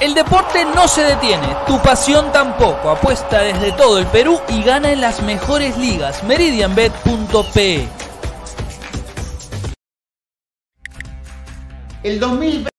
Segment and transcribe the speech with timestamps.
[0.00, 2.88] El deporte no se detiene, tu pasión tampoco.
[2.90, 6.22] Apuesta desde todo el Perú y gana en las mejores ligas.
[6.22, 7.88] Meridianbet.pe
[12.04, 12.70] El 2020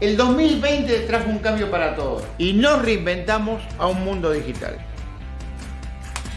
[0.00, 4.76] El 2020 trajo un cambio para todos y nos reinventamos a un mundo digital.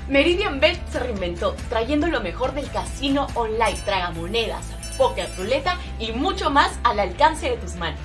[0.07, 4.65] Meridian Bet se reinventó, trayendo lo mejor del casino online, tragamonedas,
[4.99, 7.99] póker, ruleta y mucho más al alcance de tus manos.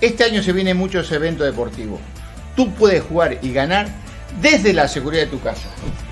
[0.00, 2.00] Este año se vienen muchos eventos deportivos.
[2.56, 3.86] Tú puedes jugar y ganar
[4.42, 5.68] desde la seguridad de tu casa.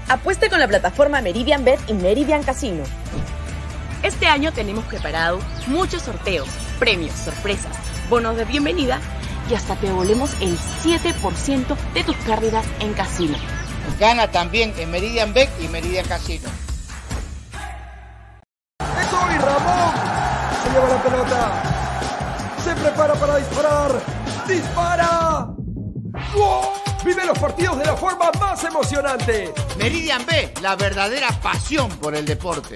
[0.09, 2.85] Apueste con la plataforma Meridian Bet y Meridian Casino.
[4.03, 6.49] Este año tenemos preparado muchos sorteos,
[6.79, 7.77] premios, sorpresas,
[8.09, 9.01] bonos de bienvenida
[9.51, 13.37] y hasta te devolvemos el 7% de tus pérdidas en casino.
[13.99, 16.49] Gana también en Meridian Bet y Meridian Casino.
[19.11, 19.95] ¡Soy Ramón!
[20.63, 21.63] Se lleva la pelota.
[22.63, 23.91] Se prepara para disparar.
[24.47, 25.49] ¡Dispara!
[26.35, 26.65] ¡Gol!
[27.05, 29.53] Vive los partidos de la forma más emocionante.
[29.77, 32.75] Meridian B, la verdadera pasión por el deporte.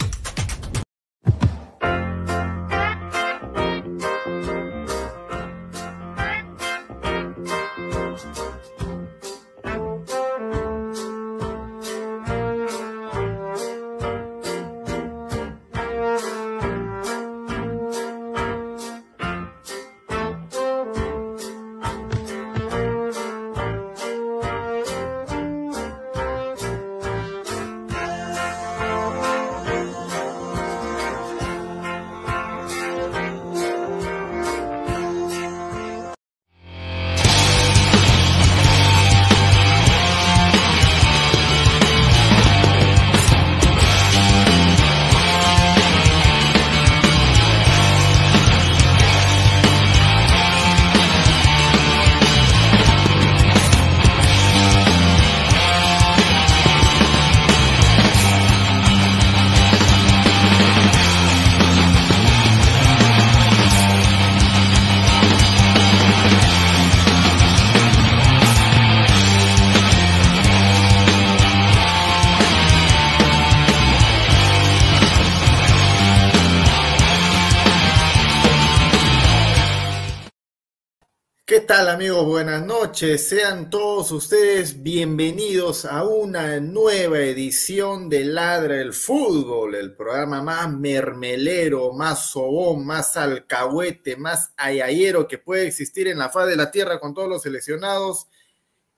[81.97, 82.27] Amigos?
[82.27, 83.27] Buenas noches.
[83.27, 90.71] Sean todos ustedes bienvenidos a una nueva edición de Ladra el Fútbol, el programa más
[90.71, 96.71] mermelero, más sobón, más alcahuete, más ayayero que puede existir en la faz de la
[96.71, 98.27] tierra con todos los seleccionados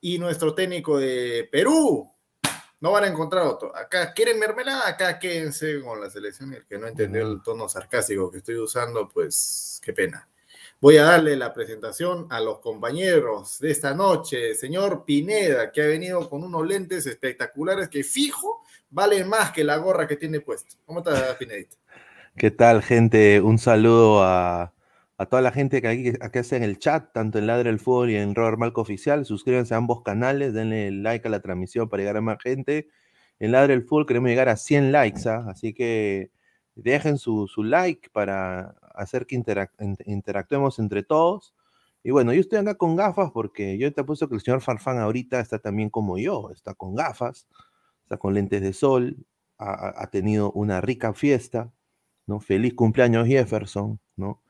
[0.00, 2.12] y nuestro técnico de Perú.
[2.80, 3.76] No van a encontrar otro.
[3.76, 6.52] Acá quieren mermelada, acá quédense con la selección.
[6.52, 10.28] El que no entendió el tono sarcástico que estoy usando, pues qué pena.
[10.80, 14.54] Voy a darle la presentación a los compañeros de esta noche.
[14.54, 19.76] Señor Pineda, que ha venido con unos lentes espectaculares que fijo valen más que la
[19.78, 20.76] gorra que tiene puesto.
[20.86, 21.76] ¿Cómo estás, Pinedita?
[22.36, 23.40] ¿Qué tal, gente?
[23.40, 24.72] Un saludo a,
[25.16, 27.80] a toda la gente que aquí, aquí está en el chat, tanto en Ladre el
[27.80, 29.26] Fútbol y en Robert Malco Oficial.
[29.26, 32.88] Suscríbanse a ambos canales, denle like a la transmisión para llegar a más gente.
[33.40, 35.44] En Ladre el Fútbol queremos llegar a 100 likes, ¿ah?
[35.48, 36.30] así que
[36.76, 39.72] dejen su, su like para hacer que interac
[40.06, 41.54] interactuemos entre todos.
[42.02, 44.98] Y bueno, yo estoy acá con gafas porque yo te apuesto que el señor Farfán
[44.98, 47.48] ahorita está también como yo, está con gafas,
[48.02, 49.16] está con lentes de sol,
[49.58, 51.72] ha, ha tenido una rica fiesta,
[52.26, 52.40] ¿no?
[52.40, 54.42] Feliz cumpleaños Jefferson, ¿no?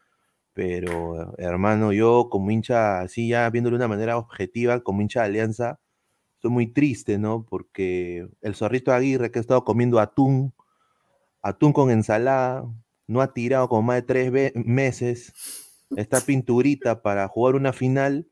[0.53, 5.27] Pero hermano, yo como hincha, así ya viéndolo de una manera objetiva, como hincha de
[5.27, 5.81] Alianza,
[6.35, 7.45] estoy muy triste, ¿no?
[7.45, 10.55] Porque el zorrito Aguirre que ha estado comiendo atún,
[11.43, 12.65] atún con ensalada,
[13.09, 15.33] no ha tirado como más de tres meses
[15.97, 18.29] esta pinturita para jugar una final,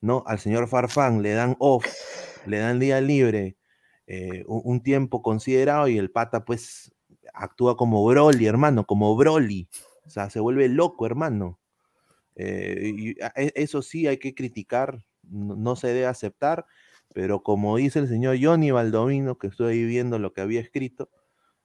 [0.00, 0.24] ¿no?
[0.26, 1.86] Al señor Farfán le dan off,
[2.46, 3.56] le dan día libre,
[4.06, 6.92] eh, un, tiempo considerado y el pata pues
[7.34, 9.68] actúa como Broly, hermano, como Broly.
[10.06, 11.60] O sea, se vuelve loco, hermano.
[12.36, 13.16] Eh, y
[13.54, 16.66] eso sí hay que criticar, no, no, se debe aceptar,
[17.14, 21.10] pero como dice el señor Johnny Baldomino, que estoy viendo lo que había escrito,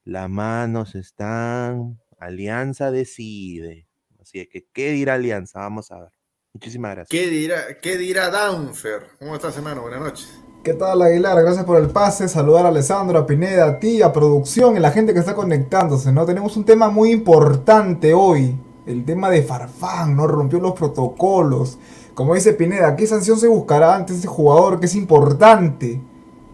[0.03, 3.88] las manos están Alianza decide.
[4.22, 5.60] Así que, ¿qué dirá Alianza?
[5.60, 6.12] Vamos a ver.
[6.54, 7.10] Muchísimas gracias.
[7.10, 9.08] ¿Qué dirá, qué dirá Danfer?
[9.18, 9.82] ¿Cómo estás, hermano?
[9.82, 10.40] Buenas noches.
[10.64, 11.42] ¿Qué tal, Aguilar?
[11.42, 12.28] Gracias por el pase.
[12.28, 15.34] Saludar a Alessandro, a Pineda, a ti, a producción y a la gente que está
[15.34, 16.24] conectándose, ¿no?
[16.28, 18.56] Tenemos un tema muy importante hoy.
[18.86, 20.28] El tema de Farfán, ¿no?
[20.28, 21.80] Rompió los protocolos.
[22.14, 26.00] Como dice Pineda, ¿qué sanción se buscará ante ese jugador que es importante?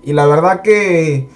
[0.01, 1.27] Y la verdad que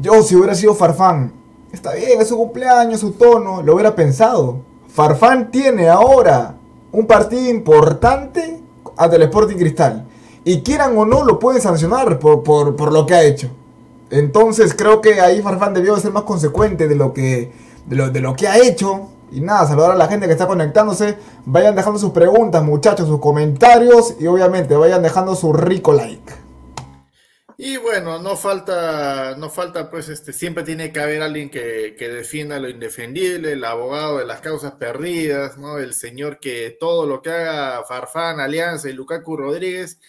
[0.00, 1.43] yo, si hubiera sido Farfán,
[1.74, 4.58] Está bien, es su cumpleaños, su tono, lo hubiera pensado.
[4.86, 6.54] Farfán tiene ahora
[6.92, 8.60] un partido importante
[8.96, 10.06] ante el Sporting Cristal.
[10.44, 13.48] Y quieran o no, lo pueden sancionar por, por, por lo que ha hecho.
[14.10, 17.50] Entonces creo que ahí Farfán debió ser más consecuente de lo que,
[17.86, 19.08] de lo, de lo que ha hecho.
[19.32, 21.16] Y nada, saludar a la gente que está conectándose.
[21.44, 24.14] Vayan dejando sus preguntas, muchachos, sus comentarios.
[24.20, 26.43] Y obviamente vayan dejando su rico like.
[27.56, 32.08] Y bueno, no falta, no falta, pues, este, siempre tiene que haber alguien que, que
[32.08, 35.78] defienda lo indefendible, el abogado de las causas perdidas, ¿no?
[35.78, 40.00] El señor que todo lo que haga Farfán, Alianza y Lukaku Rodríguez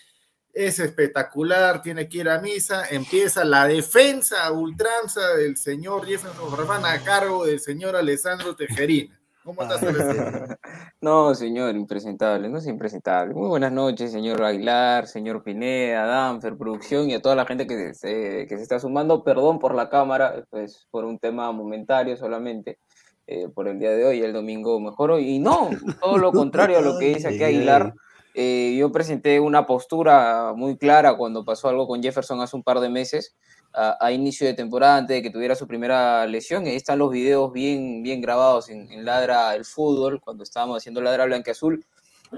[0.54, 6.86] es espectacular, tiene que ir a misa, empieza la defensa ultranza del señor Jefferson Farfán
[6.86, 9.20] a cargo del señor Alessandro Tejerina.
[9.46, 10.58] ¿Cómo Alessandro?
[11.02, 13.36] No, señor, impresentable, no es impresentable.
[13.36, 17.94] Muy buenas noches, señor Aguilar, señor Pineda, Danfer, producción y a toda la gente que
[17.94, 19.24] se, que se está sumando.
[19.24, 22.80] Perdón por la cámara, pues por un tema momentario solamente,
[23.28, 25.20] eh, por el día de hoy, el domingo mejoró.
[25.20, 25.70] Y no,
[26.02, 27.94] todo lo contrario a lo que dice aquí Aguilar.
[28.38, 32.82] Eh, yo presenté una postura muy clara cuando pasó algo con Jefferson hace un par
[32.82, 33.34] de meses,
[33.72, 36.68] a, inicio de temporada, antes de que tuviera su primera lesión.
[36.68, 41.26] Están los videos bien, bien grabados en, en Ladra el Fútbol, cuando estábamos haciendo Ladra
[41.26, 41.86] Blanca Azul.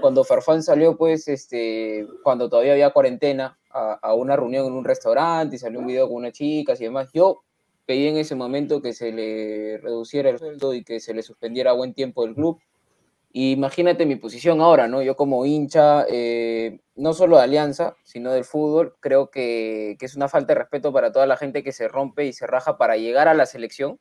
[0.00, 4.84] Cuando Farfán salió, pues, este, cuando todavía había cuarentena, a, a una reunión en un
[4.84, 7.42] restaurante y salió un video con unas chicas y demás, yo
[7.86, 11.70] pedí en ese momento que se le reduciera el sueldo y que se le suspendiera
[11.70, 12.60] a buen tiempo del club.
[13.40, 15.00] Imagínate mi posición ahora, ¿no?
[15.00, 20.16] Yo como hincha, eh, no solo de Alianza, sino del fútbol, creo que, que, es
[20.16, 22.96] una falta de respeto para toda la gente que se rompe y se raja para
[22.96, 24.00] llegar a la selección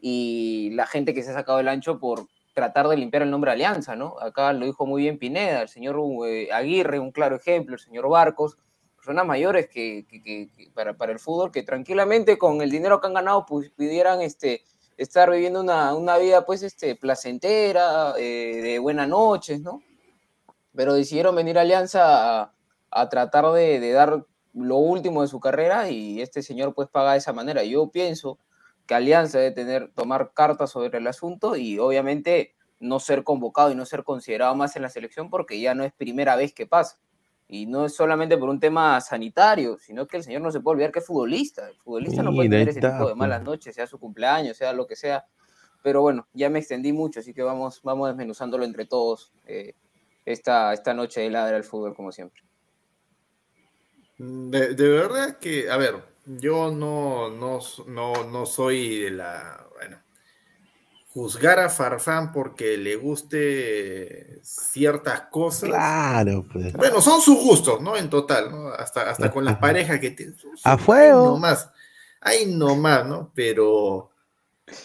[0.00, 3.50] y la gente que se ha sacado el ancho por tratar de limpiar el nombre
[3.50, 4.18] de Alianza, ¿no?
[4.18, 8.08] Acá lo dijo muy bien Pineda, el señor eh, Aguirre, un claro ejemplo, el señor
[8.08, 8.56] Barcos,
[8.96, 13.08] personas mayores que, que, que para, para, el fútbol que tranquilamente con el dinero que
[13.08, 14.62] han ganado pues, pudieran este,
[15.02, 19.82] estar viviendo una, una vida pues este, placentera, eh, de buenas noches, ¿no?
[20.74, 22.52] Pero decidieron venir a Alianza
[22.90, 27.12] a, tratar de, de, dar lo último de su carrera y este señor pues paga
[27.12, 27.64] de esa manera.
[27.64, 28.38] Yo pienso
[28.86, 33.74] que Alianza debe tener, tomar cartas sobre el asunto y obviamente no ser convocado y
[33.74, 36.98] no ser considerado más en la selección porque ya no es primera vez que pasa.
[37.52, 40.74] Y no es solamente por un tema sanitario, sino que el señor no se puede
[40.74, 41.68] olvidar que es futbolista.
[41.68, 44.86] El futbolista no puede tener ese tipo de malas noches, sea su cumpleaños, sea lo
[44.86, 45.26] que sea.
[45.82, 49.74] Pero bueno, ya me extendí mucho, así que vamos, vamos desmenuzándolo entre todos eh,
[50.24, 52.40] esta, esta noche de ladra del fútbol, como siempre.
[54.16, 55.96] De, de, verdad que, a ver,
[56.26, 57.58] yo no, no,
[57.88, 59.66] no, no soy de la,
[61.12, 65.68] juzgar a Farfán porque le guste ciertas cosas.
[65.70, 66.72] Claro, pues.
[66.72, 67.96] Bueno, son sus gustos, ¿no?
[67.96, 68.68] En total, ¿no?
[68.68, 70.34] Hasta, hasta con las parejas que tiene.
[70.64, 71.20] A fuego.
[71.20, 71.70] Ahí nomás,
[72.20, 73.32] ahí nomás, ¿no?
[73.34, 74.10] Pero,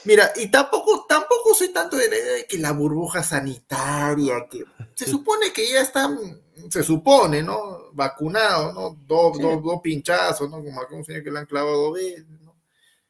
[0.04, 4.66] mira, y tampoco, tampoco soy tanto de la idea de que la burbuja sanitaria, que
[4.96, 7.92] se supone que ya están, se supone, ¿no?
[7.94, 8.98] Vacunados, ¿no?
[9.06, 9.44] Dos, sí.
[9.44, 10.64] dos, dos pinchazos, ¿no?
[10.64, 12.56] Como aquel señor que le han clavado dos veces, ¿no?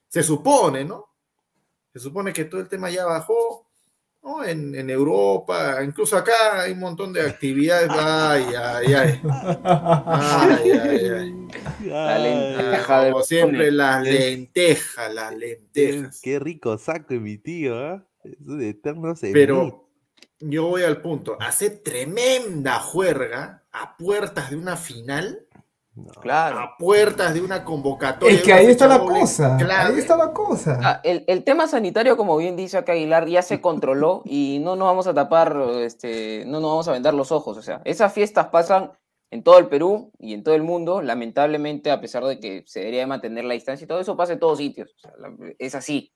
[0.06, 1.15] Se supone, ¿no?
[1.96, 3.66] Se supone que todo el tema ya bajó,
[4.22, 4.44] ¿no?
[4.44, 7.88] En, en, Europa, incluso acá hay un montón de actividades.
[7.90, 9.20] Ay, ay, ay.
[9.64, 11.88] Ay, ay, ay.
[11.88, 16.20] La lenteja Como siempre, las lentejas, las lentejas.
[16.20, 18.02] Qué rico saco mi tío, ¿eh?
[18.24, 19.88] Es un eterno Pero
[20.40, 21.38] yo voy al punto.
[21.40, 25.45] Hace tremenda juerga a puertas de una final.
[25.96, 26.12] No.
[26.20, 26.58] Claro.
[26.58, 28.36] A puertas de una convocatoria.
[28.36, 29.56] Es que ahí está la cosa.
[29.56, 29.94] Claro.
[29.94, 30.78] Ahí está la cosa.
[30.82, 34.76] Ah, el, el, tema sanitario, como bien dice acá Aguilar, ya se controló y no
[34.76, 37.56] nos vamos a tapar, este, no nos vamos a vendar los ojos.
[37.56, 38.92] O sea, esas fiestas pasan
[39.30, 41.00] en todo el Perú y en todo el mundo.
[41.00, 44.38] Lamentablemente, a pesar de que se debería mantener la distancia y todo eso pasa en
[44.38, 44.94] todos sitios.
[44.96, 45.12] O sea,
[45.58, 46.12] es así.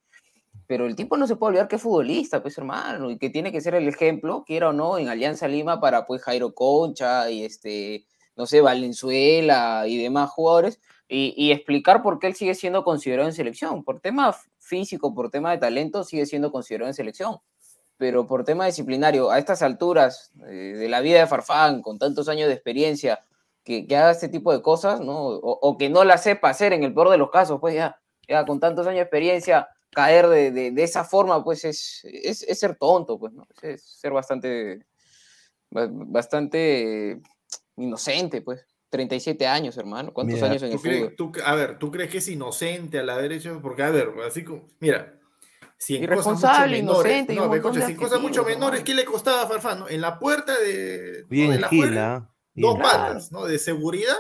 [0.67, 3.51] Pero el tipo no se puede olvidar que es futbolista, pues hermano, y que tiene
[3.51, 7.45] que ser el ejemplo, quiera o no, en Alianza Lima para pues Jairo Concha y
[7.45, 8.07] este
[8.41, 13.35] no sé, Valenzuela y demás jugadores, y, explicar por qué él sigue siendo considerado en
[13.35, 13.85] selección.
[13.85, 17.37] Por tema físico, por tema de talento, sigue siendo considerado en selección.
[17.99, 22.29] Pero por tema disciplinario, a estas alturas eh, de la vida de Farfán, con tantos
[22.29, 23.27] años de experiencia,
[23.63, 25.19] que, que haga este tipo de cosas, ¿no?
[25.27, 28.47] O, que no la sepa hacer en el peor de los casos, pues ya, ya
[28.47, 32.77] con tantos años de experiencia, caer de, de, esa forma, pues es, es, es, ser
[32.77, 33.47] tonto, pues, ¿no?
[33.61, 34.87] Es ser bastante,
[35.71, 37.21] bastante
[37.83, 38.65] inocente, pues.
[38.91, 40.13] 37 años, hermano.
[40.13, 41.15] ¿Cuántos mira, años en el fútbol?
[41.17, 43.53] Tú, a ver, ¿tú crees que es inocente a la derecha?
[43.63, 45.15] Porque, a ver, así como, mira,
[45.79, 49.43] si en cosas mucho menores, no, me escucha, si cosas mucho menores, ¿qué le costaba
[49.43, 49.79] a Farfán?
[49.81, 49.89] ¿no?
[49.89, 53.45] En la puerta de, Bien, de la gila, fuera, dos patas, ¿no?
[53.47, 54.17] De seguridad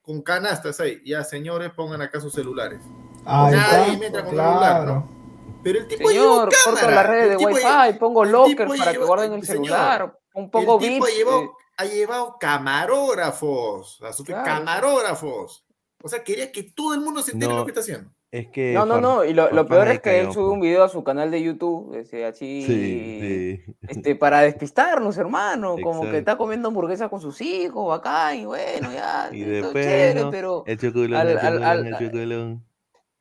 [0.00, 1.02] con canastas ahí.
[1.04, 2.80] Ya, señores, pongan acá sus celulares.
[3.26, 4.50] Ahí Nadie está, entra con claro.
[4.52, 5.60] celular, ¿no?
[5.62, 6.90] Pero el tipo Señor, llevó corto cámara.
[6.94, 9.42] la red de el tipo Wi-Fi, lle- pongo el locker tipo para que guarden el
[9.44, 11.16] señor, celular, un poco el tipo bits.
[11.18, 14.44] llevó- eh, ha llevado camarógrafos, a su- Claro.
[14.44, 15.64] camarógrafos.
[16.02, 17.58] O sea, quería que todo el mundo se entere No.
[17.60, 18.10] lo que está haciendo.
[18.30, 18.72] Es que.
[18.74, 21.30] No, no, no, y lo, peor es que él sube un video a su canal
[21.30, 23.74] de YouTube, este, así, Sí, sí.
[23.88, 28.92] este, para despistarnos, hermano, como que está comiendo hamburguesa con sus hijos, bacán, y bueno,
[28.92, 30.30] ya, Y después, chévere, ¿no?
[30.30, 32.64] pero El chocolón, al- el al- chocolón, al- el chocolón.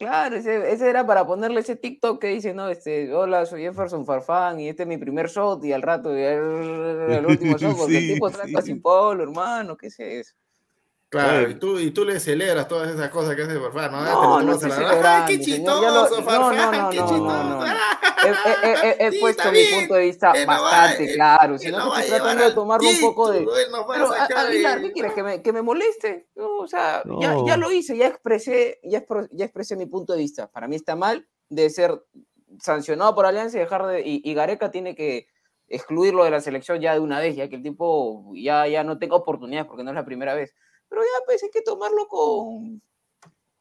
[0.04, 4.06] Claro, ese, ese era para ponerle ese TikTok que dice, no, este, hola, soy Jefferson
[4.06, 7.78] Farfán, y este es mi primer shot, y al rato, y el, el último shot,
[7.78, 8.68] porque el tipo trata sí.
[8.68, 10.36] sin polo, hermano, ¿qué es eso?
[11.14, 14.04] Claro, y tú, y tú le celebras todas esas cosas que hace Farfán, ¿no?
[14.04, 16.90] No, no estoy a la- ¡Ay, qué celebrando, chistoso, Farfán!
[16.90, 17.18] ¡Qué no, chistoso!
[17.24, 17.66] no, no.
[17.66, 21.14] He, he- he- he Sí, puesto mi bien, punto de vista él nos va- bastante
[21.14, 23.40] claro, si él no nos que estoy tratando de tomarlo un poco de...
[23.94, 25.14] Pero, a- sacar Aguilar, ¿qué quieres?
[25.14, 26.30] ¿Que me, que me moleste?
[26.36, 27.04] No, o sea,
[27.46, 30.50] ya, lo hice, ya expresé, ya, ya expresé mi punto de vista.
[30.50, 32.02] Para mí está mal de ser
[32.60, 34.02] sancionado por Alianza y dejar de...
[34.02, 35.28] Y, y Gareca tiene que
[35.68, 39.00] excluirlo de la selección ya de una vez, ya que el tipo ya, ya no
[39.00, 40.54] tenga oportunidades porque no es la primera vez.
[40.94, 42.80] Pero ya pues hay que tomarlo con,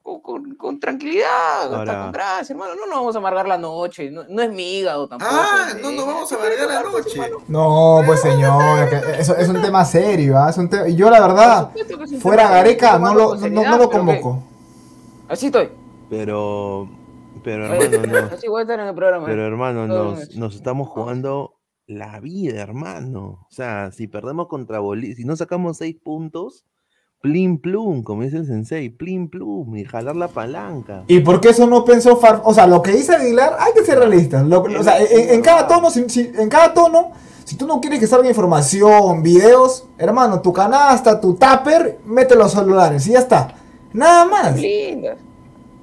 [0.03, 2.75] con, con- con tranquilidad, hasta Ahora- con gracia, hermano.
[2.75, 5.31] No nos vamos a amargar la noche, no, no es mi hígado tampoco.
[5.35, 7.11] Ah, eh, no nos vamos a amargar la noche.
[7.15, 7.37] hermano.
[7.49, 10.51] No, pues señor, eso es un tema serio, ¿ah?
[10.51, 11.71] Es un te- Y yo la verdad,
[12.21, 14.43] fuera Gareca, no lo, no, lo que- convoco.
[15.29, 15.71] Así estoy.
[16.11, 16.87] Pero.
[17.43, 18.35] Pero hermano, no.
[18.37, 19.25] Así voy a estar en el programa.
[19.27, 20.39] Pero hermano, nos, bien.
[20.39, 21.55] nos estamos jugando
[21.87, 23.47] la vida, hermano.
[23.49, 26.67] O sea, si perdemos contra Bolivia, si no sacamos seis puntos,
[27.23, 31.05] plin plum, como dice el sensei, plin plum, y jalar la palanca.
[31.07, 32.43] ¿Y por qué eso no pensó Far?
[32.45, 34.45] O sea, lo que dice Aguilar, hay que ser realistas.
[34.47, 37.13] Lo- o sea, en, en cada tono, si, si- en cada tono,
[37.45, 42.51] si tú no quieres que salga información, videos, hermano, tu canasta, tu tupper, mete los
[42.53, 43.55] celulares y ya está.
[43.93, 44.59] Nada más.
[44.61, 45.17] Linda.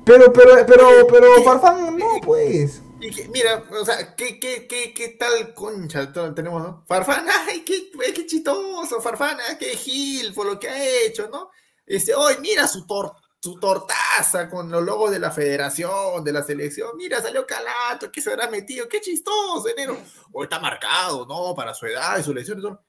[0.04, 2.82] Pero, pero, pero, pero, Farfán, no, pues.
[3.02, 6.84] Y que, mira, o sea, ¿qué, qué, qué, qué tal concha tenemos, no?
[6.88, 11.50] Farfán, ay, qué, qué chistoso, Farfán, ay, qué gil por lo que ha hecho, ¿no?
[11.86, 16.44] Este, hoy mira su, tor- su tortaza con los logos de la federación, de la
[16.44, 19.98] selección, mira, salió calato, que se habrá metido, qué chistoso, enero.
[20.34, 21.56] Hoy está marcado, ¿no?
[21.56, 22.84] Para su edad y su lesión y todo.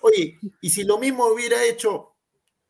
[0.00, 2.16] Oye, y si lo mismo hubiera hecho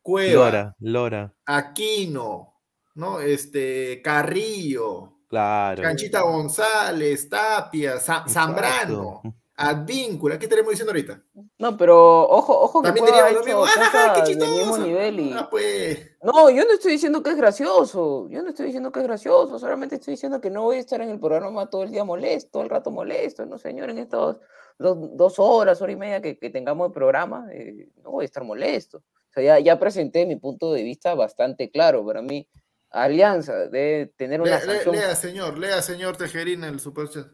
[0.01, 2.59] Cueva, Lora, Lora, Aquino,
[2.95, 3.19] ¿no?
[3.19, 5.81] Este, Carrillo, claro.
[5.81, 9.21] Canchita González, Tapia, Zambrano,
[9.55, 11.23] Advíncula, ¿qué estaremos diciendo ahorita?
[11.59, 13.65] No, pero ojo, ojo que También ha teníamos lo mismo.
[13.93, 15.33] ¡Ah, qué mismo nivel y...
[15.33, 16.17] Ah, pues.
[16.21, 19.57] No, yo no estoy diciendo que es gracioso, yo no estoy diciendo que es gracioso,
[19.59, 22.49] solamente estoy diciendo que no voy a estar en el programa todo el día molesto,
[22.51, 24.37] todo el rato molesto, no señor, en estas
[24.79, 28.25] dos, dos horas, hora y media que, que tengamos el programa, eh, no voy a
[28.25, 28.97] estar molesto.
[28.97, 32.47] O sea, ya, ya presenté mi punto de vista bastante claro, para mí
[32.91, 37.27] Alianza debe tener una Lea, lea- sanción, lea, señor, lea, señor Tejerín, el superchat.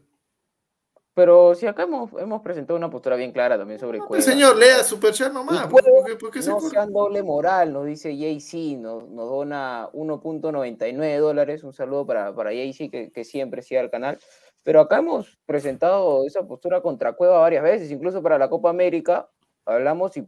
[1.14, 4.22] pero si acá hemos, hemos presentado una postura bien clara también sobre No, Cueva.
[4.22, 5.66] pues, señor, lea superchat nomás.
[5.66, 6.70] ¿Por, Cueva, por qué, por qué se no corre?
[6.70, 11.64] sean doble moral, nos dice JC, nos, nos dona 1.99 dólares.
[11.64, 14.18] Un saludo para, para JC que, que siempre sigue al canal.
[14.62, 19.28] Pero acá hemos presentado esa postura contra Cueva varias veces, incluso para la Copa América.
[19.64, 20.24] Hablamos y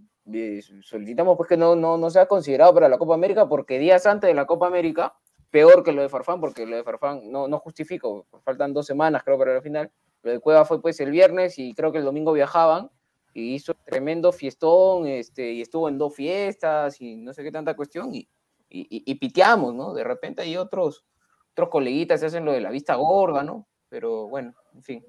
[0.82, 4.28] solicitamos pues que no, no, no sea considerado para la Copa América porque días antes
[4.28, 5.14] de la Copa América,
[5.50, 9.22] peor que lo de Farfán, porque lo de Farfán no, no justifico, faltan dos semanas
[9.24, 9.90] creo para la final.
[10.22, 12.90] Lo de Cueva fue pues el viernes y creo que el domingo viajaban
[13.32, 17.74] y hizo tremendo fiestón, este, y estuvo en dos fiestas y no sé qué tanta
[17.74, 18.28] cuestión, y,
[18.68, 19.94] y, y- piteamos, ¿no?
[19.94, 21.04] De repente hay otros,
[21.52, 23.68] otros coleguitas que hacen lo de la vista gorda, ¿no?
[23.88, 25.06] Pero bueno, en fin.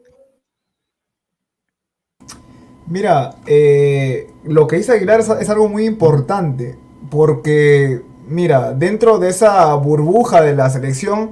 [2.92, 6.78] Mira, eh, lo que dice Aguilar es, algo muy importante,
[7.10, 11.32] porque, mira, dentro de esa burbuja de la selección,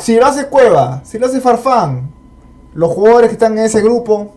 [0.00, 2.10] si lo hace Cueva, si lo hace Farfán,
[2.74, 4.32] los jugadores que están en ese grupo,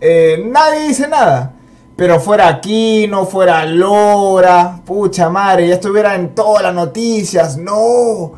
[0.00, 1.54] eh, nadie dice nada.
[1.94, 8.32] Pero fuera Aquino, fuera Lora, pucha madre, ya estuviera en todas las noticias, no,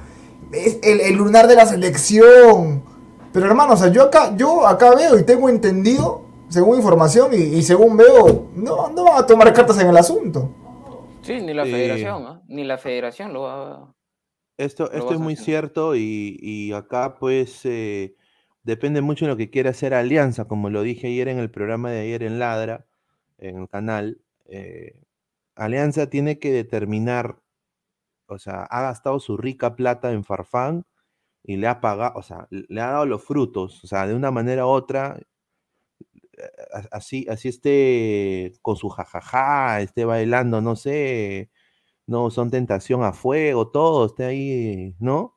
[0.53, 2.83] es el, el lunar de la selección.
[3.33, 6.25] Pero hermano, o sea, yo acá, yo acá veo y tengo entendido,
[6.55, 10.51] según información y, y según veo, no, no van a tomar cartas en el asunto.
[11.23, 11.73] Sí, ni la Sí.
[11.73, 12.43] federación, ¿ah?
[12.49, 13.95] Ni la federación lo va
[14.57, 18.15] Esto, Lo esto es muy cierto y, y acá pues eh,
[18.63, 21.91] depende mucho de lo que quiera hacer Alianza, como lo dije ayer en el programa
[21.91, 22.87] de ayer en Ladra,
[23.39, 24.21] en el canal.
[24.47, 25.01] eh,
[25.57, 27.39] Alianza tiene que determinar,
[28.27, 30.85] o sea, ha gastado su rica plata en Farfán
[31.45, 34.31] y le ha pagado, o sea, le ha dado los frutos, o sea, de una
[34.31, 35.19] manera u otra,
[36.91, 41.51] así, así esté con su jajaja, esté bailando, no sé,
[42.07, 45.37] no son tentación a fuego, todo, esté ahí, ¿no?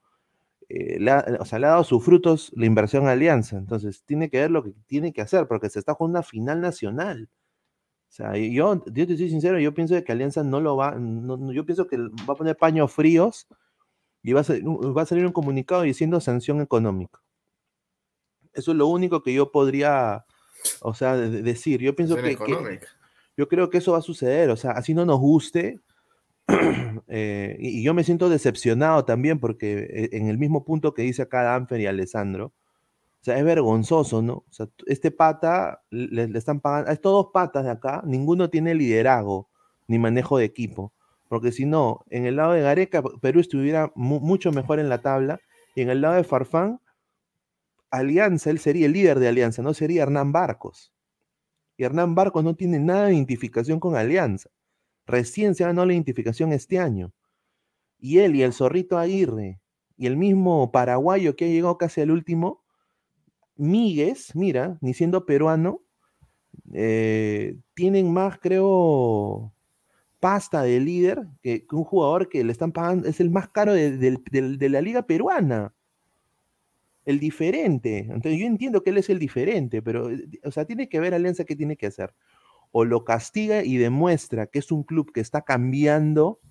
[0.70, 3.58] eh, le, ha, o sea, le ha dado sus frutos la inversión a Alianza.
[3.58, 6.62] Entonces, tiene que ver lo que tiene que hacer, porque se está jugando una final
[6.62, 7.30] nacional.
[8.10, 11.52] O sea, yo, yo te soy sincero, yo pienso que Alianza no lo va, no-
[11.54, 13.48] yo pienso que va a poner paños fríos
[14.24, 14.46] y va a,
[14.94, 17.22] va a salir un comunicado diciendo sanción económica.
[18.54, 20.26] Eso es lo único que yo podría,
[20.82, 21.82] o sea, de- de- decir.
[21.82, 22.36] Yo pienso que,
[23.38, 25.80] yo creo que eso va a suceder, o sea, así no nos guste.
[27.08, 31.02] eh, y, y yo me siento decepcionado también porque eh, en el mismo punto que
[31.02, 32.54] dice acá Danfer y Alessandro,
[33.22, 34.34] o sea, es vergonzoso, ¿no?
[34.34, 38.50] O sea, este pata le, le están pagando, a estos dos patas de acá, ninguno
[38.50, 39.50] tiene liderazgo
[39.88, 40.94] ni manejo de equipo,
[41.28, 45.02] porque si no, en el lado de Gareca, Perú estuviera mu- mucho mejor en la
[45.02, 45.40] tabla,
[45.76, 46.80] y en el lado de Farfán,
[47.90, 50.94] Alianza, él sería el líder de Alianza, no sería Hernán Barcos.
[51.78, 54.50] Y Hernán Barcos no tiene nada de identificación con Alianza.
[55.06, 57.14] Recién se ganó la identificación este año.
[58.00, 59.60] Y él y el Zorrito Aguirre
[59.96, 62.64] y el mismo paraguayo que ha llegado casi al último,
[63.56, 65.82] Míguez, mira, ni siendo peruano,
[66.74, 69.54] eh, tienen más, creo,
[70.20, 74.70] pasta de líder que, un jugador que le están pagando, es el más caro de
[74.70, 75.74] la liga peruana.
[77.08, 78.00] El diferente.
[78.00, 81.14] Entonces yo entiendo que él es el diferente, pero, eh, o sea, tiene que ver
[81.14, 82.14] Alianza qué tiene que hacer.
[82.72, 86.42] O lo castiga y demuestra que es un club que está cambiando,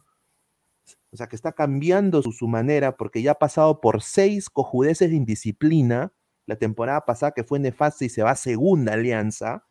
[1.12, 5.16] o sea, que está cambiando su, manera, porque ya ha pasado por seis cojudeces de
[5.16, 6.14] indisciplina.
[6.46, 9.66] La temporada pasada que fue nefasta y se va a segunda alianza,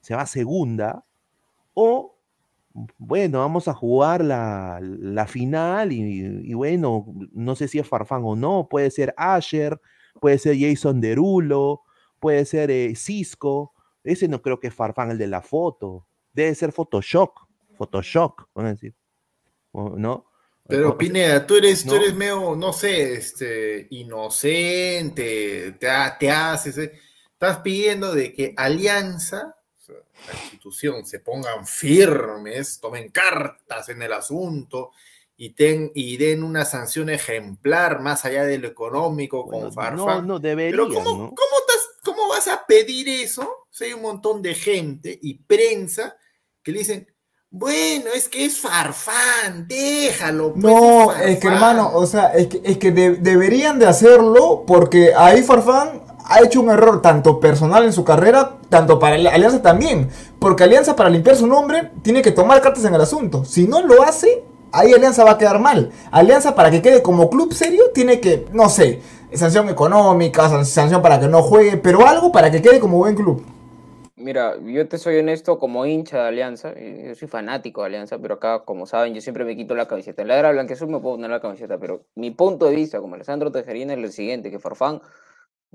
[0.00, 1.04] se va a segunda.
[1.74, 2.16] O,
[2.96, 6.00] bueno, vamos a jugar la, la final y,
[6.50, 9.78] y bueno, no sé si es Farfán o no, puede ser Asher,
[10.20, 11.82] puede ser Jason Derulo,
[12.20, 13.74] puede ser eh, Cisco.
[14.04, 16.06] Ese no creo que es Farfán el de la foto.
[16.32, 17.30] Debe ser Photoshop.
[17.76, 18.94] Photoshop, van a decir.
[19.72, 20.26] ¿No?
[20.68, 21.96] Pero Pineda, tú eres, tú ¿no?
[21.96, 26.92] eres medio, no sé, este, inocente, te, te haces, eh,
[27.32, 29.56] estás pidiendo de que Alianza,
[29.88, 34.92] la institución, se pongan firmes, tomen cartas en el asunto
[35.44, 39.96] y, ten, y den una sanción ejemplar más allá de lo económico Bueno, con Farfán.
[39.96, 41.16] no, no deberían, Pero ¿cómo, ¿no?
[41.34, 46.16] cómo estás- cómo vas a pedir eso si hay un montón de gente y prensa
[46.62, 47.08] que le dicen,
[47.50, 50.52] bueno, es que es Farfán, déjalo.
[50.52, 51.52] pues, No, es es que Farfán".
[51.76, 56.40] hermano, o sea, es que, es que de- deberían de hacerlo porque ahí Farfán ha
[56.42, 60.08] hecho un error tanto personal en su carrera, tanto para Alianza también.
[60.38, 63.44] Porque Alianza para limpiar su nombre tiene que tomar cartas en el asunto.
[63.44, 65.90] Si no lo hace, ahí Alianza va a quedar mal.
[66.10, 69.00] Alianza para que quede como club serio tiene que, no sé,
[69.34, 73.14] sanción económica, san- sanción para que no juegue, pero algo para que quede como buen
[73.14, 73.44] club.
[74.14, 78.18] Mira, yo te soy honesto como hincha de Alianza, y yo soy fanático de Alianza,
[78.18, 80.22] pero acá, como saben, yo siempre me quito la camiseta.
[80.22, 83.14] En la era blanqueazul me puedo poner la camiseta, pero mi punto de vista como
[83.14, 85.00] Alessandro Tejerina es el siguiente, que Farfán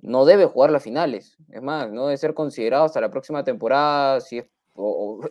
[0.01, 1.38] no debe jugar las finales.
[1.49, 4.45] Es más, no debe ser considerado hasta la próxima temporada, si es,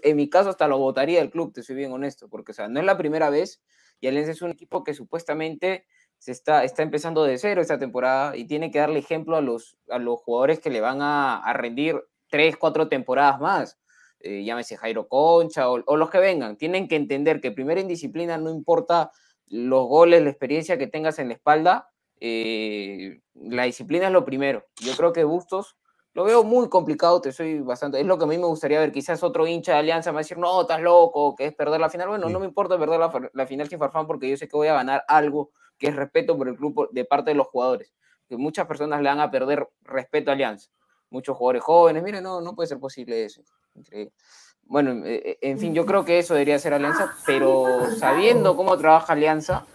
[0.02, 2.68] en mi caso hasta lo votaría el club, te soy bien honesto, porque o sea,
[2.68, 3.62] no es la primera vez
[4.00, 5.87] y Alianza es un equipo que supuestamente
[6.18, 9.76] se está, está empezando de cero esta temporada y tiene que darle ejemplo a los,
[9.88, 13.78] a los jugadores que le van a, a rendir tres, cuatro temporadas más.
[14.20, 16.56] Eh, llámese Jairo Concha o, o los que vengan.
[16.56, 19.12] Tienen que entender que primero en disciplina no importa
[19.46, 24.66] los goles, la experiencia que tengas en la espalda, eh, la disciplina es lo primero.
[24.80, 25.76] Yo creo que Bustos
[26.16, 28.00] lo veo muy complicado, te soy bastante.
[28.00, 28.90] Es lo que a mí me gustaría ver.
[28.90, 31.79] Quizás otro hincha de Alianza me va a decir, no, estás loco, que es perder
[31.79, 32.09] la final.
[32.09, 34.68] Bueno, no me importa perder la, la final sin Farfán porque yo sé que voy
[34.68, 37.92] a ganar algo que es respeto por el club de parte de los jugadores.
[38.31, 40.70] Que muchas personas le van a perder respeto a Alianza.
[41.11, 43.42] Muchos jugadores jóvenes, miren, no, no puede ser posible eso.
[43.74, 44.14] Increíble.
[44.62, 48.79] Bueno, eh, eh, en fin, yo creo que eso debería ser Alianza, pero sabiendo cómo
[48.79, 49.66] trabaja Alianza,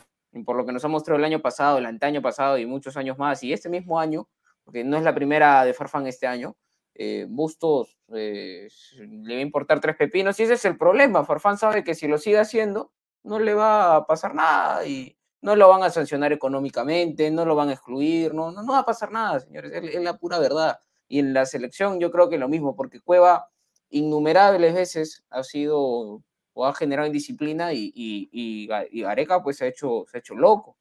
[0.44, 3.20] por lo que nos ha mostrado el año pasado, el antaño pasado y muchos años
[3.20, 4.28] más, y este mismo año,
[4.64, 6.56] porque no es la primera de Farfán este año,
[6.94, 11.24] eh, Bustos eh, le va a importar tres pepinos y ese es el problema.
[11.24, 12.92] Farfán sabe que si lo sigue haciendo,
[13.24, 17.56] no le va a pasar nada y no lo van a sancionar económicamente, no lo
[17.56, 20.80] van a excluir, no, no, va a pasar nada, señores, es, la pura verdad.
[21.08, 23.50] Y en la selección yo creo que lo mismo, porque Cueva
[23.90, 26.22] innumerables veces ha sido
[26.54, 30.20] o ha generado indisciplina y, y, y, y Gareca pues se ha hecho, se ha
[30.20, 30.78] hecho loco.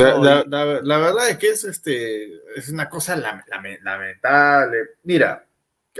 [0.00, 2.24] La, No, la- y- la- la verdad es que es, este,
[2.56, 4.78] es una cosa lam- lame- lamentable.
[5.04, 5.46] Mira,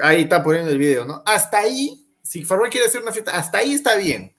[0.02, 1.22] ahí está poniendo el video, ¿no?
[1.26, 4.34] Hasta ahí, si Farfán quiere hacer una fiesta, hasta ahí está bien,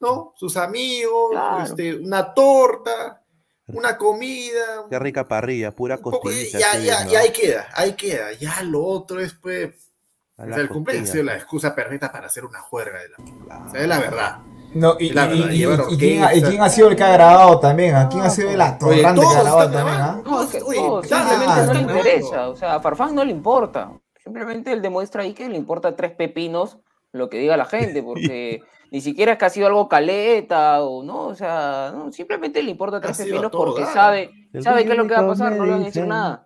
[0.00, 0.32] ¿no?
[0.36, 1.64] Sus amigos, Claro.
[1.64, 3.22] este, una torta,
[3.68, 6.58] una comida, Qué rica parrilla, pura costillita.
[6.58, 7.10] ya, ya, ¿no?
[7.12, 8.32] ya ahí queda, ahí queda.
[8.32, 9.74] Ya lo otro es, pues,
[10.36, 11.12] o sea, el cumpleaños ha costilla.
[11.12, 13.16] sido la excusa perfecta para hacer una juerga de la...
[13.16, 13.64] Claro.
[13.66, 14.38] O sea, es la verdad.
[14.76, 17.94] No, y, La- y- quién, ha- quién ha sido el que ha grabado también?
[17.94, 19.96] ¿A quién ha sido el atorrante que ha grabado también?
[20.00, 20.22] ah?
[20.24, 22.48] No, es que Oye, simplemente no le interesa.
[22.48, 23.90] O sea, a Farfán no le importa.
[24.22, 26.78] Simplemente él demuestra ahí que le importa tres pepinos
[27.12, 28.60] lo que diga la gente, porque
[28.90, 32.70] ni siquiera es que ha sido algo caleta o no, o sea, no, simplemente le
[32.70, 34.30] importa tres pepinos porque sabe,
[34.62, 36.45] sabe qué es lo que va a pasar, no le van a decir nada.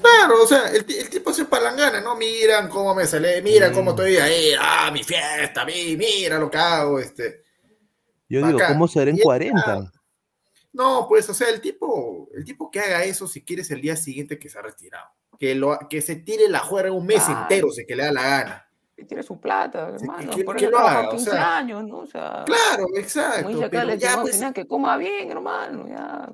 [0.00, 2.16] Claro, o sea, el, el tipo se palangana, ¿no?
[2.16, 6.58] Miran cómo me sale, miran cómo estoy ahí, ah, mi fiesta, mi, mira lo que
[6.58, 7.42] hago, este.
[8.28, 8.58] Yo digo.
[8.68, 9.92] ¿cómo será en Y es 40?
[10.72, 13.94] No, pues, o sea, el tipo, el tipo que haga eso, si quieres el día
[13.96, 15.06] siguiente que se ha retirado.
[15.38, 18.22] Que, lo, que se tire la juega un mes entero, si que le da la
[18.22, 18.68] gana.
[18.96, 21.56] Que tiene su plata, hermano, que- por que eso haga, o 15 sea.
[21.58, 21.98] años, ¿no?
[21.98, 23.48] O sea, Claro, como exacto.
[23.48, 26.28] dice acá, Pero le ya, pues, final, que coma bien, hermano, ya.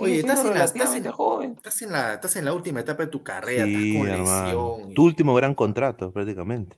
[0.00, 1.52] Oye, estás en, la, estás, en, joven.
[1.56, 4.44] estás, en la, estás en la última etapa de tu carrera, Sí, estás con
[4.78, 4.90] lesión.
[4.90, 6.76] y- Tu último gran contrato, prácticamente.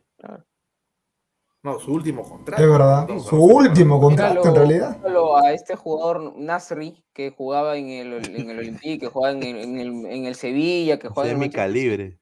[1.63, 2.63] No, su último contrato.
[2.63, 3.09] Es verdad.
[3.09, 4.97] No, Su no, último contrato, en realidad.
[5.43, 9.57] a este jugador Nasri que jugaba en el, en el Olympique, que jugaba en el,
[9.59, 12.21] en el, en el Sevilla, que jugaba es en el mi calibre.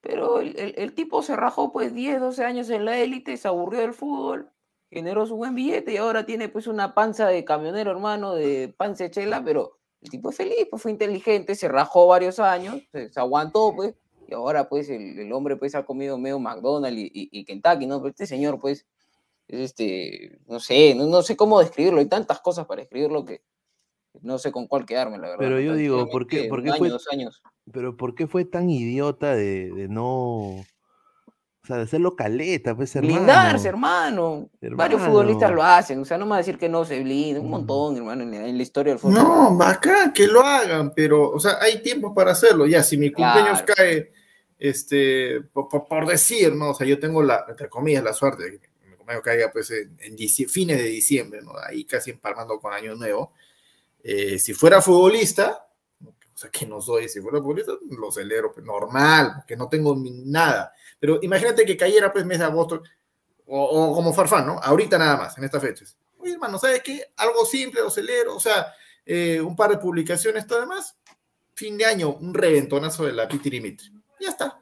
[0.00, 3.46] Pero el, el- el tipo se rajó pues 10, 12 años en la élite, se
[3.48, 4.50] aburrió del fútbol,
[4.90, 9.04] generó su buen billete y ahora tiene pues una panza de camionero, hermano, de panza
[9.04, 13.10] de chela, pero el tipo es feliz, pues fue inteligente, se rajó varios años, se,
[13.10, 13.94] se aguantó pues,
[14.28, 17.86] y ahora pues el, el hombre pues ha comido medio McDonald's y, y- y Kentucky,
[17.86, 17.98] ¿no?
[17.98, 18.86] Pero este señor pues
[19.48, 23.42] es este, no sé, no, no sé cómo describirlo, hay tantas cosas para describirlo que
[24.20, 25.38] no sé con cuál quedarme, la verdad.
[25.38, 27.42] Pero yo digo, ¿por qué, Tranquilamente, por un qué año, fue, dos años.
[27.72, 30.64] pero ¿por qué fue tan idiota de, de no,
[31.68, 33.14] sea, de hacerlo caleta, pues, hermano?
[33.16, 34.48] Blindarse, hermano.
[34.60, 35.72] Varios futbolistas lo Hermano.
[35.74, 36.00] hacen.
[36.00, 37.40] O sea, no me va a decir que no se blinda.
[37.40, 39.14] Un montón, hermano, en la, en la historia del fútbol.
[39.14, 42.66] No, bacán, que lo hagan, pero, o sea, hay tiempo para hacerlo.
[42.66, 43.74] Ya, si mi cumpleaños Claro.
[43.76, 44.12] cae,
[44.58, 46.70] este, por, por- por decir, ¿no?
[46.70, 49.70] O sea, yo tengo la, entre comillas, la suerte de que mi cumpleaños caiga, pues,
[49.70, 50.16] en, en
[50.48, 51.52] fines de diciembre, ¿no?
[51.68, 53.32] Ahí casi empalmando con Año Nuevo.
[54.02, 55.67] Eh, si fuera futbolista,
[56.38, 59.96] o sea, que no soy, si fuera futbolista, lo celebro, pues, normal, que no tengo
[59.98, 60.72] nada.
[61.00, 62.80] Pero imagínate que cayera, pues, mes de agosto,
[63.46, 64.60] o, o como Farfán, ¿no?
[64.62, 65.96] Ahorita nada más, en estas fechas.
[66.16, 67.02] Oye, hermano, ¿sabes qué?
[67.16, 68.72] Algo simple, lo celebro, o sea,
[69.04, 70.96] eh, un par de publicaciones, todo demás.
[71.56, 73.90] Fin de año, un reventonazo de la Pitirimitri.
[74.20, 74.60] Ya está.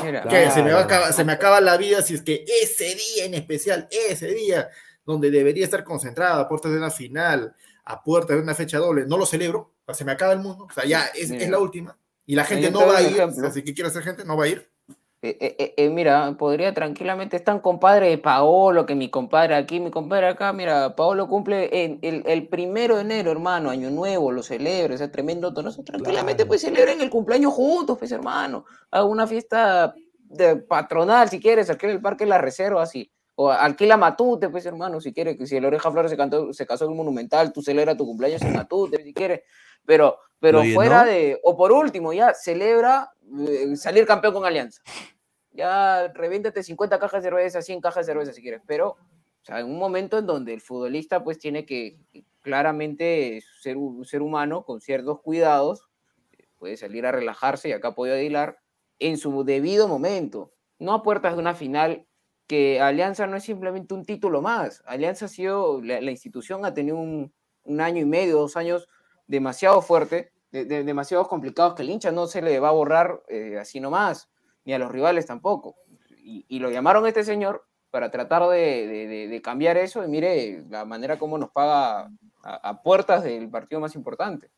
[0.00, 1.00] Mira, Que se, me va a Claro.
[1.02, 4.68] acabar- se me acaba la vida si es que ese día en especial, ese día
[5.04, 7.56] donde debería estar concentrado a puertas de una final,
[7.88, 10.40] a puertas de una fecha doble, no lo celebro, o sea, se me acaba el
[10.40, 11.96] mundo, o sea, ya es, la última.
[12.26, 13.16] Y la gente no va a ir,
[13.52, 14.70] si que quiere hacer gente, no va a ir.
[15.22, 19.90] eh, eh, eh, mira, podría tranquilamente estar compadre de Paolo, que mi compadre aquí, mi
[19.90, 20.52] compadre acá.
[20.52, 25.08] Mira, Paolo cumple en- el, el primero de enero, hermano, año nuevo, lo celebra, ese
[25.08, 25.82] tremendo tonazo.
[25.82, 26.48] Tranquilamente, Claro.
[26.48, 28.66] pues celebren el cumpleaños juntos, pues hermano.
[28.90, 33.10] Haga una fiesta de patronal, si quieres, alquila el parque La Reserva, así.
[33.40, 36.66] O alquila Matute, pues hermano, si quieres, que si el Oreja Flores se, cantó, se
[36.66, 39.42] casó en el Monumental, tú celebra tu cumpleaños en Matute, si quieres.
[39.86, 40.74] Pero, pero llenó.
[40.74, 43.12] fuera de, o por último, ya celebra
[43.48, 44.82] eh, salir campeón con Alianza.
[45.52, 49.60] Ya revéntate 50 cajas de cerveza, 100 cajas de cerveza si quieres, pero o sea,
[49.60, 51.96] en un momento en donde el futbolista pues tiene que
[52.40, 55.88] claramente ser un ser humano con ciertos cuidados,
[56.58, 58.58] puede salir a relajarse y acá puede Aguilar
[58.98, 62.04] en su debido momento, no a puertas de una final
[62.48, 64.82] que Alianza no es simplemente un título más.
[64.86, 67.32] Alianza ha sido, la, institución ha tenido un,
[67.78, 68.88] año y medio, dos años
[69.26, 73.22] demasiado fuerte, de, de- demasiado complicados que el hincha no se le va a borrar
[73.28, 74.30] eh, así nomás,
[74.64, 75.76] ni a los rivales tampoco.
[76.20, 81.38] Y, lo llamaron este señor para tratar de cambiar eso y mire la manera como
[81.38, 82.10] nos paga
[82.42, 84.50] a, a puertas del partido más importante.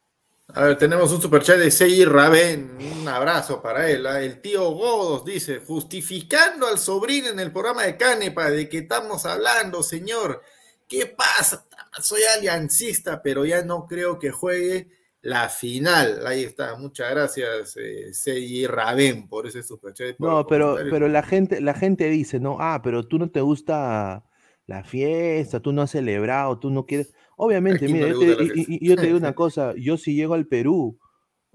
[0.55, 2.79] A ver, tenemos un superchat de Seyi Raben.
[3.01, 4.07] Un abrazo para él.
[4.07, 4.21] ¿ah?
[4.21, 9.27] El tío Godos dice: justificando al sobrino en el programa de Canepa, ¿de qué estamos
[9.27, 10.43] hablando, señor?
[10.89, 11.67] ¿Qué pasa?
[12.01, 14.89] Soy aliancista, pero ya no creo que juegue
[15.23, 16.27] la final.
[16.27, 16.77] Ahí está.
[16.77, 20.17] Muchas gracias, eh, Seyi Raben, por ese superchat.
[20.17, 23.41] por No, pero, pero la gente, la gente dice, no, ah, pero tú no te
[23.41, 24.25] gusta
[24.67, 27.13] la fiesta, tú no has celebrado, tú no quieres.
[27.43, 28.85] Obviamente, no mira, le yo te- gusta la y, y- fiesta?
[28.85, 30.99] y yo te digo una cosa, yo si llego al Perú,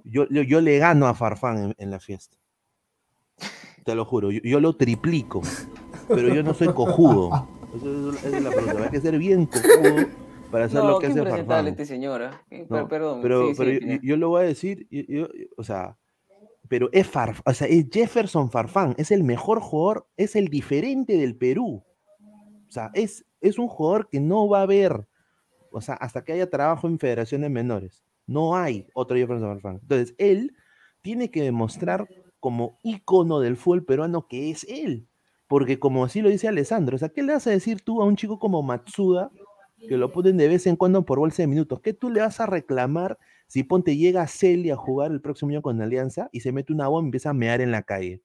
[0.04, 2.38] yo, yo, yo le gano a Farfán en, en la fiesta.
[3.84, 5.42] Te lo juro, yo, yo lo triplico,
[6.08, 7.48] pero yo no soy cojudo.
[7.76, 10.08] Esa es la pregunta, hay que ser bien cojudo
[10.52, 11.68] para hacer No, lo que hace Farfán.
[11.68, 12.00] este.
[12.06, 12.42] ¿ah?
[12.50, 13.20] Eh, No, per- perdón.
[13.22, 15.98] pero, sí, sí, pero yo, lo voy a decir, yo- yo- o sea,
[16.68, 21.16] pero es Farf, o sea, es Jefferson Farfán, es el mejor jugador, es el diferente
[21.18, 21.84] del Perú.
[22.68, 25.08] O sea, es, es un jugador que no va a haber,
[25.76, 28.02] o sea, hasta que haya trabajo en federaciones menores.
[28.26, 29.80] No hay otro Jefferson Farfán.
[29.82, 30.56] Entonces, él
[31.02, 32.08] tiene que demostrar
[32.40, 35.10] como ícono del fútbol peruano que es él.
[35.48, 38.06] Porque como así lo dice Alessandro, o sea, ¿qué le vas a decir tú a
[38.06, 39.32] un chico como Matsuda,
[39.78, 41.82] que lo ponen de vez en cuando por bolsa de minutos?
[41.82, 45.62] ¿Qué tú le vas a reclamar si ponte llega Celi a jugar el próximo año
[45.62, 48.22] con Alianza y se mete una bomba y empieza a mear en la calle?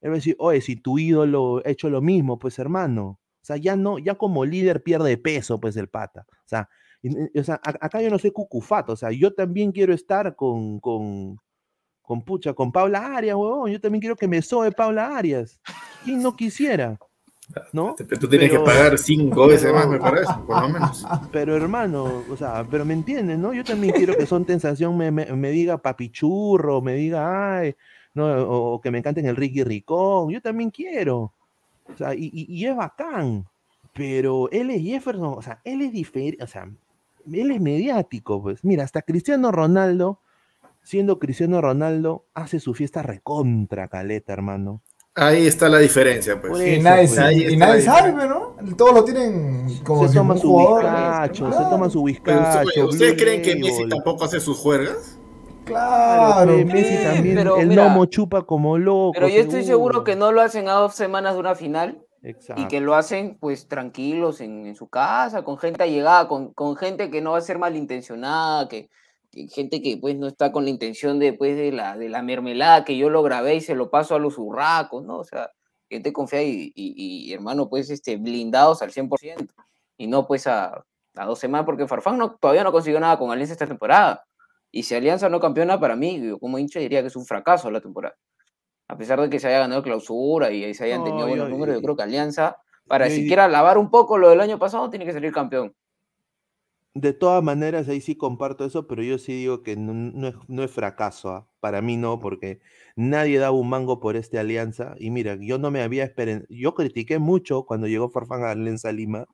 [0.00, 3.18] Él va a decir, oye, si tu ídolo ha hecho lo mismo, pues hermano.
[3.42, 6.26] O sea, ya no, ya como líder pierde peso, pues el pata.
[6.30, 6.68] O sea,
[7.02, 10.78] y- o sea, acá yo no soy cucufato, o sea, yo también quiero estar con,
[10.78, 11.36] con,
[12.00, 13.70] con pucha, con Paula Arias, huevón.
[13.72, 15.60] Yo también quiero que me sobe Paula Arias.
[16.04, 16.98] ¿Quién no quisiera?
[17.72, 17.96] ¿No?
[17.98, 21.04] Pero tú tienes Pero- que pagar cinco veces pero- más, me parece, por lo menos.
[21.32, 23.52] Pero hermano, o sea, pero me entienden, ¿no?
[23.52, 27.74] Yo también quiero que Son Sensación me, me, me diga papichurro, me diga, ay,
[28.14, 30.30] no, o, o que me canten el Ricky Ricón.
[30.30, 31.34] Yo también quiero.
[31.92, 33.46] O sea, y, y- y es bacán.
[33.94, 36.66] Pero él es Jefferson, o sea, él es diferente, o sea,
[37.30, 38.64] él es mediático, pues.
[38.64, 40.20] Mira, hasta Cristiano Ronaldo,
[40.82, 44.80] siendo Cristiano Ronaldo, hace su fiesta recontra caleta, hermano.
[45.14, 46.52] Ahí está la diferencia, pues.
[46.66, 47.52] Y nadie, pues.
[47.52, 48.12] y nadie sabe.
[48.26, 48.56] ¿no?
[48.78, 50.84] Todos lo tienen como se si toma un su jugador.
[50.84, 52.86] bizcacho, se toma su bizcacho.
[52.88, 55.18] ¿Ustedes creen que Messi tampoco hace sus juergas?
[55.64, 57.04] Claro, Messi pe.
[57.04, 59.12] también, pero el mira, gnomo chupa como loco.
[59.14, 62.62] Pero yo estoy seguro que no lo hacen a dos semanas de una final Exacto.
[62.62, 66.76] y que lo hacen pues tranquilos en, en su casa, con gente allegada, con, con
[66.76, 68.88] gente que no va a ser malintencionada, que,
[69.30, 72.22] que gente que pues no está con la intención de, pues, de, la, de la
[72.22, 75.18] mermelada que yo lo grabé y se lo paso a los urracos, ¿no?
[75.18, 75.50] O sea,
[75.88, 76.94] gente confiada y, y,
[77.26, 79.48] y, hermano, pues este, blindados al 100%
[79.98, 80.84] y no pues a,
[81.16, 84.24] a dos semanas, porque Farfán no, todavía no consiguió nada con Alianza esta temporada.
[84.72, 87.70] Y si Alianza no campeona, para mí, yo como hincha diría que es un fracaso
[87.70, 88.16] la temporada.
[88.88, 91.54] A pesar de que se haya ganado clausura y se hayan No, tenido buenos yo-
[91.54, 92.56] números, yo creo que Alianza,
[92.88, 95.74] para yo- siquiera lavar un poco lo del año pasado, tiene que salir campeón.
[96.94, 100.34] De todas maneras, ahí sí comparto eso, pero yo sí digo que no, no es,
[100.48, 101.30] no es fracaso.
[101.30, 101.48] ¿ah?
[101.60, 102.60] Para mí no, porque
[102.96, 104.94] nadie daba un mango por esta alianza.
[104.98, 106.44] Y mira, yo no me había esperado.
[106.50, 109.26] Yo critiqué mucho cuando llegó Farfán a Alianza Lima,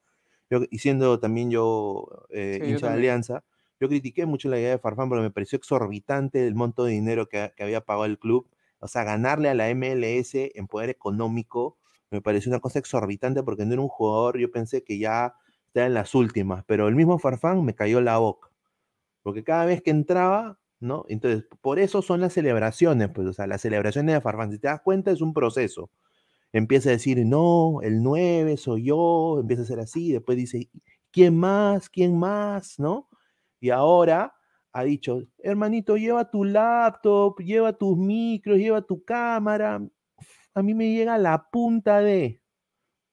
[0.51, 2.95] yo, y siendo también yo eh, Sí, hincha de.
[2.95, 3.45] Alianza,
[3.81, 7.29] yo critiqué mucho la idea de Farfán porque me pareció exorbitante el monto de dinero
[7.29, 8.49] que, que había pagado el club.
[8.81, 11.79] O sea, ganarle a la MLS en poder económico
[12.11, 15.35] me pareció una cosa exorbitante porque no era un jugador, yo pensé que ya
[15.67, 18.51] estaba en las últimas, pero el mismo Farfán me cayó la boca,
[19.23, 21.05] porque cada vez que entraba, ¿no?
[21.09, 24.69] Entonces, por eso son las celebraciones, pues, o sea, las celebraciones de Farfán, si te
[24.69, 25.91] das cuenta, es un proceso.
[26.53, 30.71] Empieza a decir, no, el 9 soy yo, empieza a ser así, después dice,
[31.11, 31.91] ¿quién más?
[31.91, 32.79] ¿Quién más?
[32.79, 33.09] ¿No?
[33.61, 34.35] Y ahora
[34.73, 39.81] ha dicho, hermanito, lleva tu laptop, lleva tus micros, lleva tu cámara.
[40.55, 42.43] A mí me llega la punta de,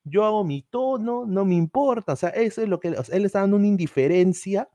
[0.04, 2.14] yo hago mi tono, no me importa.
[2.14, 4.70] O sea, eso es lo que él está dando una indiferencia,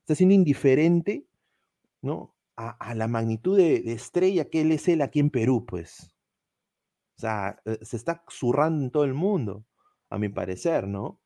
[0.00, 1.26] está siendo indiferente,
[2.02, 2.34] ¿no?
[2.56, 6.12] A, a la magnitud de, de estrella que él es él aquí en Perú, pues.
[7.18, 9.64] O sea, eh, se está zurrando en todo el mundo,
[10.08, 11.20] a mi parecer, ¿no?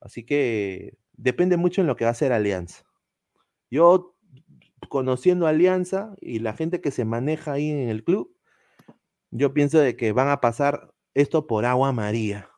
[0.00, 2.85] Así que depende mucho en lo que va a hacer Alianza.
[3.70, 4.14] Yo,
[4.88, 8.34] conociendo Alianza y la gente que se maneja ahí en el club,
[9.30, 12.48] yo pienso de que van a pasar esto por agua María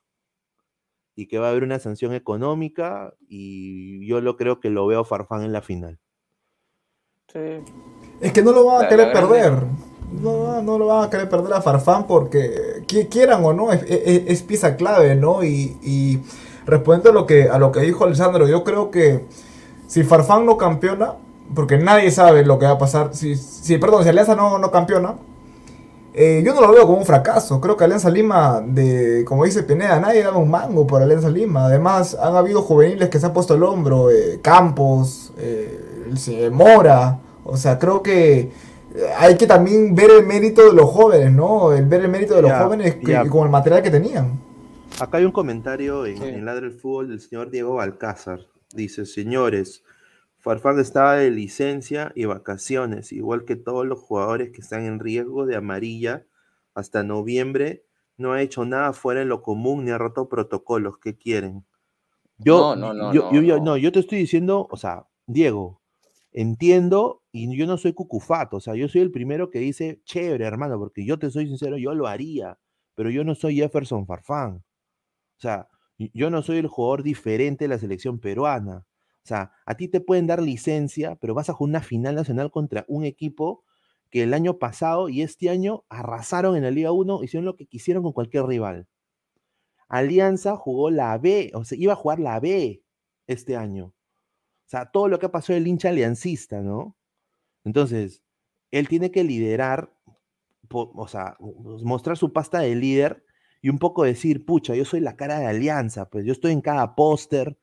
[1.14, 5.04] y que va a haber una sanción económica y yo lo creo que lo veo
[5.04, 5.98] Farfán en la final.
[7.32, 7.38] Sí.
[8.20, 9.52] Es que no lo van a La- querer la perder.
[10.22, 13.82] No, no lo van a querer perder a Farfán porque qui- quieran o no, es,
[13.82, 15.44] es- es pieza clave, ¿no?
[15.44, 16.20] Y, y
[16.66, 19.26] respondiendo a lo que a lo que dijo Alessandro, yo creo que
[19.88, 21.14] si Farfán no campeona,
[21.54, 24.70] porque nadie sabe lo que va a pasar, si, si perdón, si Alianza no, no
[24.70, 25.14] campeona,
[26.14, 27.60] eh, yo no lo veo como un fracaso.
[27.60, 31.66] Creo que Alianza Lima, de, como dice Pineda, nadie daba un mango por Alianza Lima.
[31.66, 37.18] Además, han habido juveniles que se han puesto el hombro, eh, Campos, eh, Mora.
[37.44, 38.50] O sea, creo que
[39.18, 41.72] hay que también ver el mérito de los jóvenes, ¿no?
[41.72, 44.40] El ver el mérito de los Ya, jóvenes que- con el material que tenían.
[45.00, 46.24] Acá hay un comentario en, Sí.
[46.24, 48.40] en Ladre el Fútbol del señor Diego Balcázar.
[48.74, 49.82] Dice, señores,
[50.38, 55.46] Farfán estaba de licencia y vacaciones, igual que todos los jugadores que están en riesgo
[55.46, 56.26] de amarilla
[56.74, 57.84] hasta noviembre.
[58.16, 60.98] No ha hecho nada fuera de lo común ni ha roto protocolos.
[60.98, 61.64] ¿Qué quieren?
[62.38, 63.76] Yo, No, no, no, yo, no, yo- no.
[63.76, 65.80] yo te estoy diciendo, o sea, Diego,
[66.32, 70.44] entiendo y yo no soy cucufato, o sea, yo soy el primero que dice, chévere,
[70.44, 72.58] hermano, porque yo te soy sincero, yo lo haría,
[72.94, 74.56] pero yo no soy Jefferson Farfán.
[75.36, 78.86] O sea, yo no soy el jugador diferente de la selección peruana.
[79.24, 82.50] O sea, a ti te pueden dar licencia, pero vas a jugar una final nacional
[82.50, 83.64] contra un equipo
[84.10, 87.66] que el año pasado y este año arrasaron en la Liga 1, hicieron lo que
[87.66, 88.88] quisieron con cualquier rival.
[89.88, 92.82] Alianza jugó la B, o sea, iba a jugar la B
[93.26, 93.86] este año.
[93.86, 96.96] O sea, todo lo que pasó el hincha aliancista, ¿no?
[97.64, 98.22] Entonces,
[98.70, 99.92] él tiene que liderar,
[100.70, 101.36] o sea,
[101.82, 103.24] mostrar su pasta de líder
[103.60, 106.60] y un poco decir, pucha, yo soy la cara de Alianza, pues yo estoy en
[106.60, 107.58] cada póster,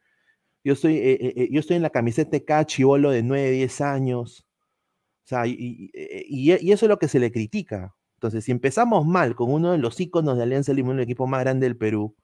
[0.63, 3.81] yo estoy, eh, eh, eh, yo estoy en la camiseta de cada de 9, 10
[3.81, 4.45] años.
[5.25, 7.95] O sea, y, y, eso es lo que se le critica.
[8.17, 11.41] Entonces, si empezamos mal con uno de los íconos de Alianza Lima, el equipo más
[11.41, 12.15] grande del Perú,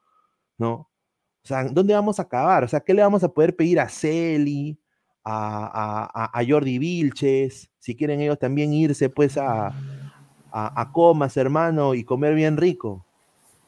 [0.57, 0.73] ¿no?
[1.43, 2.63] O sea, ¿dónde vamos a acabar?
[2.63, 4.79] O sea, ¿qué le vamos a poder pedir a Celi,
[5.23, 7.71] a, a, a Jordi Vilches?
[7.79, 9.73] Si quieren ellos también irse, pues, a,
[10.51, 13.05] a, comas, hermano, y comer bien rico.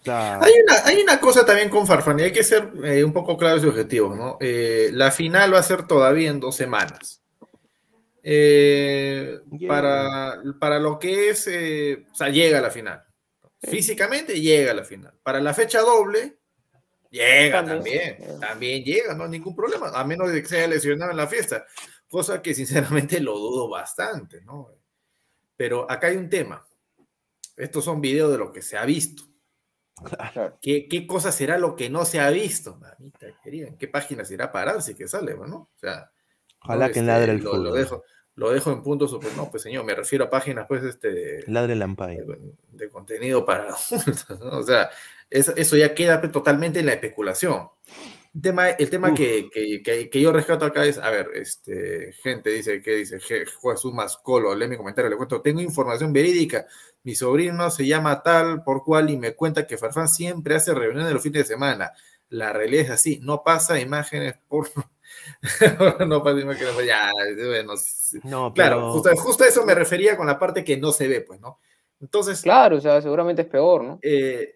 [0.06, 3.38] Hay, una, hay una cosa también con Farfán y hay que ser eh, un poco
[3.38, 4.38] claro de su objetivo, ¿no?
[4.40, 7.22] Eh, la final va a ser todavía en dos semanas.
[8.22, 11.48] Eh, para, para lo que es,
[12.12, 13.04] o sea, llega a la final.
[13.62, 15.14] Físicamente llega a la final.
[15.24, 16.38] Para la fecha doble,
[17.10, 18.18] llega también.
[18.40, 21.28] También, llega, no hay ningún problema, a menos de que se haya lesionado en la
[21.28, 21.66] fiesta.
[22.08, 24.70] Cosa que sinceramente lo dudo bastante, ¿no?
[25.56, 26.66] Pero acá hay un tema.
[27.56, 29.33] Estos son videos de lo que se ha visto.
[30.62, 32.78] ¿Qué, ¿Qué, cosa será lo que no se ha visto?
[32.78, 35.70] Mamita querida, ¿en qué página se irá a parar si que sale, no?
[35.76, 36.12] O sea,
[36.64, 38.04] Ojalá que este, ladre el lo, lo, dejo,
[38.36, 41.44] lo dejo en puntos, pues no, pues señor, me refiero a páginas, pues, este.
[41.48, 42.40] Ladre el De,
[42.72, 43.68] de, contenido para
[44.40, 44.58] ¿no?
[44.58, 44.90] O sea,
[45.30, 47.70] eso, eso ya queda pues, totalmente en la especulación.
[48.36, 52.50] El tema, el tema que, que, que, yo rescato acá es, a ver, este, gente
[52.50, 53.20] dice, ¿qué dice?
[53.20, 56.66] Jesús Mascolo, lee mi comentario, le cuento, tengo información verídica,
[57.04, 61.14] mi sobrino se llama tal por cual y me cuenta que Farfán siempre hace reuniones
[61.14, 61.92] los fines de semana.
[62.30, 64.68] La realidad es así, no pasa imágenes por...
[66.08, 67.74] no pasa imágenes, ya, bueno,
[68.24, 71.22] no, claro, justo, justo a eso me refería con la parte que no se ve,
[71.22, 71.60] pues, ¿no?
[72.02, 72.42] Entonces...
[72.42, 74.00] Claro, o sea, seguramente es peor, ¿no?
[74.02, 74.56] Eh,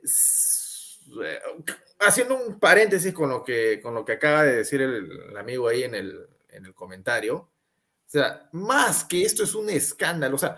[2.00, 5.84] haciendo un paréntesis con lo que, con lo que acaba de decir el, amigo ahí
[5.84, 10.58] en el, en el comentario, o sea, más que esto es un escándalo, o sea,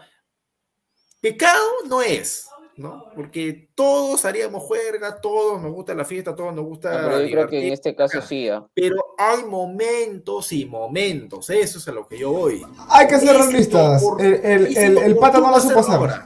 [1.22, 2.48] pecado no es,
[2.78, 3.06] ¿no?
[3.16, 6.90] Porque todos haríamos juerga, todos nos gusta la fiesta, todos nos gusta.
[6.90, 8.48] pero yo creo que en este caso sí.
[8.48, 8.62] ¿eh?
[8.74, 12.66] Pero hay momentos y momentos, eso es a lo que yo voy.
[12.90, 14.04] Hay que ser realistas.
[14.20, 16.22] El, el, el, el, pata no la supo hacer.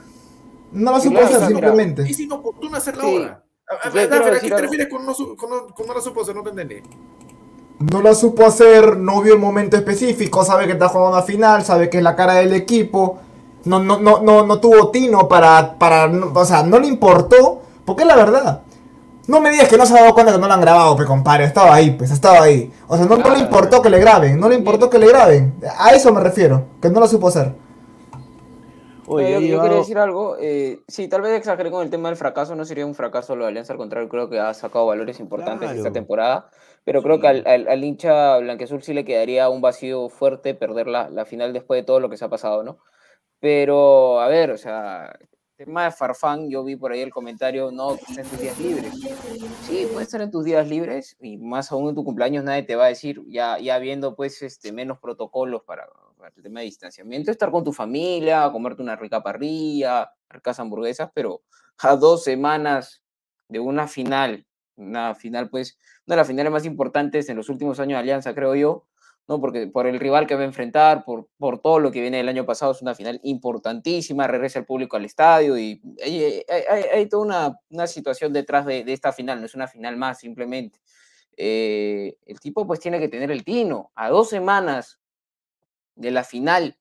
[0.72, 2.02] No la supo hacer, simplemente.
[2.02, 3.43] Es inoportuno hacerla ahora.
[3.68, 6.34] ¿A, qué te refieres con no, con, no, la supo hacer?
[6.34, 6.82] No te entendí.
[7.78, 11.64] No la supo hacer, no vio un momento específico, sabe que está jugando una final,
[11.64, 13.18] sabe que es la cara del equipo.
[13.64, 16.06] No, no, no, no, no tuvo tino para, para.
[16.06, 17.62] O sea, no le importó.
[17.84, 18.62] Porque es la verdad.
[19.26, 21.08] No me digas que no se ha dado cuenta que no lo han grabado, pues
[21.08, 21.44] compadre.
[21.44, 22.70] Estaba ahí, pues estaba ahí.
[22.86, 24.38] O sea, no, no le importó que le graben.
[24.38, 25.54] No le importó que le graben.
[25.78, 26.66] A eso me refiero.
[26.82, 27.54] Que no lo supo hacer.
[29.06, 30.36] Oye, yo, quería decir algo.
[30.40, 32.54] Eh, sí, tal vez exageré con el tema del fracaso.
[32.54, 35.70] No sería un fracaso lo de Alianza, al contrario, creo que ha sacado valores importantes
[35.70, 36.50] esta temporada.
[36.84, 41.08] Pero creo que al, al, hincha blanqueazul sí le quedaría un vacío fuerte perder la,
[41.08, 42.78] la, final después de todo lo que se ha pasado, ¿no?
[43.40, 45.18] Pero, a ver, o sea,
[45.56, 48.58] tema de Farfán, yo vi por ahí el comentario, no, que está en tus días
[48.58, 48.92] libres.
[49.62, 52.76] Sí, puede estar en tus días libres y más aún en tu cumpleaños nadie te
[52.76, 55.88] va a decir, ya, ya viendo pues este, menos protocolos para,
[56.36, 61.42] el tema de distanciamiento, estar con tu familia, comerte una rica parrilla, ricas hamburguesas, pero
[61.78, 63.02] a dos semanas
[63.48, 67.78] de una final, una final pues, una de las finales más importantes en los últimos
[67.80, 68.86] años de Alianza, creo yo,
[69.26, 69.40] ¿no?
[69.40, 72.28] Porque por el rival que va a enfrentar, por, por todo lo que viene del
[72.28, 77.58] año pasado, es una final importantísima, regresa el público al estadio y hay, toda una,
[77.70, 80.80] una, situación detrás de, de, esta final, no es una final más simplemente.
[81.36, 85.00] Eh, el tipo pues tiene que tener el tino, a dos semanas
[85.96, 86.78] de la final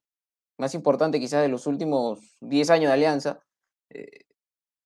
[0.57, 3.43] más importante quizás de los últimos 10 años de Alianza,
[3.89, 4.25] eh,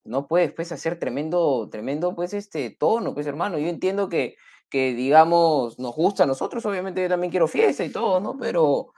[0.03, 3.57] no puedes pues hacer tremendo, tremendo pues este tono, pues hermano.
[3.59, 4.35] Yo entiendo que,
[4.69, 8.37] que digamos nos gusta a nosotros, obviamente yo también quiero fiesta y todo, ¿no?
[8.37, 8.93] Pero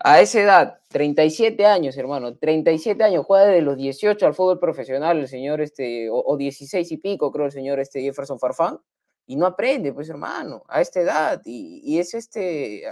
[0.00, 5.18] a esa edad, 37 años, hermano, 37 años, juega desde los 18 al fútbol profesional
[5.18, 8.80] el señor este, o, o 16 y pico, creo el señor este Jefferson Farfán
[9.26, 11.42] y no aprende, pues hermano, a esta edad.
[11.44, 12.84] Y, es este,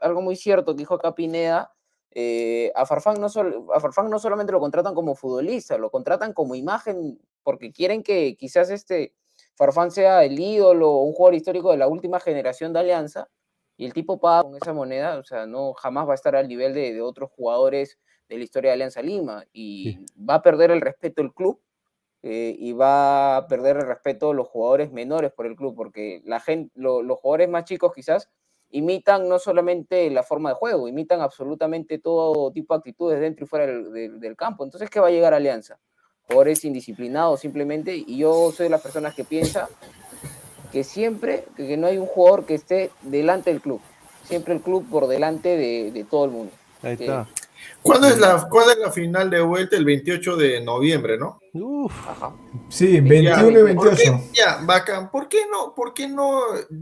[0.00, 1.72] algo muy cierto que dijo acá Pineda,
[2.10, 6.54] eh, a, Farfán no a Farfán no solamente lo contratan como futbolista, lo contratan como
[6.54, 9.14] imagen porque quieren que quizás este
[9.54, 13.28] Farfán sea el ídolo o un jugador histórico de la última generación de Alianza
[13.76, 16.48] y el tipo paga con esa moneda, o sea, no jamás va a estar al
[16.48, 17.98] nivel de, de otros jugadores
[18.28, 21.60] de la historia de Alianza Lima y va a perder el respeto del club
[22.22, 26.40] eh, y va a perder el respeto los jugadores menores por el club, porque la
[26.40, 28.28] gente, los jugadores más chicos quizás
[28.70, 33.48] imitan no solamente la forma de juego, imitan absolutamente todo tipo de actitudes dentro y
[33.48, 34.64] fuera del, del, campo.
[34.64, 35.78] Entonces, ¿qué va a llegar a Alianza?
[36.24, 39.68] Jugadores indisciplinados simplemente, y yo soy de las personas que piensa
[40.72, 43.80] que siempre, que no hay un jugador que esté delante del club,
[44.24, 46.52] siempre el club por delante de, de todo el mundo.
[46.82, 47.26] Ahí está.
[47.82, 49.76] ¿Cuándo es, la, ¿Cuándo es la final de vuelta?
[49.76, 51.40] El 28 de noviembre, ¿no?
[51.54, 51.92] Uf.
[52.68, 53.96] Sí, 21 y ¿Por 28.
[53.96, 55.10] qué, ya, bacán.
[55.10, 55.74] ¿Por qué no?
[55.74, 56.40] ¿Por qué no?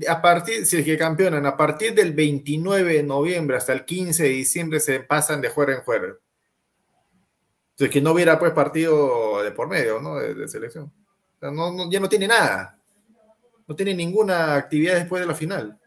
[0.08, 4.22] A partir, si es que campeonan, a partir del 29 de noviembre hasta el 15
[4.22, 6.16] de diciembre se pasan de juego en juego.
[7.76, 10.16] Si es que no hubiera pues partido de por medio, ¿no?
[10.16, 10.84] De, de selección.
[10.84, 12.78] O sea, no, no- ya no tiene nada.
[13.68, 15.78] No tiene ninguna actividad después de la final.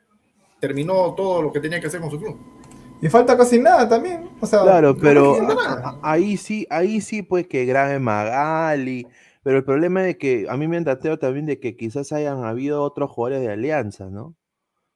[0.59, 2.58] Terminó todo lo que tenía que hacer con su club.
[3.01, 4.29] Y falta casi nada también.
[4.41, 9.07] O sea, Claro, pero a- ahí sí, ahí sí, pues que grabe Magali.
[9.41, 12.43] Pero el problema es que a mí me han dateado también de que quizás hayan
[12.43, 14.35] habido otros jugadores de Alianza, ¿no?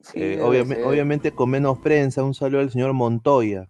[0.01, 0.39] Sí, Eh,
[0.85, 3.69] obviamente con menos prensa, un saludo al señor Montoya,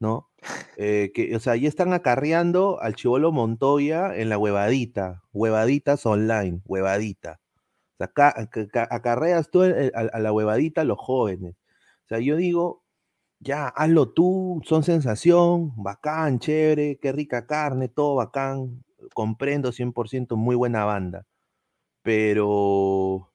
[0.00, 0.30] ¿no?
[0.76, 6.62] Eh, que, o sea, ya están acarreando al chivolo Montoya en la huevadita, huevaditas online,
[6.64, 7.40] huevadita.
[7.92, 11.56] O sea, acá, acá- acá- acarreas tú el- a, a la huevadita a los jóvenes.
[12.04, 12.84] O sea, yo digo,
[13.40, 18.84] ya, hazlo tú, son sensación, bacán, chévere, qué rica carne, todo bacán,
[19.14, 21.26] comprendo 100%, muy buena banda.
[22.02, 23.32] Pero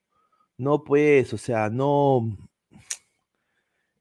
[0.58, 2.38] no pues, o sea, no,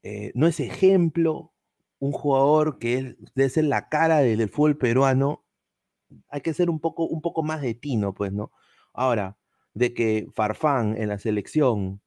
[0.03, 1.53] eh, no es ejemplo
[1.99, 5.45] un jugador que es, debe ser la cara del, del fútbol peruano.
[6.29, 8.51] Hay que ser un poco, un poco más de tino, pues, ¿no?
[8.93, 9.37] Ahora,
[9.73, 12.01] de que Farfán en la selección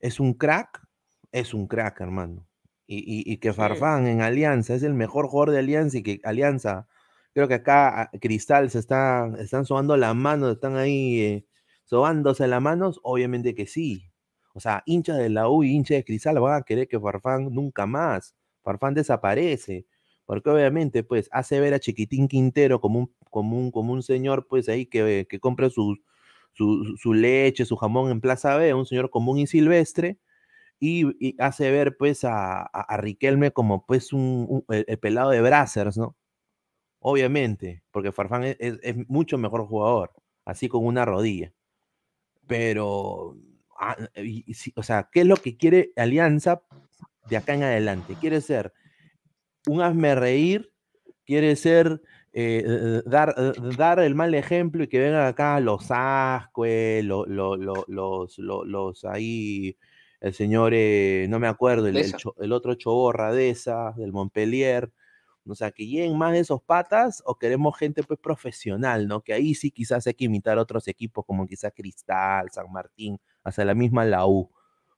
[0.00, 0.86] es un crack,
[1.32, 2.49] es un crack, hermano.
[2.92, 6.20] Y, y- y que Farfán en Alianza es el mejor jugador de Alianza y que
[6.24, 6.88] Alianza,
[7.34, 11.46] creo que acá a- Cristal se está, están sobando las manos, están ahí eh,
[11.84, 14.10] sobándose las manos, obviamente que sí.
[14.54, 17.52] O sea, hinchas de la U y hinchas de Cristal van a querer que Farfán
[17.54, 18.34] nunca más.
[18.62, 19.86] Farfán desaparece.
[20.26, 24.46] Porque obviamente, pues, hace ver a Chiquitín Quintero como un, como un, como un señor,
[24.48, 25.96] pues, ahí que, que compra su,
[26.52, 30.18] su, su leche, su jamón en Plaza B, un señor común y silvestre,
[30.80, 35.98] y, hace ver, pues, a, a- Riquelme como, pues, un, el, el pelado de Brazzers,
[35.98, 36.16] ¿no?
[37.00, 40.12] Obviamente, porque Farfán es, es- mucho mejor jugador,
[40.44, 41.52] así con una rodilla.
[42.46, 43.36] Pero,
[43.78, 43.96] ah,
[44.76, 46.62] o sea, ¿qué es lo que quiere Alianza
[47.28, 48.16] de acá en adelante?
[48.20, 48.72] Quiere ser
[49.66, 50.72] un hazme reír,
[51.24, 52.02] quiere ser
[52.32, 57.26] eh, eh, dar, eh, dar el mal ejemplo y que vengan acá los Ascue, lo-
[57.26, 59.76] lo- lo- los, lo- los ahí,
[60.20, 64.92] el señor, eh, no me acuerdo, el, otro Choborra de esa, del Montpellier.
[65.46, 69.22] O sea, que lleguen más de esos patas o queremos gente pues profesional, ¿no?
[69.22, 73.64] Que ahí sí quizás hay que imitar otros equipos como quizás Cristal, San Martín, hasta
[73.64, 74.50] la misma la U.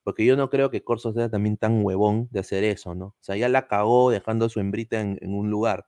[0.03, 3.07] Porque yo no creo que Corso sea también tan huevón de hacer eso, ¿no?
[3.07, 5.87] O sea, ya la cagó dejando a su hembrita en, en un lugar.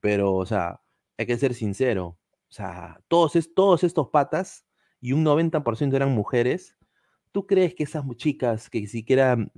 [0.00, 0.80] Pero, o sea,
[1.16, 2.18] hay que ser sincero.
[2.50, 4.66] O sea, todos, es- todos estos patas,
[5.00, 6.76] y un 90% eran mujeres,
[7.32, 9.48] ¿tú crees que esas chicas que siquiera mm,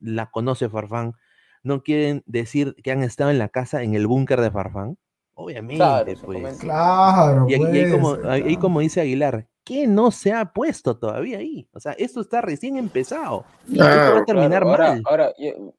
[0.00, 1.14] la conoce Farfán,
[1.62, 4.98] no quieren decir que han estado en la casa en el búnker de Farfán?
[5.34, 6.58] Obviamente, Claro, pues.
[6.58, 10.96] Claro, Y, ahí- y ahí pues, como, ahí dice Aguilar, ¿qué no se ha puesto
[10.98, 11.68] todavía ahí?
[11.72, 13.44] O sea, esto está recién empezado.
[13.64, 15.02] Esto va Claro, a terminar Claro, ahora, mal.
[15.04, 15.74] ahora yo,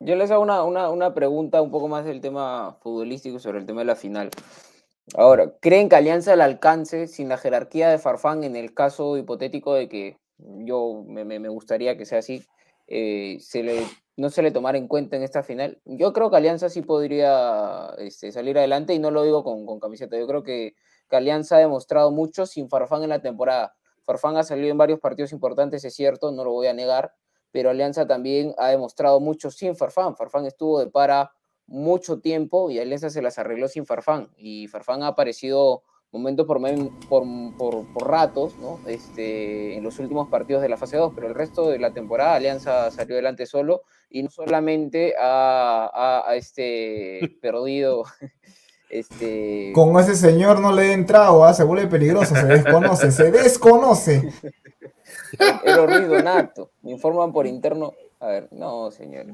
[0.00, 3.66] yo les hago una, una, una pregunta un poco más del tema futbolístico sobre el
[3.66, 4.30] tema de la final.
[5.16, 9.74] Ahora, ¿creen que Alianza le alcance sin la jerarquía de Farfán en el caso hipotético
[9.74, 10.16] de que
[10.64, 12.44] yo me, me- gustaría que sea así,
[12.86, 13.86] eh, se le,
[14.16, 15.80] no se le tomara en cuenta en esta final?
[15.84, 19.80] Yo creo que Alianza sí podría este, salir adelante y no lo digo con, con
[19.80, 20.18] camiseta.
[20.18, 20.74] Yo creo que,
[21.08, 23.74] que Alianza ha demostrado mucho sin Farfán en la temporada.
[24.04, 27.14] Farfán ha salido en varios partidos importantes, es cierto, no lo voy a negar,
[27.52, 30.16] pero Alianza también ha demostrado mucho sin Farfán.
[30.16, 31.32] Farfán estuvo de para
[31.66, 34.28] mucho tiempo y Alianza se las arregló sin Farfán.
[34.36, 36.60] Y Farfán ha aparecido momento por,
[37.08, 37.22] por,
[37.56, 38.78] por, por ratos, ¿no?
[38.86, 42.34] Este, en los últimos partidos de la fase 2, pero el resto de la temporada
[42.34, 48.04] Alianza salió adelante solo y no solamente ha, ha- ha, este, perdido
[48.90, 51.54] este, Con ese señor no le den trago, ¿ah?
[51.54, 54.32] se vuelve peligroso, se desconoce, se desconoce.
[55.64, 56.70] Era Ruiz Donato.
[56.82, 57.92] Me informan por interno.
[58.20, 59.26] A ver, no, señor.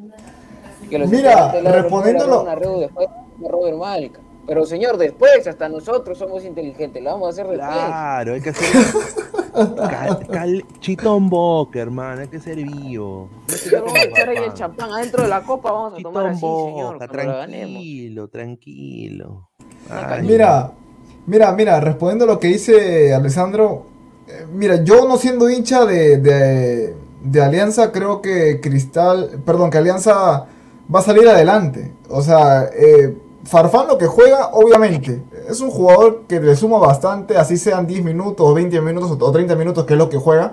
[0.89, 2.45] Que los Mira, respondiéndolo-
[2.79, 3.09] después
[3.39, 4.21] de Robert Malca.
[4.49, 7.03] Pero señor, después, hasta nosotros somos inteligentes.
[7.03, 7.69] La vamos a hacer después.
[7.69, 8.67] Claro, hay que hacer.
[9.77, 13.29] Cal- cal- chitón boca, hermano, hay que ser vivo.
[13.65, 15.71] Pero vamos a echar ahí el champán adentro de la copa.
[15.71, 16.95] Vamos a tomar así, señor.
[16.95, 17.51] boca, ganemos.
[17.51, 19.49] tranquilo, tranquilo.
[19.91, 20.73] Ay, Mira,
[21.27, 23.85] mira, mira, respondiendo a lo que dice Alessandro,
[24.29, 29.79] eh, mira, yo no siendo hincha de, de, de Alianza, creo que Cristal, perdón, que
[29.79, 30.47] Alianza
[30.95, 31.93] va a salir adelante.
[32.09, 33.15] O sea, eh,
[33.49, 38.05] Farfán lo que juega, obviamente, es un jugador que le suma bastante, así sean 10
[38.05, 40.53] minutos, 20 minutos o 30 minutos, que es lo que juega.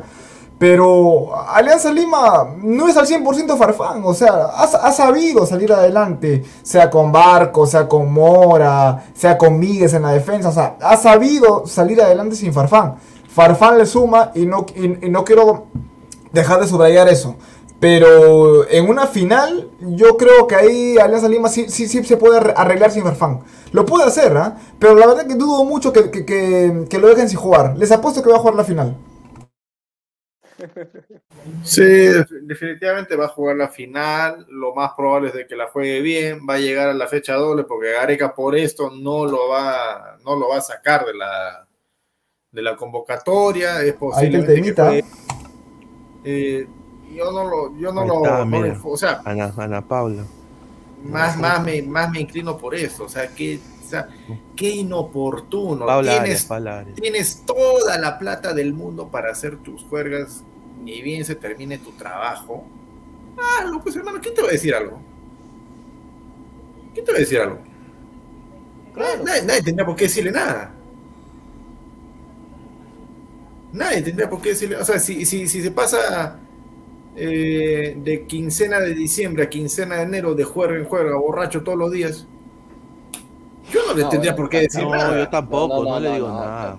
[0.57, 6.89] Pero Alianza Lima no es al 100% Farfán, o sea, ha, sabido salir adelante, sea
[6.89, 11.67] con Barco, sea con Mora, sea con Míguez en la defensa, o sea, ha sabido
[11.67, 12.95] salir adelante sin Farfán.
[13.27, 15.65] Farfán le suma y, y no quiero
[16.31, 17.35] dejar de subrayar eso.
[17.79, 22.53] Pero en una final, yo creo que ahí Alianza Lima sí, sí, sí se puede
[22.55, 23.41] arreglar sin Farfán.
[23.71, 24.57] Lo puede hacer, ¿ah?
[24.79, 27.77] Pero la verdad que dudo mucho que, que, que, que, lo dejen sin jugar.
[27.77, 28.95] Les apuesto que va a jugar la final.
[31.63, 31.83] Sí,
[32.43, 34.45] definitivamente va a jugar la final.
[34.49, 36.41] Lo más probable es de que la juegue bien.
[36.49, 40.35] Va a llegar a la fecha doble porque Gareca por esto no lo va, no
[40.35, 41.67] lo va a sacar de la,
[42.51, 43.81] de la convocatoria.
[43.81, 44.45] Es posible
[46.27, 46.67] eh,
[47.15, 48.67] yo no lo, yo no Ahí lo, está, no mira.
[48.83, 50.23] lo- o sea, Ana, Ana Paula.
[51.03, 54.07] más, más, me, más me inclino por eso, o sea, que, o sea,
[54.55, 55.85] qué inoportuno.
[55.85, 60.43] Paula tienes, Paula tienes toda la plata del mundo para hacer tus juergas,
[60.83, 62.63] ni bien se termine tu trabajo.
[63.37, 64.99] Ah, no, pues hermano, ¿quién te va a decir algo?
[66.93, 67.59] ¿Quién te va a decir algo?
[68.95, 70.71] Nadie, nadie tendría por qué decirle nada.
[73.73, 76.39] Nadie tendría por qué decirle, o sea, si, si, si se pasa
[77.15, 81.77] eh, de quincena de diciembre a quincena de enero de juerga en juerga, borracho todos
[81.77, 82.27] los días,
[83.71, 85.17] yo no le No, tendría por qué decir No, nada.
[85.17, 86.77] yo tampoco, no, No, no, le digo no, nada.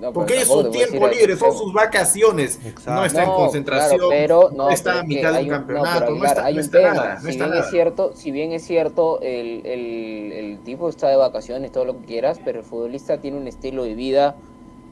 [0.00, 2.58] No, Porque es su tiempo decir libre, son sus vacaciones.
[2.86, 6.24] No está en concentración, claro, pero, no, no está a mitad de un campeonato, no,
[6.24, 7.20] está, hay no un está tema.
[7.20, 11.70] si bien es cierto, si bien es cierto, el, el, el tipo está de vacaciones,
[11.70, 14.36] todo lo que quieras, pero el futbolista tiene un estilo de vida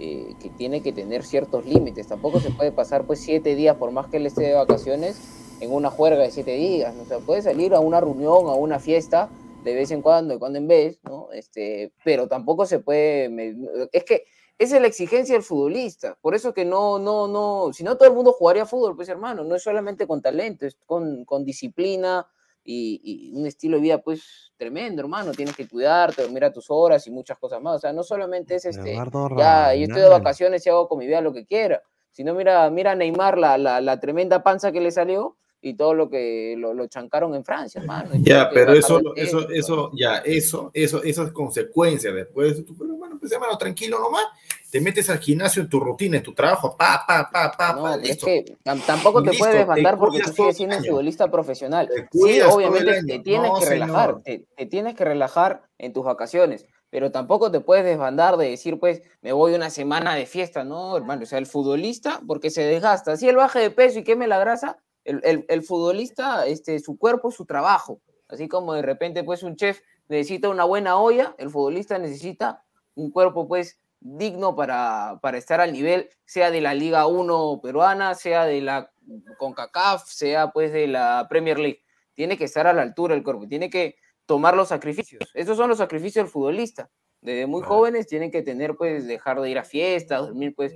[0.00, 2.08] eh, que tiene que tener ciertos límites.
[2.08, 5.20] Tampoco se puede pasar pues siete días, por más que él esté de vacaciones,
[5.60, 6.94] en una juerga de siete días.
[7.00, 9.28] O sea, puede salir a una reunión, a una fiesta,
[9.62, 11.30] de vez en cuando, de cuando en vez, ¿no?
[11.32, 13.28] Este, pero tampoco se puede...
[13.28, 13.54] me-
[13.92, 14.24] es que
[14.58, 16.18] esa es la exigencia del futbolista.
[16.20, 19.44] Por eso que no, no, no, si no todo el mundo jugaría fútbol, pues hermano,
[19.44, 22.26] no es solamente con talento, es con, con disciplina
[22.64, 25.32] y, y un estilo de vida pues tremendo, hermano.
[25.32, 27.76] Tienes que cuidarte, dormir a tus horas y muchas cosas más.
[27.76, 28.94] O sea, no solamente es este,
[29.36, 31.82] ya, yo estoy de vacaciones y hago con mi vida lo que quiera.
[32.10, 35.94] Sino mira, mira a Neymar la, la, la tremenda panza que le salió y todo
[35.94, 38.10] lo que lo, lo chancaron en Francia, hermano.
[38.14, 42.64] y Ya, pero eso, eso, eso, ya, eso, eso, eso es consecuencia después.
[42.64, 44.24] Tú, pero bueno, pues hermano, tranquilo nomás.
[44.70, 47.82] Te metes al gimnasio en tu rutina, en tu trabajo, pa, pa, pa, pa, No,
[47.82, 51.30] pa, es que tam- tampoco te Listo, puedes desbandar porque tú sigues siendo un futbolista
[51.30, 51.88] profesional.
[52.12, 57.10] Sí, obviamente te tienes No, que relajar, te tienes que relajar en tus vacaciones, pero
[57.10, 61.24] tampoco te puedes desbandar de decir, pues, me voy una semana de fiesta, no, hermano,
[61.24, 64.38] o sea, el futbolista, porque se desgasta, si él baje de peso y queme la
[64.38, 69.42] grasa, el, el, el futbolista, este, su cuerpo, su trabajo, así como de repente, pues,
[69.42, 72.62] un chef necesita una buena olla, el futbolista necesita
[72.94, 78.14] un cuerpo, pues, digno para, para estar al nivel, sea de la Liga 1 peruana,
[78.14, 78.90] sea de la
[79.38, 81.82] CONCACAF, sea pues de la Premier League.
[82.14, 83.96] Tiene que estar a la altura el cuerpo, tiene que
[84.26, 85.22] tomar los sacrificios.
[85.34, 86.90] Esos son los sacrificios del futbolista.
[87.20, 90.74] Desde muy jóvenes tienen que tener, pues, dejar de ir a fiestas, dormir, pues,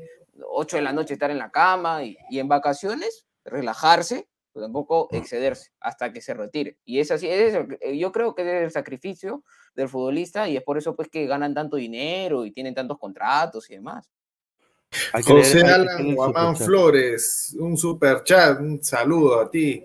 [0.51, 5.09] 8 de la noche, estar en la cama y, y en vacaciones, relajarse, pero tampoco
[5.11, 6.79] excederse hasta que se retire.
[6.85, 9.43] Y es así, es el- yo creo que es el sacrificio
[9.75, 13.69] del futbolista y es por eso, pues, que ganan tanto dinero y tienen tantos contratos
[13.71, 14.09] y demás.
[15.13, 16.57] Hay que leer- José Alan Guamán.
[16.57, 19.85] Flores, un super chat, un saludo a ti.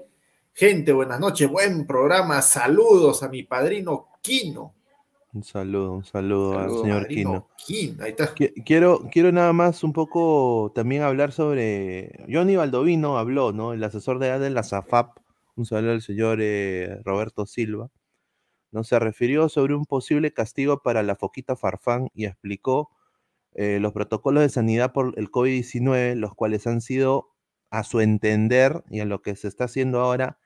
[0.53, 2.41] Gente, buenas noches, buen programa.
[2.43, 4.75] Saludos a mi padrino Quino.
[5.31, 7.47] Un saludo, un saludo, Saludo, al señor Quino.
[7.99, 8.33] Ahí está.
[8.65, 12.25] Quiero, quiero nada más un poco también hablar sobre.
[12.31, 13.73] Johnny Baldovino habló, ¿no?
[13.73, 15.19] El asesor de, de la SAFAP,
[15.55, 17.91] un saludo al señor eh, Roberto Silva,
[18.71, 18.83] ¿no?
[18.83, 22.89] Se refirió sobre un posible castigo para la foquita Farfán y explicó
[23.53, 27.29] eh, los protocolos de sanidad por el COVID-19, los cuales han sido,
[27.69, 30.39] a su entender, y a lo que se está haciendo ahora,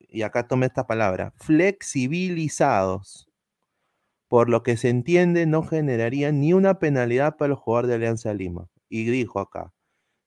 [0.00, 3.29] y acá tome esta palabra, flexibilizados
[4.30, 8.32] por lo que se entiende no generaría ni una penalidad para el jugador de Alianza
[8.32, 8.68] Lima.
[8.88, 9.72] Y dijo acá,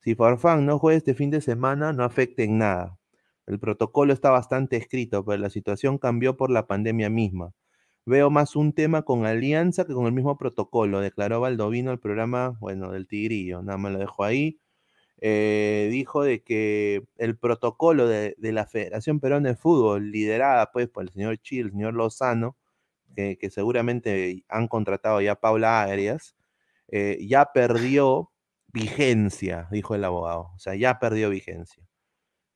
[0.02, 3.00] si Farfán no juega este fin de semana, no afecte en nada.
[3.48, 7.54] El protocolo está bastante escrito, pero la situación cambió por la pandemia misma.
[8.06, 12.58] Veo más un tema con Alianza que con el mismo protocolo, declaró Baldovino el programa,
[12.60, 14.60] bueno, del Tigrillo, nada más lo dejo ahí.
[15.22, 20.90] Eh, dijo de que el protocolo de, de la Federación Peruana de Fútbol, liderada pues
[20.90, 22.58] por el señor Chil, el señor Lozano,
[23.16, 26.36] que, que seguramente han contratado ya Paula Arias,
[26.90, 28.32] eh, ya perdió
[28.74, 30.52] vigencia, dijo el abogado.
[30.56, 31.88] O sea, ya perdió vigencia.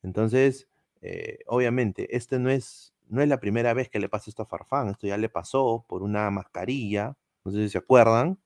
[0.02, 0.68] Entonces,
[1.00, 4.46] eh, obviamente, este no es, no es la primera vez que le pasa esto a
[4.46, 4.88] Farfán.
[4.88, 7.16] Esto ya le pasó por una mascarilla.
[7.44, 8.38] No sé si se acuerdan.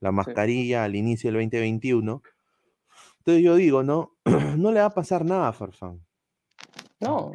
[0.00, 2.22] La mascarilla al inicio del 2021.
[3.18, 4.16] Entonces yo digo, ¿no?
[4.56, 6.04] no le va a pasar nada a Farfán.
[7.00, 7.32] No.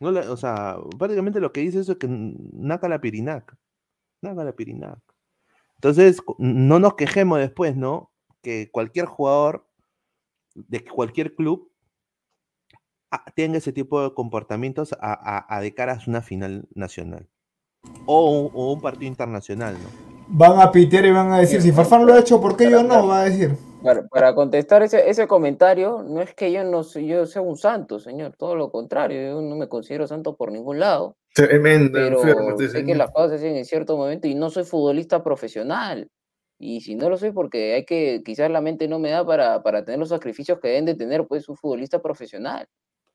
[0.00, 3.58] No le- o sea, prácticamente lo que dice eso es que naca la pirinaca.
[4.22, 5.02] Naca la pirinaca.
[5.76, 8.10] Entonces, no nos quejemos después, ¿no?
[8.42, 9.66] Que cualquier jugador
[10.54, 11.70] de cualquier club
[13.10, 17.28] ah, tenga ese tipo de comportamientos a, a- a de cara a una final nacional.
[18.06, 19.88] O un, o un partido internacional, ¿no?
[20.28, 22.82] Van a pitear y van a decir, si Farfán lo ha hecho, ¿por qué yo
[22.82, 23.06] no?
[23.06, 23.56] Va a decir.
[23.82, 27.98] Para, para contestar ese, ese comentario, no es que yo no yo sea un santo,
[27.98, 32.50] señor, todo lo contrario, yo no me considero santo por ningún lado, Tremendo pero enfermo
[32.50, 32.96] este sé que señor.
[32.98, 36.08] las cosas se hacen en cierto momento y no soy futbolista profesional.
[36.58, 39.62] Y si no lo soy porque hay que, quizás la mente no me da para,
[39.62, 42.68] para tener los sacrificios que deben de tener pues un futbolista profesional.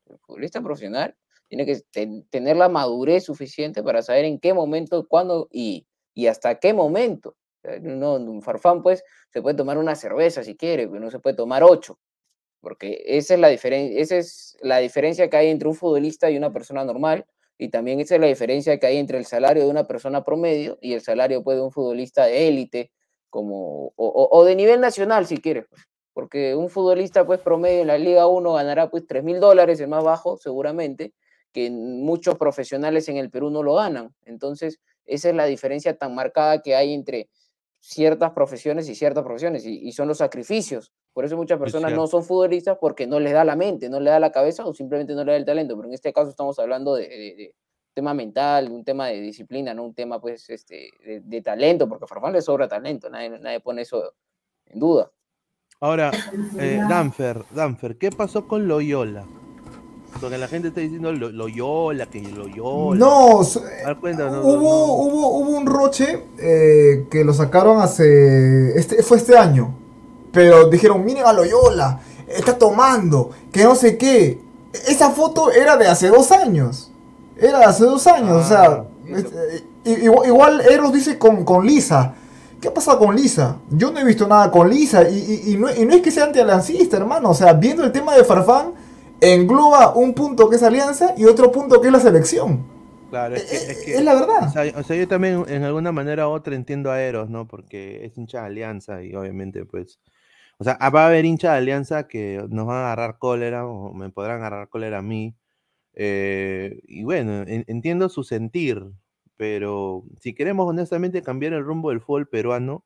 [0.06, 1.14] El futbolista profesional
[1.48, 6.26] tiene que ten- tener la madurez suficiente para saber en qué momento, cuándo y, y
[6.26, 7.36] hasta qué momento.
[7.66, 11.18] Sea, No, un farfán, pues, se puede tomar una cerveza si quiere, pero no se
[11.18, 11.98] puede tomar ocho.
[12.60, 16.36] Porque esa es la diferencia, esa es la diferencia que hay entre un futbolista y
[16.36, 17.26] una persona normal.
[17.58, 20.78] Y también esa es la diferencia que hay entre el salario de una persona promedio
[20.80, 22.92] y el salario pues, de un futbolista de élite,
[23.30, 25.66] como, o de nivel nacional, si quieres.
[25.68, 25.82] pues.
[26.16, 29.88] Porque un futbolista pues, promedio en la Liga 1 ganará pues 3 mil dólares, el
[29.88, 31.12] más bajo, seguramente,
[31.52, 34.14] que muchos profesionales en el Perú no lo ganan.
[34.24, 37.28] Entonces, esa es la diferencia tan marcada que hay entre
[37.88, 40.92] ciertas profesiones y ciertas profesiones, y, y son los sacrificios.
[41.12, 44.10] Por eso muchas personas no son futbolistas porque no les da la mente, no les
[44.10, 45.76] da la cabeza o simplemente no les da el talento.
[45.76, 47.54] Pero en este caso estamos hablando de, de- de
[47.94, 52.04] tema mental, un tema de disciplina, no un tema pues este, de, de talento, porque
[52.04, 54.14] a Farfán le sobra talento, nadie, nadie pone eso
[54.66, 55.10] en duda.
[55.80, 56.10] Ahora,
[56.58, 59.24] eh, Danfer, Danfer, ¿qué pasó con Loyola?
[60.20, 62.98] Porque la gente está diciendo Lo- Loyola, que Loyola.
[62.98, 64.92] No, s- A ver, cuéntanos, no, hubo, no.
[64.94, 68.78] hubo, hubo un roche eh, que lo sacaron hace.
[68.78, 69.74] Este, fue este año.
[70.32, 74.40] Pero dijeron, miren a Loyola, está tomando, que no sé qué.
[74.88, 76.90] Esa foto era de hace dos años.
[77.38, 78.64] Era de hace dos años, o sea.
[78.64, 79.24] Ah, es-
[79.84, 82.14] eh, igual, igual Eros dice con, con Lisa.
[82.60, 83.58] ¿Qué ha pasado con Lisa?
[83.70, 85.08] Yo no he visto nada con Lisa.
[85.08, 87.30] Y, y- y no, y no es que sea antialiancista, hermano.
[87.30, 88.72] O sea, viendo el tema de Farfán,
[89.20, 92.66] engloba un punto que es Alianza y otro punto que es la selección.
[93.10, 94.48] Claro, es que, es que- es la verdad.
[94.48, 97.46] O sea, o sea, yo también en alguna manera u otra entiendo a Eros, ¿no?
[97.46, 99.98] Porque es hincha de Alianza y obviamente, pues.
[100.58, 103.92] O sea, va a haber hincha de Alianza que nos van a agarrar cólera o
[103.92, 105.34] me podrán agarrar cólera a mí.
[105.98, 108.84] eh, y bueno, en- entiendo su sentir,
[109.38, 112.84] pero si queremos honestamente cambiar el rumbo del fútbol peruano,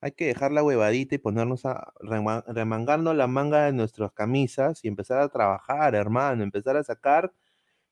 [0.00, 4.84] hay que dejar la huevadita y ponernos a rema- remangarnos la manga de nuestras camisas
[4.84, 7.32] y empezar a trabajar, hermano, empezar a sacar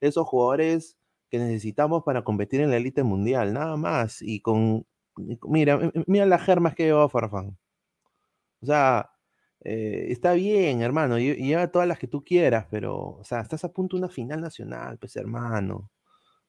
[0.01, 0.97] esos jugadores
[1.31, 4.23] que necesitamos para competir en la élite mundial, nada más.
[4.23, 4.87] Y con,
[5.49, 7.59] mira, mira las germas que lleva Farfán.
[8.63, 9.11] O sea,
[9.65, 13.65] eh, está bien, hermano, lle- lleva todas las que tú quieras, pero, o sea, estás
[13.65, 15.91] a punto de una final nacional, pues, hermano.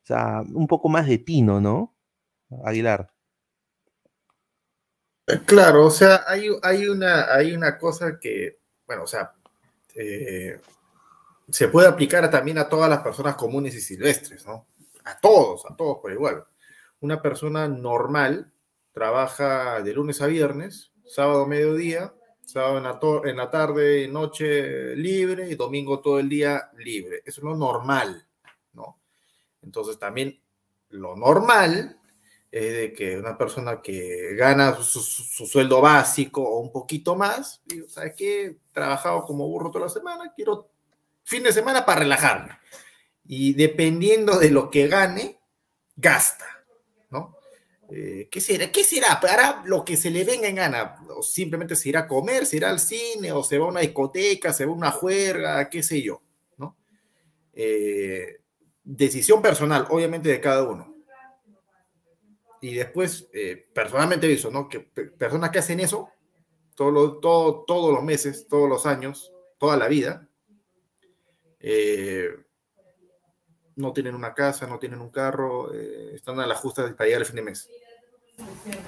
[0.04, 1.96] O sea, un poco más de tino, ¿no?
[2.66, 3.12] Aguilar.
[5.46, 9.34] Claro, o sea, hay, hay, una, hay una cosa que, bueno, o sea,
[9.94, 10.58] eh,
[11.50, 14.68] se puede aplicar también a todas las personas comunes y silvestres, ¿no?
[15.04, 16.46] A todos, a todos por igual.
[17.02, 18.54] Una persona normal
[18.94, 22.14] trabaja de lunes a viernes, sábado mediodía,
[22.46, 27.18] sábado en la, en la tarde, noche libre y domingo todo el día libre.
[27.26, 28.26] Eso es lo normal,
[28.72, 28.98] ¿no?
[29.62, 30.40] Entonces también
[30.90, 32.00] lo normal
[32.58, 37.16] es de que una persona que gana su, su- su sueldo básico o un poquito
[37.16, 38.58] más, digo, ¿sabes qué?
[38.72, 40.70] Trabajado como burro toda la semana, quiero
[41.24, 42.58] fin de semana para relajarme.
[43.26, 45.40] Y dependiendo de lo que gane,
[45.96, 46.46] gasta,
[47.10, 47.36] ¿no?
[47.90, 48.72] Eh, ¿Qué será?
[48.72, 49.20] ¿Qué será?
[49.20, 50.98] Para lo que se le venga en gana.
[51.10, 53.80] O simplemente se irá a comer, se irá al cine, o se va a una
[53.82, 56.22] discoteca, se va a una juerga, qué sé yo,
[56.58, 56.76] ¿no?
[57.54, 58.42] Eh,
[58.84, 60.96] decisión personal, obviamente, de cada uno.
[62.62, 64.68] Y después, eh, personalmente visto, ¿no?
[64.68, 66.10] Que pe- personas que hacen eso
[66.76, 70.28] todo lo- todo- todos los meses, todos los años, toda la vida,
[71.60, 72.30] eh,
[73.76, 77.22] no tienen una casa, no tienen un carro, eh, están a la justa para llegar
[77.22, 77.70] al fin de mes.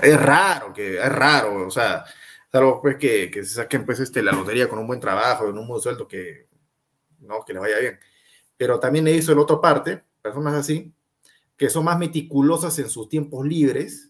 [0.01, 2.05] Es raro, que es raro, o sea,
[2.51, 5.57] salvo pues que, que se saquen pues este, la lotería con un buen trabajo, en
[5.57, 6.47] un buen sueldo que,
[7.19, 7.99] no, que le vaya bien.
[8.57, 10.91] Pero también he visto el otra parte, personas así,
[11.59, 14.09] que son más meticulosas en sus tiempos libres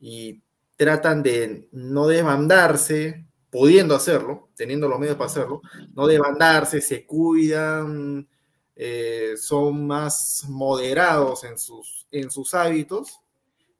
[0.00, 0.42] y
[0.76, 5.62] tratan de no desbandarse, pudiendo hacerlo, teniendo los medios para hacerlo,
[5.94, 8.28] no desbandarse, se cuidan,
[8.74, 13.20] eh, son más moderados en sus, en sus hábitos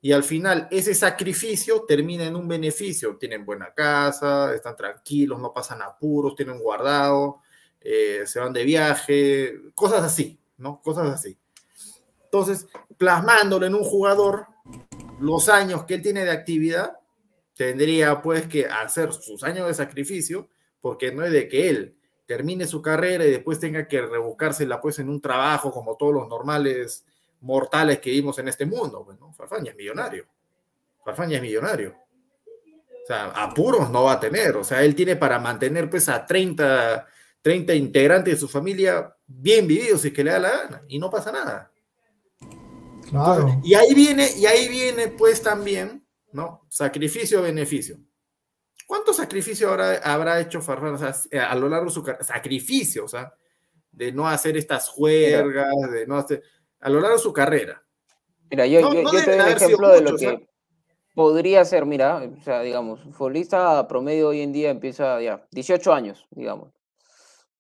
[0.01, 3.17] y al final ese sacrificio termina en un beneficio.
[3.17, 7.41] Tienen buena casa, están tranquilos, no pasan apuros, tienen guardado,
[7.81, 10.81] eh, se van de viaje, cosas así, ¿no?
[10.81, 11.37] Cosas así.
[12.33, 12.67] Entonces,
[12.97, 14.47] plasmándolo en un jugador,
[15.21, 16.99] los años que él tiene de actividad,
[17.55, 20.49] tendría pues que hacer sus años de sacrificio,
[20.81, 24.99] porque no es de que él termine su carrera y después tenga que rebuscársela pues
[24.99, 27.05] en un trabajo como todos los normales
[27.43, 29.05] mortales que vimos en este mundo.
[29.05, 30.25] Bueno, Farfán es millonario.
[31.05, 31.95] Farfán es millonario.
[31.95, 34.57] O sea, apuros no va a tener.
[34.57, 37.07] O sea, él tiene para mantener pues a 30,
[37.43, 40.99] 30 integrantes de su familia bien vividos si es que le da la gana y
[40.99, 41.69] no pasa nada.
[43.13, 43.61] Claro.
[43.63, 46.67] y ahí viene, y ahí viene pues también, ¿no?
[46.69, 47.97] Sacrificio-beneficio.
[48.87, 52.25] ¿Cuántos sacrificios habrá, habrá hecho Farfán o sea, eh, a lo largo de su carrera?
[52.25, 53.33] Sacrificio, o sea,
[53.91, 56.43] de no hacer estas juergas, de no hacer,
[56.81, 57.83] a lo largo de su carrera.
[58.51, 60.49] Mira, yo, No- yo, no yo te doy un ejemplo de lo que
[61.15, 65.93] podría ser, mira, o sea, digamos, un futbolista promedio hoy en día empieza ya, 18
[65.93, 66.71] años, digamos.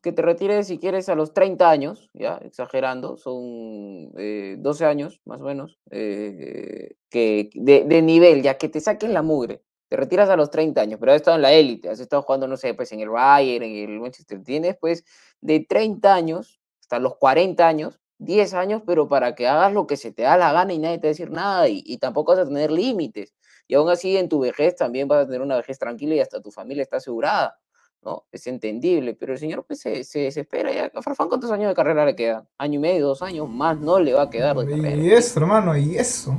[0.02, 5.20] Que te retires si quieres a los 30 años, ya, exagerando, son eh, 12 años
[5.24, 9.62] más o menos, eh, que de, nivel, ya que te saques la mugre.
[9.88, 12.48] Te retiras a los 30 años, pero has estado en la élite, has estado jugando,
[12.48, 14.42] no sé, pues en el Bayern, en el Manchester.
[14.42, 15.04] Tienes pues
[15.40, 19.96] de 30 años hasta los 40 años, 10 años, pero para que hagas lo que
[19.96, 22.32] se te da la gana y nadie te va a decir nada y, y tampoco
[22.32, 23.34] vas a tener límites.
[23.68, 26.42] Y aún así en tu vejez también vas a tener una vejez tranquila y hasta
[26.42, 27.58] tu familia está asegurada,
[28.02, 28.26] ¿no?
[28.32, 30.90] Es entendible, pero el señor pues se, se desespera ya.
[30.94, 32.48] A Farfán, ¿cuántos años de carrera le quedan?
[32.58, 34.96] Año y medio, dos años, más no le va a quedar de carrera.
[35.02, 36.34] Y eso, hermano, y eso.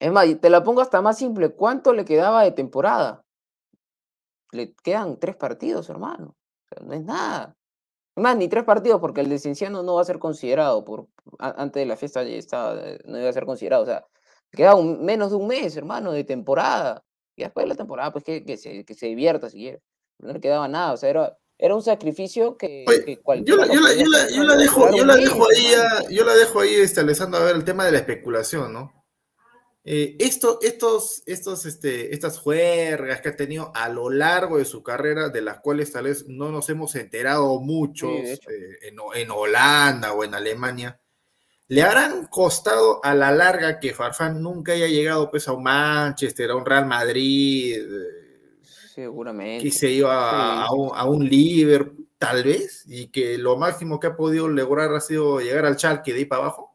[0.00, 1.50] Es más, te la pongo hasta más simple.
[1.50, 3.22] ¿Cuánto le quedaba de temporada?
[4.52, 6.36] Le quedan tres partidos, hermano.
[6.64, 7.56] O sea, no es nada.
[8.16, 10.84] Es más, ni tres partidos, porque el de Cienciano no va a ser considerado.
[10.84, 11.06] Por,
[11.38, 12.74] a- antes de la fiesta ya estaba,
[13.04, 13.82] no iba a ser considerado.
[13.82, 14.06] O sea,
[14.50, 17.04] queda un- menos de un mes, hermano, de temporada.
[17.36, 19.82] Y después de la temporada, pues que, que se, que se divierta si quiere.
[20.20, 20.92] No le quedaba nada.
[20.92, 24.06] O sea, era, era un sacrificio que, que Yo cualquiera la, lo yo la- yo
[24.06, 27.40] la- yo la dejo, yo la dejo ahí, a- yo la dejo ahí, este, Alessandro,
[27.40, 28.92] a ver el tema de la especulación, ¿no?
[29.82, 34.82] Eh, esto, estos, estos, este, estas juergas que ha tenido a lo largo de su
[34.82, 38.50] carrera, de las cuales tal vez no nos hemos enterado muchos hecho.
[38.50, 41.00] eh, en, en Holanda o en Alemania,
[41.68, 46.50] ¿le habrán costado a la larga que Farfán nunca haya llegado pues, a un Manchester,
[46.50, 48.19] a un Real Madrid, eh,
[48.94, 49.64] Seguramente.
[49.64, 50.68] que se iba a, Sí.
[50.68, 54.92] a un, a un Liverpool, tal vez, y que lo máximo que ha podido lograr
[54.94, 56.74] ha sido llegar al Schalke de ahí para abajo?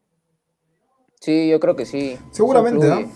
[1.20, 2.18] Sí, yo creo que sí.
[2.32, 3.07] Seguramente, influye.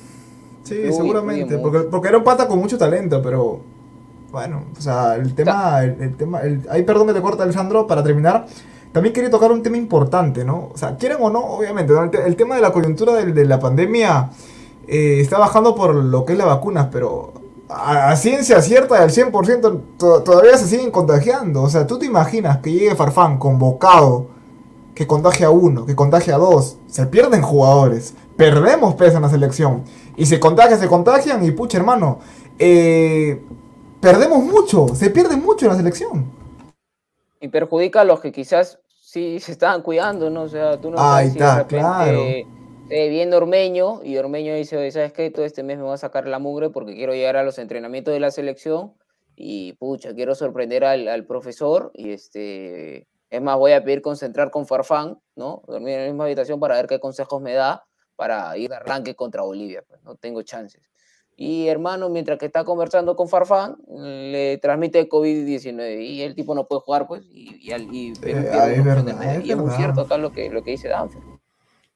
[0.63, 1.57] Sí, Influye, seguramente.
[1.57, 3.61] Porque, porque era un pata con mucho talento, pero.
[4.31, 5.83] Bueno, o sea, el tema.
[5.83, 8.45] El, el tema el- ahí, perdón que te corta, Alejandro, para terminar.
[8.91, 10.69] También quería tocar un tema importante, ¿no?
[10.73, 12.03] O sea, quieren o no, obviamente, ¿no?
[12.03, 14.31] el, te- el tema de la coyuntura del- de, la pandemia
[14.87, 17.33] eh, está bajando por lo que es las vacunas, pero
[17.69, 21.63] a, a ciencia cierta del 100% to- todavía se siguen contagiando.
[21.63, 24.27] O sea, tú te imaginas que llegue Farfán convocado,
[24.95, 29.29] que contagia a uno, que contagia a dos, se pierden jugadores, perdemos peso en la
[29.29, 29.83] selección,
[30.17, 32.19] y se contagian, se contagian, y pucha hermano,
[32.59, 33.41] eh,
[34.01, 36.25] perdemos mucho, se pierde mucho en la selección.
[37.41, 40.43] y perjudica a los que quizás sí se estaban cuidando, ¿no?
[40.43, 42.21] O sea, tú no Ahí si de está, repente claro.
[42.89, 45.29] Eh, viene Ormeño y Ormeño dice, "Oye, ¿sabes qué?
[45.31, 48.13] Todo este mes me voy a sacar la mugre porque quiero llegar a los entrenamientos
[48.13, 48.93] de la selección
[49.35, 54.51] y pucha, quiero sorprender al, al profesor y este, es más, voy a pedir concentrar
[54.51, 55.61] con Farfán, ¿no?
[55.67, 57.85] Dormir en la misma habitación para ver qué consejos me da
[58.15, 60.81] para ir de arranque contra Bolivia, pues no tengo chances.
[61.37, 66.67] Y hermano, mientras que está conversando con Farfán, le transmite COVID-19 y el tipo no
[66.67, 68.41] puede jugar, pues, y, y, y Eh, una
[68.73, 71.21] es verdad, es Y es muy cierto acá lo que, lo que dice Danfer.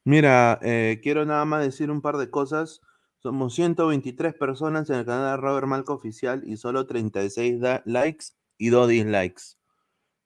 [0.06, 2.82] Mira, eh, quiero nada más decir un par de cosas.
[3.20, 8.28] Somos 123 personas en el canal de Robert Malco Oficial y solo 36 da- likes
[8.58, 9.44] y 2 dislikes.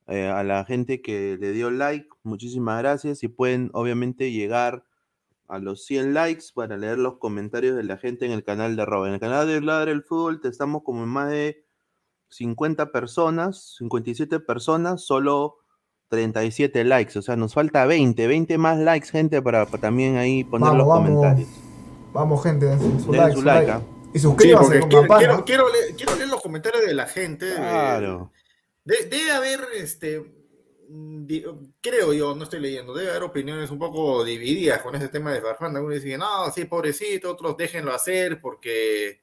[0.07, 3.23] Eh, a la gente que le dio like, muchísimas gracias.
[3.23, 4.86] Y pueden obviamente llegar
[5.47, 8.86] a los 100 likes para leer los comentarios de la gente en el canal de
[8.86, 9.09] Robert.
[9.09, 11.65] En el canal de Ladre el Fútbol te estamos como en más de
[12.30, 15.57] 50 personas, 57 personas, solo
[16.10, 17.18] 37 likes.
[17.18, 20.78] O sea, nos falta 20, 20 más likes, gente, para, para también ahí poner Vamos,
[20.78, 21.10] los vamos.
[21.10, 21.49] comentarios.
[22.14, 23.72] Vamos gente, den su, Den like, su su like, like.
[23.72, 23.82] ¿ah?
[24.14, 27.53] Y Sí, suscríbanse con quiero, quiero, quiero leer, quiero leer los comentarios de la gente.
[27.53, 28.32] Claro.
[28.86, 30.24] de- debe haber, este,
[30.89, 31.43] di-
[31.82, 35.41] creo yo, no estoy leyendo, debe haber opiniones un poco divididas con ese tema de
[35.41, 35.76] Farfán.
[35.76, 39.20] Algunos dicen, no, sí, pobrecito, otros déjenlo hacer porque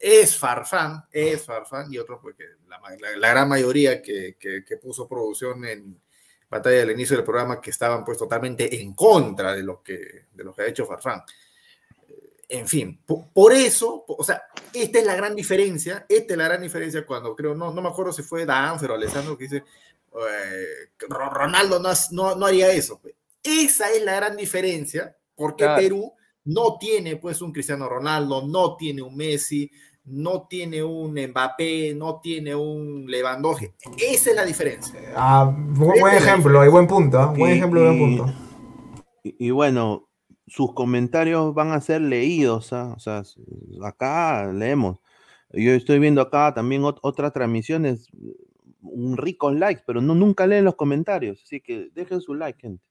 [0.00, 4.64] es Farfán, es Farfán, y otros porque la, ma- la- la gran mayoría que, que-
[4.64, 6.00] que puso producción en
[6.48, 10.44] batalla del inicio del programa que estaban pues totalmente en contra de lo que, de
[10.44, 11.22] lo que ha hecho Farfán.
[12.48, 14.42] en fin, po- por, eso, o sea,
[14.72, 17.88] esta es la gran diferencia, esta es la gran diferencia cuando creo, no, no me
[17.88, 19.56] acuerdo si fue Danfer o Alessandro que dice,
[20.14, 23.00] eh, Ro- Ronaldo no, no, no haría eso.
[23.42, 25.82] Esa es la gran diferencia, porque Claro.
[25.82, 26.12] Perú
[26.44, 29.68] no tiene pues un Cristiano Ronaldo, no tiene un Messi,
[30.06, 33.66] no tiene un Mbappé, no tiene un Lewandowski.
[33.98, 34.94] Esa es la diferencia.
[35.14, 37.26] Ah, buen, buen ejemplo, hay buen punto, ¿ah?
[37.36, 38.34] buen Y- ejemplo, buen y- punto.
[39.24, 40.08] Y, y bueno,
[40.46, 42.92] sus comentarios van a ser leídos, ¿ah?
[42.96, 43.22] o sea,
[43.82, 44.98] acá leemos.
[45.50, 48.08] Yo estoy viendo acá también ot- otras transmisiones,
[48.82, 52.84] un ricos likes, pero no, nunca leen los comentarios, así que dejen su like, gente.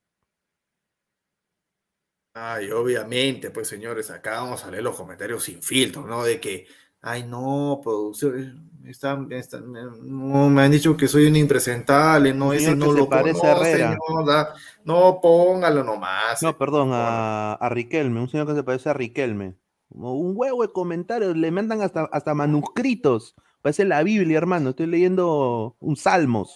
[2.34, 6.22] Ay, obviamente, pues señores, acá vamos a leer los comentarios sin filtro, ¿no?
[6.22, 6.66] De que,
[7.06, 12.74] ay, no, producción, están, están- no, me han dicho que soy un impresentable, no, ese
[12.76, 13.88] no lo conoce, Herrera.
[13.90, 14.54] señor, da-
[14.84, 16.42] no, póngalo nomás.
[16.42, 19.54] No, perdón, a, a Riquelme, un señor que se parece a Riquelme.
[19.88, 23.34] Un huevo de comentarios, le mandan hasta, hasta manuscritos.
[23.62, 24.70] Parece la Biblia, hermano.
[24.70, 26.54] Estoy leyendo un Salmos.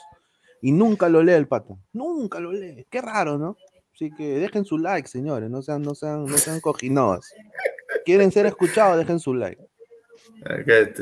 [0.61, 1.79] Y nunca lo lee el pato.
[1.93, 2.87] Nunca lo lee.
[2.91, 3.57] Qué raro, ¿no?
[3.95, 5.49] Así que dejen su like, señores.
[5.49, 7.33] No sean, no sean, no sean cojinoas.
[8.05, 9.63] Quieren ser escuchados, dejen su like.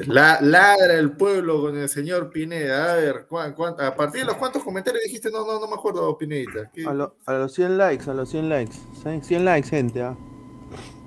[0.06, 2.92] La, ladra el pueblo con el señor Pineda.
[2.92, 5.74] A ver, ¿cuán- cuán- a partir de los cuantos comentarios dijiste, no, no, no me
[5.74, 6.70] acuerdo, Pinedita.
[6.86, 8.74] A, lo- a los 100 likes, a los 100 likes.
[9.02, 10.02] 100 100 likes, gente.
[10.02, 10.16] ¿ah?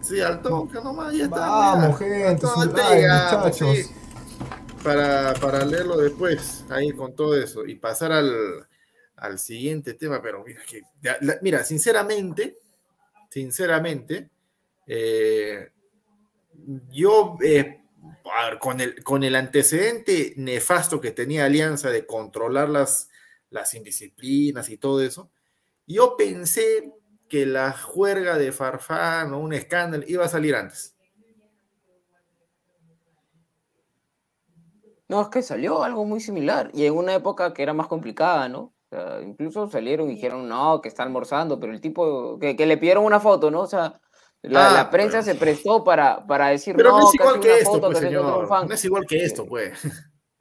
[0.01, 1.39] Sí, al toque nomás, ya está.
[1.39, 2.05] Vamos, ya.
[2.05, 3.07] gente, like,
[3.37, 3.77] muchachos.
[3.77, 3.85] sí.
[4.83, 8.67] Para, para leerlo después, ahí con todo eso, y pasar al,
[9.17, 12.57] al siguiente tema, pero mira, que, ya, la- mira, sinceramente,
[13.29, 14.29] sinceramente,
[14.87, 15.69] eh,
[16.89, 17.80] yo, eh,
[18.59, 23.09] con, el, con el antecedente nefasto que tenía Alianza de controlar las,
[23.49, 25.29] las indisciplinas y todo eso,
[25.85, 26.93] yo pensé
[27.27, 30.95] que la juerga de Farfán o un escándalo iba a salir antes.
[35.07, 38.47] No, es que salió algo muy similar y en una época que era más complicada,
[38.47, 38.59] ¿no?
[38.59, 42.65] O sea, incluso salieron y dijeron, no, que está almorzando, pero el tipo, que, que
[42.65, 43.61] le pidieron una foto, ¿no?
[43.61, 43.99] O sea,
[44.43, 47.17] la, Ah, la prensa pero- se prestó para, para decir, Pero no, no, es que
[47.17, 48.47] igual hace que una esto, foto, pues, que señor.
[48.47, 48.67] fan.
[48.67, 49.79] No es igual que esto, pues.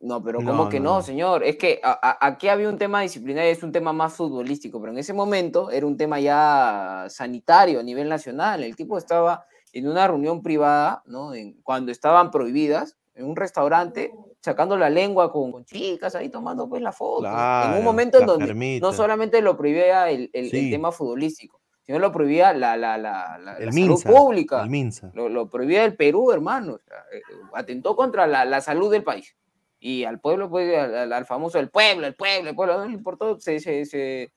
[0.03, 1.03] No, pero No, ¿cómo que no, no.
[1.03, 1.44] señor?
[1.44, 4.92] Es que a- a- aquí había un tema disciplinario, es un tema más futbolístico, pero
[4.92, 8.64] en ese momento era un tema ya sanitario a nivel nacional.
[8.64, 9.44] El tipo estaba
[9.74, 11.34] en una reunión privada, ¿no?
[11.34, 16.66] En- cuando estaban prohibidas, en un restaurante, sacando la lengua con, con chicas ahí tomando
[16.66, 17.26] pues la foto.
[17.26, 18.80] en Claro, un momento en donde permite.
[18.80, 21.60] no solamente lo prohibía el, el- tema futbolístico,
[21.91, 24.05] sino lo prohibía la, la, la, la- El Minsa.
[24.05, 24.62] salud pública.
[24.62, 25.11] El Minsa.
[25.12, 26.74] Lo, lo prohibía el Perú, hermano.
[26.74, 27.20] o sea, eh,
[27.53, 29.34] atentó contra la, la salud del país.
[29.80, 32.84] Y al pueblo, pues, al, al- al famoso, el pueblo, el pueblo, el pueblo, no
[32.86, 34.30] le importó, se, se, se,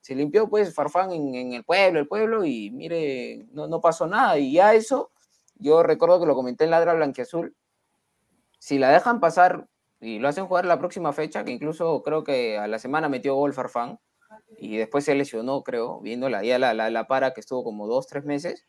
[0.00, 4.06] se limpió, pues, Farfán en, en el pueblo, el pueblo, y mire, no, no pasó
[4.06, 4.38] nada.
[4.38, 5.10] Y ya eso,
[5.56, 7.56] yo recuerdo que lo comenté en Ladra Blanquiazul,
[8.60, 9.66] si la dejan pasar
[10.00, 13.34] y lo hacen jugar la próxima fecha, que incluso creo que a la semana metió
[13.34, 13.98] gol Farfán,
[14.58, 17.86] y después se lesionó, creo, viendo la, ya la, la, la para que estuvo como
[17.86, 18.66] dos, tres meses,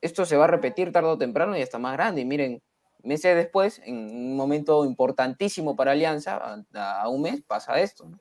[0.00, 2.22] esto se va a repetir tarde o temprano y hasta más grande.
[2.22, 2.62] Y miren,
[3.02, 8.08] meses después, en un momento importantísimo para Alianza, a, a un mes pasa esto.
[8.08, 8.18] ¿no?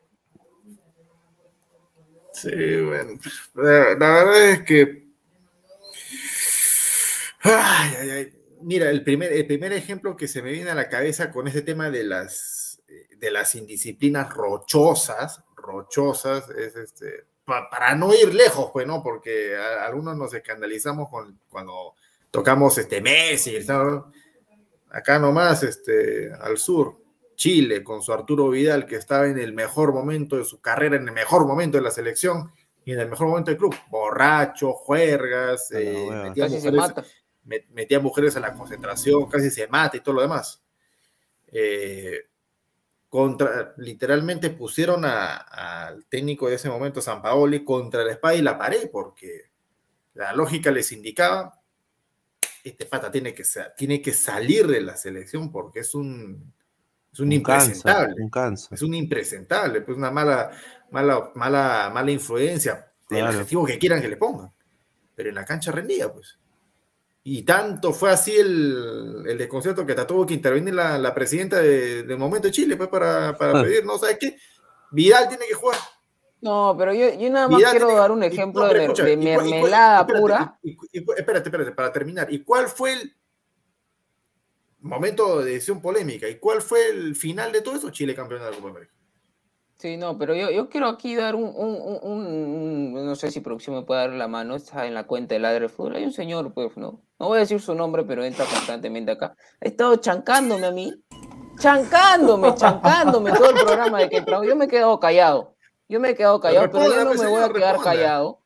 [2.33, 3.19] Sí, bueno.
[3.55, 5.07] La, la verdad es que.
[7.43, 8.33] Ay, ay, ay.
[8.61, 11.63] Mira, el primer, el primer ejemplo que se me viene a la cabeza con este
[11.63, 12.83] tema de las,
[13.17, 19.01] de las indisciplinas rochosas, rochosas, es este, pa- para no ir lejos, pues, ¿no?
[19.03, 21.95] Porque a- algunos nos escandalizamos con, cuando
[22.31, 24.01] tocamos este Messi, ¿sabes?
[24.89, 26.97] acá nomás, este, al sur,
[27.35, 31.07] Chile, con su Arturo Vidal, que estaba en el mejor momento de su carrera, en
[31.07, 32.51] el mejor momento de la selección
[32.83, 33.73] y en el mejor momento del club.
[33.89, 37.05] Borracho, juergas, A la eh, metía, Casi se mujeres, mata.
[37.69, 40.61] metía mujeres a la concentración, casi se mata y todo lo demás.
[41.53, 42.19] Eh,
[43.11, 48.57] contra, literalmente pusieron al técnico de ese momento, San Paoli, contra la espada y la
[48.57, 49.51] pared, porque
[50.13, 51.61] la lógica les indicaba,
[52.63, 53.43] este pata tiene que,
[53.75, 56.53] tiene que salir de la selección porque es un,
[57.11, 58.15] es un, impresentable.
[58.17, 58.53] un.
[58.71, 60.49] Es un impresentable, pues una mala,
[60.89, 63.27] mala, mala, mala influencia, el Claro.
[63.39, 64.53] adjetivo que quieran que le pongan.
[65.15, 66.39] Pero en la cancha rendía, pues.
[67.23, 71.59] Y tanto fue así el, el desconcierto que hasta tuvo que intervenir la, la presidenta
[71.61, 73.63] de- del momento de Chile, pues, para, para Ah.
[73.63, 73.97] pedir, ¿no?
[73.99, 74.37] ¿Sabes qué?
[74.91, 75.77] Vidal tiene que jugar.
[76.41, 79.13] No, pero yo, yo nada más Vidal quiero dar un ejemplo no, de, de y
[79.13, 80.59] y mermelada espérate, pura.
[80.63, 80.77] y-
[81.15, 82.33] espérate, espérate, para terminar.
[82.33, 83.15] ¿Y cuál fue el
[84.79, 86.27] momento de decisión polémica?
[86.27, 87.91] ¿Y cuál fue el final de todo eso?
[87.91, 88.93] Chile campeón de la Copa América.
[89.81, 92.27] Sí, no, pero yo, yo quiero aquí dar un, un, un,
[92.93, 95.39] un- no sé si producción me puede dar la mano, está en la cuenta de
[95.39, 97.01] Ladre Fútbol, hay un señor, pues, ¿no?
[97.17, 99.35] No voy a decir su nombre, pero entra constantemente acá.
[99.59, 100.93] Ha estado chancándome a mí,
[101.57, 104.45] chancándome, chancándome todo el programa de que entraba.
[104.45, 105.55] Yo me he quedado callado,
[105.89, 108.39] yo me he quedado callado, pero yo no me voy a quedar callado,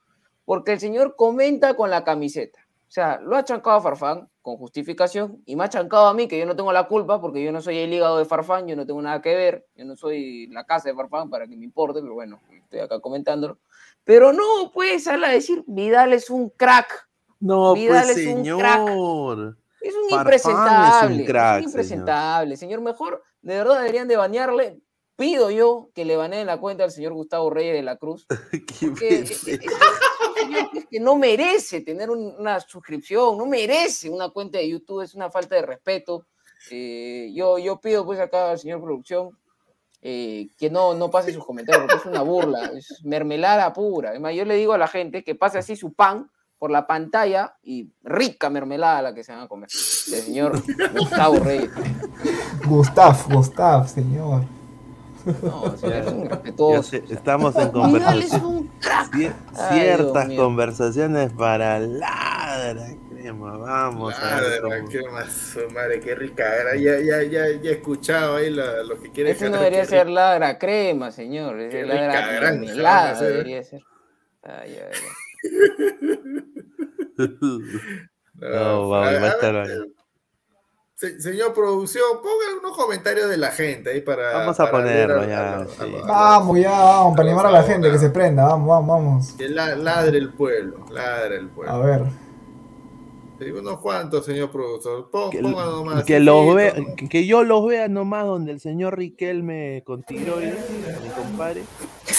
[0.45, 2.59] porque el señor comenta con la camiseta.
[2.87, 6.27] O sea, lo ha chancado a Farfán con justificación y me ha chancado a mí,
[6.27, 8.75] que yo no tengo la culpa porque yo no soy el hígado de Farfán, yo
[8.75, 11.65] no tengo nada que ver, yo no soy la casa de Farfán para que me
[11.65, 13.57] importe, pero bueno, estoy acá comentándolo.
[14.03, 18.43] Pero no, pues, sale a decir, Vidal es un crack, No, Vidal pues es un
[18.59, 18.87] crack.
[18.87, 19.57] señor.
[19.81, 22.81] es un Farfán impresentable, es un crack, es un impresentable, señor.
[22.81, 24.79] Mejor, de verdad deberían de banearle.
[25.15, 28.93] Pido yo que le baneen la cuenta al señor Gustavo Reyes de la Cruz, Qué
[28.93, 29.59] que
[30.45, 35.13] señor que- no merece tener un- una suscripción, no merece una cuenta de YouTube, es
[35.15, 36.25] una falta de respeto.
[36.71, 39.37] Eh, yo, yo pido pues acá al señor producción
[40.07, 44.11] eh, que no, no pase sus comentarios, porque es una burla, es mermelada pura.
[44.11, 46.29] Además, yo le digo a la gente que pase así su pan
[46.59, 49.67] por la pantalla y rica mermelada la que se van a comer.
[49.71, 50.61] El señor
[50.97, 51.71] Gustavo Reyes.
[52.67, 54.43] Gustav, Gustav, señor.
[55.41, 56.29] No, o sea, es un
[56.73, 58.45] Ya sé, estamos en Vidal es conversación.
[58.45, 59.13] un crack.
[59.15, 63.57] Cier- Ay, ciertas conversaciones para ladra, crema.
[63.57, 66.75] Vamos a ver qué más, madre, qué rica era.
[66.75, 69.85] Ya, ya, ya, ya he escuchado ahí la- lo que quiere Ese no dejar, debería
[69.85, 71.57] ser ladra crema, señor.
[71.69, 73.81] Qué rica ladra debería ser.
[74.43, 74.77] Ay.
[78.37, 79.67] No, vamos, a- va a estar.
[80.95, 84.33] Se- señor producción, ponga unos comentarios de la gente ahí para.
[84.33, 85.75] Vamos a para ponerlo a- ya, a lo- sí.
[85.79, 88.45] a lo- a lo- Vamos, ya, vamos, para animar a la gente que se prenda.
[88.45, 89.31] Vamos, vamos, vamos.
[89.33, 91.73] Que la- ladre el pueblo, ladre el pueblo.
[91.73, 92.01] A ver.
[93.59, 95.09] Unos cuantos, señor productor.
[95.11, 96.03] Pon, Que, ponga nomás.
[96.05, 96.55] que los todo.
[96.95, 100.55] que, que yo los vea nomás donde el señor Riquelme con tiroides,
[101.03, 101.63] mi compadre,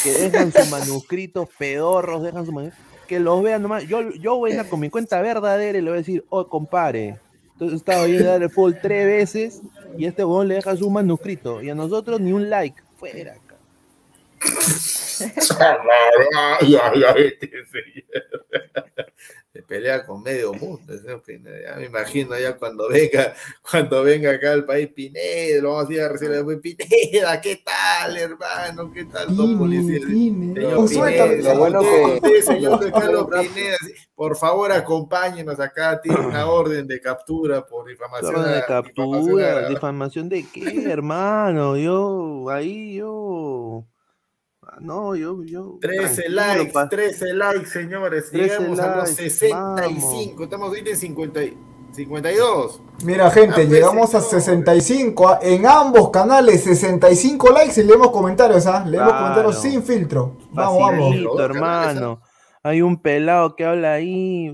[0.02, 3.84] que dejan sus manuscritos pedorros, dejan sus manuscritos, que los vea nomás.
[3.88, 6.48] Yo, yo voy a ir con mi cuenta verdadera y le voy a decir, oh,
[6.48, 7.18] compadre,
[7.56, 9.62] entonces estaba dar el fútbol tres veces
[9.96, 12.82] y este huevón le deja su manuscrito y a nosotros ni un like.
[12.98, 13.34] Fuera.
[19.66, 20.94] Pelea con medio mundo.
[21.04, 23.34] Ya me imagino ya cuando venga,
[23.68, 27.62] cuando venga acá al país Pineda, lo vamos a ir a recibir después, Pineda, ¿qué
[27.64, 28.92] tal, hermano?
[28.92, 29.98] ¿Qué tal, don policía?
[30.06, 30.08] Señor.
[30.88, 36.20] Pineda, Lo bueno que- usted, señor de Carlos Pineda, sí, por favor acompáñenos acá, tiene
[36.20, 38.34] una orden de captura por difamación.
[38.36, 41.76] Orden de captura, a- difamación de qué, hermano.
[41.76, 43.84] Yo, ahí, yo.
[44.76, 45.78] Ah, No, yo, yo.
[45.80, 48.30] 13 tranquilo, likes, pa- 13 likes, señores.
[48.30, 50.44] 13 Llegamos a los likes, 65.
[50.44, 51.56] Estamos ahorita en 50, y-
[51.92, 52.82] 52.
[53.04, 54.42] Mira, gente, Ah, pues, llegamos a señor.
[54.42, 55.28] 65.
[55.28, 58.84] ah, En ambos canales, 65 likes y leemos comentarios, ¿ah?
[58.86, 59.22] Leemos Claro.
[59.24, 60.36] comentarios sin filtro.
[60.52, 61.06] Vamos, vamos.
[61.08, 62.20] Facilito, hermano.
[62.62, 64.50] Hay un pelado que habla ahí,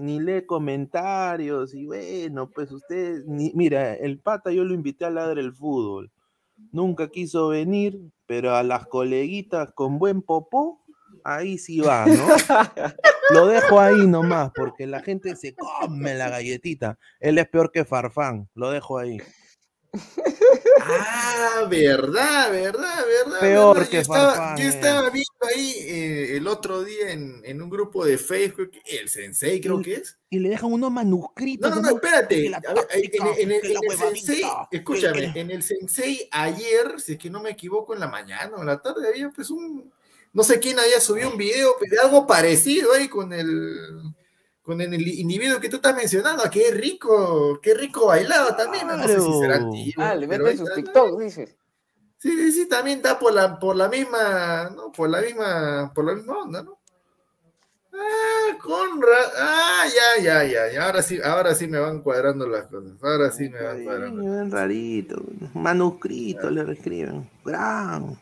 [0.00, 5.10] ni lee comentarios, y bueno, pues usted, ni- mira, el pata yo lo invité a
[5.10, 6.10] ladrar el fútbol.
[6.72, 7.98] Nunca quiso venir,
[8.30, 10.84] pero a las coleguitas con buen popó,
[11.24, 12.28] ahí sí va, ¿no?
[13.34, 16.96] Lo dejo ahí nomás, porque la gente se come la galletita.
[17.18, 19.18] Él es peor que Farfán, lo dejo ahí.
[20.82, 23.40] Ah, verdad, verdad, verdad.
[23.40, 23.88] Peor verdad.
[23.90, 24.68] que yo estaba, Farfán, yo eh.
[24.68, 29.60] estaba viendo ahí eh, el otro día en, en un grupo de Facebook, el Sensei
[29.60, 30.18] creo que es.
[30.30, 31.70] Y le dejan unos manuscritos.
[31.70, 32.36] No, no, no, espérate.
[32.36, 32.54] ver,
[32.92, 33.60] en, en- en-
[33.90, 38.08] el Sensei, escúchame, en el Sensei ayer, si es que no me equivoco, en la
[38.08, 39.92] mañana o en la tarde había pues un,
[40.32, 44.02] no sé quién había subido un video de algo parecido ahí con el,
[44.62, 49.06] con el individuo que tú estás mencionando, qué rico, qué rico bailaba también, no, No
[49.06, 51.56] sé si será antiguo, Ah, le ahí sus TikTok, dices.
[52.18, 54.92] Sí, sí, sí, también está por la, por la misma, ¿no?
[54.92, 56.78] Por la misma, por la misma onda, ¿no?
[57.92, 62.66] Ah, Conrad, ah, ya, ya, ya, ya, ahora sí, ahora sí me van cuadrando las
[62.66, 64.22] cosas, ahora sí me van cuadrando.
[64.22, 65.22] Bien rarito.
[65.54, 67.28] Manuscrito le reescriben.
[67.44, 68.18] Gran.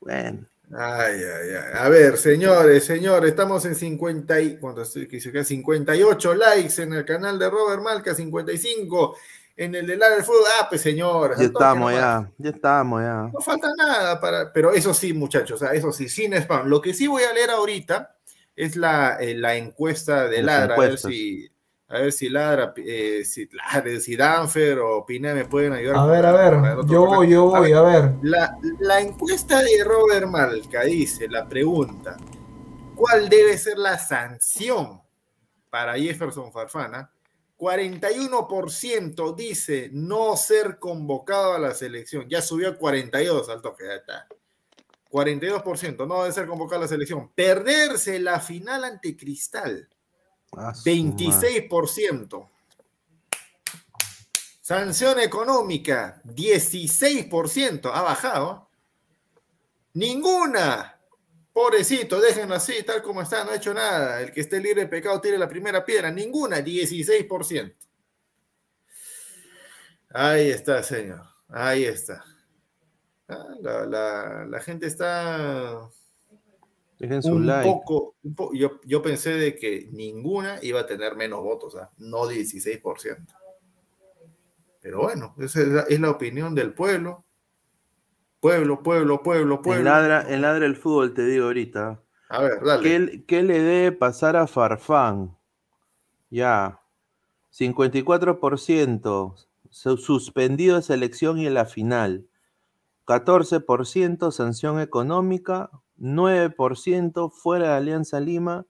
[0.00, 0.46] Bueno.
[0.76, 1.78] Ay, ay, ay.
[1.78, 5.08] A ver, señores, señores, estamos en 50 y, ¿cuánto estoy?
[5.08, 9.16] Que se queda 58 likes en el canal de Robert Malca, 55
[9.58, 10.44] en el de la del fútbol.
[10.60, 11.38] Ah, pues señores.
[11.38, 12.30] Ya estamos, ya.
[12.38, 13.30] Ya estamos, ya.
[13.32, 14.52] No falta nada para.
[14.52, 16.68] Pero eso sí, muchachos, eso sí, sin spam.
[16.68, 18.16] Lo que sí voy a leer ahorita
[18.54, 21.50] es la, eh, la encuesta de Las Ladra, a ver si.
[21.90, 25.96] A ver si Ladra, eh, si, Ladra, si Danfer o Pineda me pueden ayudar.
[25.96, 26.86] A ver, a ver.
[26.86, 28.12] Yo voy, yo voy, a ver.
[28.22, 32.18] La, la encuesta de Robert Malca dice, la pregunta,
[32.94, 35.00] ¿cuál debe ser la sanción
[35.70, 37.10] para Jefferson Farfana?
[37.58, 42.28] 41% dice no ser convocado a la selección.
[42.28, 44.26] Ya subió a 42 al toque, ya está.
[45.10, 47.30] 42%, no debe ser convocado a la selección.
[47.34, 49.88] Perderse la final ante Cristal,
[50.52, 52.48] 26%.
[54.60, 57.90] Sanción económica, 16%.
[57.92, 58.68] Ha bajado.
[59.94, 60.94] Ninguna.
[61.52, 64.20] Pobrecito, déjenlo así, tal como está, no ha hecho nada.
[64.20, 66.10] El que esté libre de pecado tire la primera piedra.
[66.10, 67.74] Ninguna, 16%.
[70.10, 71.22] Ahí está, señor.
[71.48, 72.24] Ahí está.
[73.28, 75.88] Ah, La, la- la gente está
[76.98, 77.68] Dejen su un like.
[77.70, 81.90] poco, un po- yo, yo pensé de que ninguna iba a tener menos votos, ¿ah?
[81.98, 83.26] no 16%.
[84.80, 87.24] Pero bueno, esa es la, es la opinión del pueblo.
[88.40, 89.84] Pueblo, pueblo, pueblo, pueblo.
[89.84, 92.00] ladra, en ladra el fútbol te digo ahorita.
[92.30, 92.82] A ver, dale.
[92.82, 95.36] ¿Qué, qué le debe pasar a Farfán?
[96.30, 96.80] Ya.
[97.50, 99.34] 54%
[99.70, 102.26] su- suspendido de selección y en la final.
[103.06, 105.70] 14% sanción económica.
[105.98, 108.64] 9% fuera de Alianza Lima.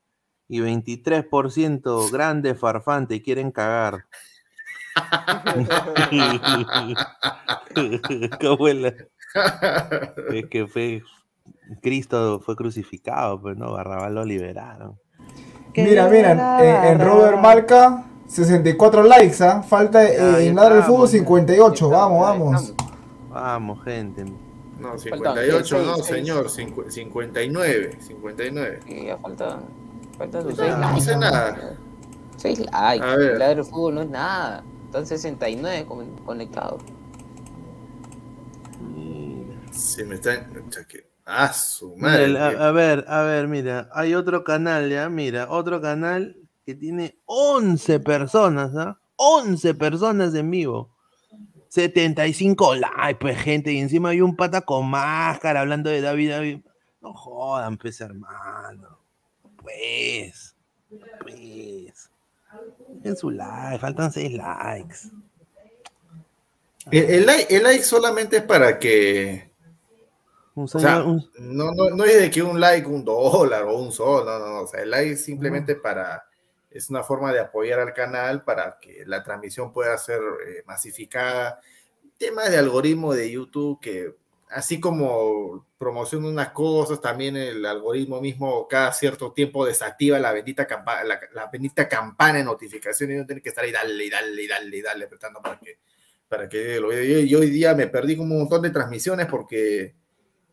[0.50, 4.06] Y 23% grande Farfán, te quieren cagar.
[8.40, 8.94] ¿Cómo es la-
[10.32, 11.02] Es que fue.
[11.82, 14.98] Cristo fue crucificado, pero no, Barrabás lo liberaron.
[15.76, 19.62] Mira, mira, en, en Robert Marca, 64 likes, ¿ah?
[19.62, 21.18] Falta eh, en Ladra del Fútbol, estamos, ya.
[21.18, 21.88] 58.
[21.90, 22.74] Vamos, vamos.
[23.28, 24.24] Vamos, gente.
[24.78, 28.80] No, Faltan 58 no, seis, señor, cincu- 59, 59.
[28.86, 29.60] Y ya faltan,
[30.16, 31.00] faltan sus No, 6 no likes.
[31.00, 31.76] sé nada.
[32.36, 33.04] 6 likes.
[33.04, 33.30] A ver.
[33.32, 34.64] El ladro del fútbol no es nada.
[34.86, 36.82] Están 69 con- conectados.
[39.70, 40.46] Se me está.
[41.26, 42.24] Ah, su madre.
[42.24, 46.74] el- a, a ver, a ver, mira, hay otro canal, ya, mira, otro canal que
[46.74, 48.98] tiene 11 personas, ¿ah?
[49.16, 50.96] 11 personas en vivo.
[51.68, 56.60] 75 likes, pues, gente, y encima hay un pata con máscara hablando de David, David.
[57.00, 58.98] No jodan, pues, hermano.
[59.62, 60.56] Pues,
[61.20, 62.10] pues.
[63.04, 64.96] En su like, faltan 6 likes.
[66.90, 69.48] El, el like, el like solamente es para que.
[70.54, 73.92] O sea, un- no, no, no es de que un like, un dólar o un
[73.92, 74.60] sol, no, no, no.
[74.62, 76.24] O sea, el like es simplemente para.
[76.70, 81.60] Es una forma de apoyar al canal para que la transmisión pueda ser eh, masificada.
[82.18, 84.14] Temas de algoritmo de YouTube que,
[84.50, 90.66] así como promociona unas cosas, también el algoritmo mismo cada cierto tiempo desactiva la bendita,
[90.66, 94.10] campa- la, la bendita campana de notificaciones y no tiene que estar ahí, dale, y
[94.10, 95.78] dale, y dale, y dale, apretando para que,
[96.28, 97.02] para que lo vea.
[97.02, 99.94] Yo, yo hoy día me perdí como un montón de transmisiones porque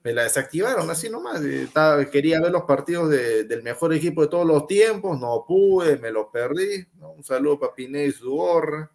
[0.06, 1.44] me la desactivaron así nomás.
[1.44, 5.44] eh, estaba- quería ver los partidos de- del mejor equipo de todos los tiempos, no
[5.48, 6.86] pude, me los perdí.
[7.00, 7.10] ¿no?
[7.12, 8.92] Un saludo para Pineda y su gorra.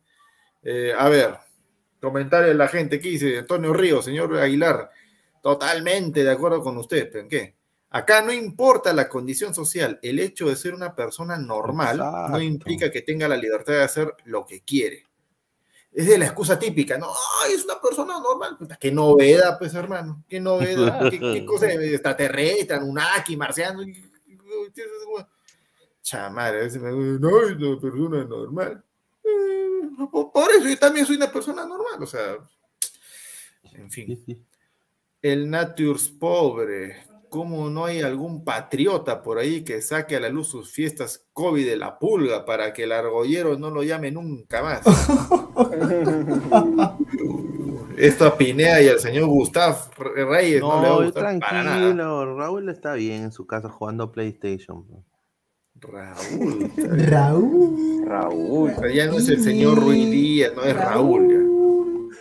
[0.62, 1.34] Eh, a ver,
[2.00, 4.90] comentario de la gente, ¿qué dice Antonio Ríos, señor Aguilar?
[5.42, 7.56] Totalmente de acuerdo con usted, ¿pero en qué?
[7.90, 11.96] Acá no importa la condición social, el hecho de ser una persona normal
[12.30, 15.06] no implica que tenga la libertad de hacer lo que quiere.
[15.92, 17.08] Es de la excusa típica, ¿no?
[17.42, 18.56] Ay, es una persona normal.
[18.78, 20.22] Qué novedad, pues, hermano.
[20.28, 21.10] Qué novedad.
[21.10, 23.84] ¿Qué, qué cosa de extraterrestre, Anunnaki, marciano?
[23.84, 23.92] Me
[26.12, 28.84] no, es una persona normal.
[29.24, 29.80] Eh,
[30.10, 32.36] por por eso yo también soy una persona normal, o sea.
[33.72, 34.18] En fin.
[35.22, 37.04] El Natures pobre.
[37.30, 41.64] ¿Cómo no hay algún patriota por ahí que saque a la luz sus fiestas COVID
[41.64, 44.82] de la pulga para que el argollero no lo llame nunca más?
[47.96, 51.62] Esto a Pineda y al señor Gustav Reyes no, le va a No, gustar para
[51.62, 51.76] nada.
[51.76, 54.84] tranquilo, Raúl está bien en su casa jugando PlayStation.
[55.76, 56.70] Raúl.
[57.08, 58.04] Raúl.
[58.06, 58.72] Raúl.
[58.94, 61.28] Ya no es el señor Ruiz Díaz, no es Raúl.
[61.28, 61.50] ya.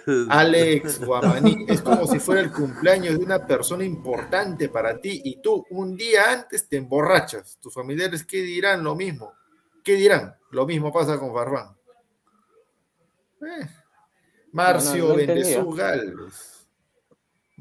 [0.30, 5.41] Alex Guamaní, es como si fuera el cumpleaños de una persona importante para ti y
[5.41, 7.57] tú un día antes te emborrachas.
[7.61, 8.84] Tus familiares, ¿qué dirán?
[8.84, 9.34] Lo mismo.
[9.84, 10.36] ¿Qué dirán?
[10.52, 11.76] Lo mismo pasa con Farfán.
[13.41, 13.69] Eh.
[14.52, 15.65] Marcio No, no, no entendía.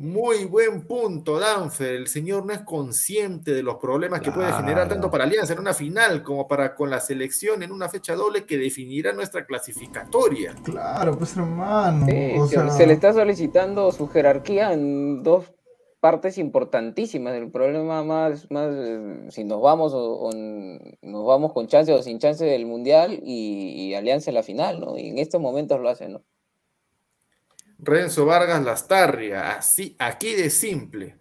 [0.00, 1.94] Muy buen punto, Danfer.
[1.96, 5.58] El señor no es consciente de los problemas que puede generar tanto para Alianza en
[5.58, 10.54] una final como para con la selección en una fecha doble que definirá nuestra clasificatoria.
[10.62, 12.06] Claro, pues hermano.
[12.06, 15.52] Sí, o se- sea, se le está solicitando su jerarquía en dos
[15.98, 17.34] partes importantísimas.
[17.34, 20.30] El problema más, más eh, si nos vamos o,
[21.02, 24.78] nos vamos con chance o sin chance del mundial y, y Alianza en la final,
[24.78, 24.96] ¿no?
[24.96, 26.22] Y en estos momentos lo hacen, ¿no?
[27.78, 31.16] Renzo Vargas Lastarria, así, aquí de simple.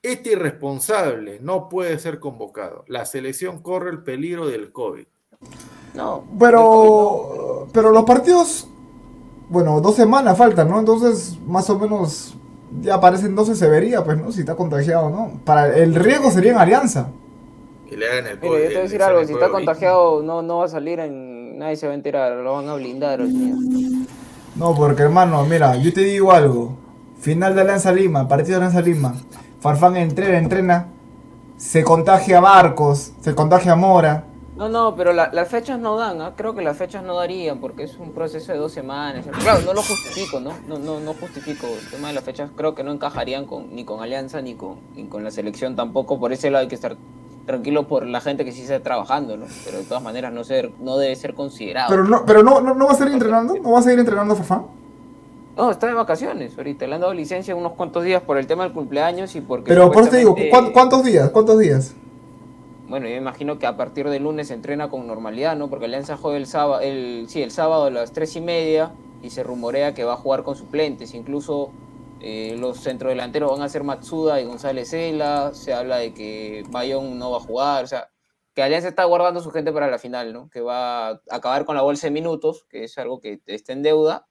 [0.00, 2.84] Este irresponsable no puede ser convocado.
[2.88, 5.06] La selección corre el peligro del COVID.
[5.94, 6.24] No.
[6.38, 8.68] Pero, pero los partidos,
[9.48, 10.78] bueno, dos semanas faltan, ¿no?
[10.78, 12.36] Entonces, más o menos
[12.80, 14.32] ya parece entonces se vería, pues, ¿no?
[14.32, 15.40] Si está contagiado, ¿no?
[15.44, 17.10] Para el riesgo sería en Alianza.
[17.88, 19.52] Que le hagan el Mira, yo te voy a el decir algo, si está COVID.
[19.52, 21.58] contagiado no, no va a salir en...
[21.58, 23.58] Nadie se va a enterar, lo van a blindar al señor.
[24.56, 26.76] No, porque hermano, mira, yo te digo algo.
[27.18, 29.14] Final de Alianza Lima, partido de Alianza Lima.
[29.60, 30.88] Farfán entrena, entrena.
[31.56, 34.24] Se contagia a Barcos, se contagia a Mora.
[34.56, 36.34] No, no, pero la- las fechas no dan, ¿ah?
[36.36, 39.24] creo que las fechas no darían porque es un proceso de dos semanas.
[39.42, 40.52] Claro, no lo justifico, ¿no?
[40.68, 41.66] No, no, no justifico.
[41.68, 44.76] El tema de las fechas creo que no encajarían con, ni con Alianza ni con,
[44.94, 46.18] ni con la selección tampoco.
[46.20, 46.96] Por ese lado hay que estar
[47.46, 49.46] tranquilo por la gente que sí está trabajando, ¿no?
[49.64, 51.88] Pero de todas maneras no, ser, no debe ser considerado.
[51.90, 54.34] Pero no, pero no, no, no va a seguir entrenando, no va a seguir entrenando
[54.36, 54.62] Farfán.
[55.56, 56.86] No, está de vacaciones ahorita.
[56.86, 59.68] Le han dado licencia unos cuantos días por el tema del cumpleaños y porque...
[59.68, 61.30] Pero por eso te digo, supuestamente- ¿cuán- ¿cuántos días?
[61.30, 61.94] ¿Cuántos días?
[62.88, 65.68] Bueno, yo imagino que a partir del lunes se entrena con normalidad, ¿no?
[65.68, 68.92] Porque Alianza juega el sábado, el, sí, el sábado a las tres y media
[69.22, 71.14] y se rumorea que va a jugar con suplentes.
[71.14, 71.70] Incluso
[72.22, 75.52] eh, los centrodelanteros van a ser Matsuda y González Cela.
[75.54, 77.84] Se habla de que Bayón no va a jugar.
[77.84, 78.08] O sea,
[78.54, 80.48] que Alianza está guardando su gente para la final, ¿no?
[80.50, 83.82] Que va a acabar con la bolsa de minutos, que es algo que está en
[83.82, 84.26] deuda.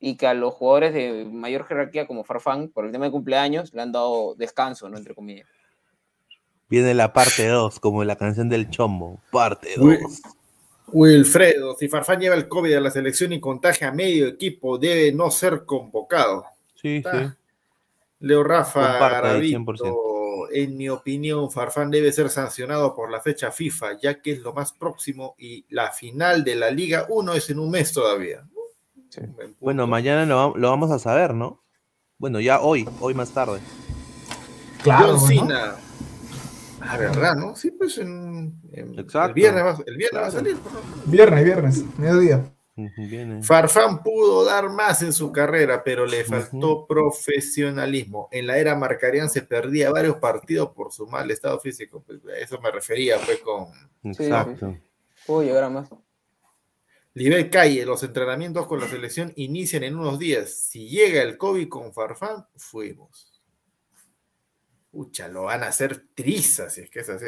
[0.00, 3.72] Y que a los jugadores de mayor jerarquía como Farfán, por el tema de cumpleaños,
[3.72, 4.98] le han dado descanso, ¿no?
[4.98, 5.48] Entre comillas.
[6.68, 9.20] Viene la parte 2, como la canción del Chombo.
[9.30, 9.84] Parte 2.
[9.86, 10.00] Wil-
[10.92, 15.12] Wilfredo, si Farfán lleva el COVID a la selección y contagia a medio equipo, debe
[15.12, 16.44] no ser convocado.
[16.84, 17.28] Sí, Está.
[17.28, 17.34] sí.
[18.20, 20.48] Leo Rafa Comparto ahí, Garavito, 100%.
[20.52, 24.52] en mi opinión, Farfán debe ser sancionado por la fecha FIFA, ya que es lo
[24.52, 28.46] más próximo y la final de la Liga 1 es en un mes todavía.
[29.60, 31.62] Bueno, mañana lo, va- lo vamos a saber, ¿no?
[32.18, 33.60] Bueno, ya hoy, hoy más tarde.
[34.82, 35.46] Claro, John ¿no?
[35.46, 35.76] Cena.
[36.82, 37.56] Ah, ¿verdad, no?
[37.56, 39.28] Sí, pues en, en- Exacto.
[39.28, 40.54] el viernes, va, el viernes va a salir.
[40.56, 41.10] ¿no?
[41.10, 42.53] Viernes, viernes, mediodía.
[42.76, 43.40] Viene.
[43.42, 48.28] Farfán pudo dar más en su carrera, pero le faltó profesionalismo.
[48.32, 52.02] En la era Marcarián se perdía varios partidos por su mal estado físico.
[52.04, 53.66] Pues, a eso me refería, pues, con
[54.12, 54.24] sí.
[54.24, 54.76] Exacto.
[55.24, 55.88] Puedo llegar a más.
[57.14, 57.86] Liber Calle.
[57.86, 60.52] Los entrenamientos con la selección inician en unos días.
[60.52, 63.40] Si llega el COVID con Farfán, fuimos.
[64.90, 67.26] Pucha, lo van a hacer trizas, si es que es así.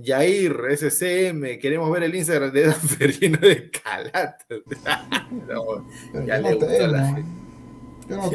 [0.00, 4.60] Yair, SCM, queremos ver el Instagram de Danfer lleno de calatas.
[5.30, 5.86] No,
[6.26, 7.16] ya le no gusta a la temo.
[7.16, 7.30] gente.
[8.08, 8.30] Yo no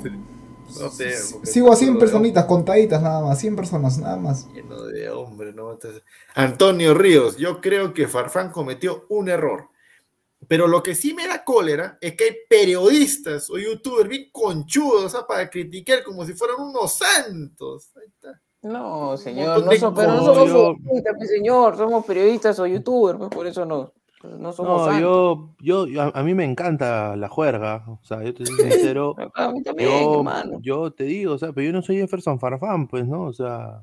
[0.00, 1.12] te- no porque
[1.44, 4.46] Sigo a 100 todo personitas, contaditas nada más, 100 personas, nada más.
[4.52, 5.72] Lleno de hombre, ¿no?
[5.72, 6.02] Entonces,
[6.34, 9.68] Antonio Ríos, yo creo que Farfán cometió un error.
[10.48, 15.12] Pero lo que sí me da cólera es que hay periodistas o youtubers bien conchudos,
[15.12, 17.90] sea, para criticar como si fueran unos santos.
[17.96, 18.42] Ahí está.
[18.64, 23.30] No, señor, no so- pero no somos Yo- futbolistas, señor, somos periodistas o youtubers, pues
[23.30, 23.92] por eso no,
[24.38, 27.84] no somos No, yo, yo, yo- a, a mí me encanta la juerga.
[27.86, 29.14] O sea, yo te soy sincero.
[29.34, 30.58] A mí también, Yo, hermano.
[30.62, 33.24] yo te digo, o sea, pero yo no soy Jefferson Farfán, pues, ¿no?
[33.24, 33.82] O sea,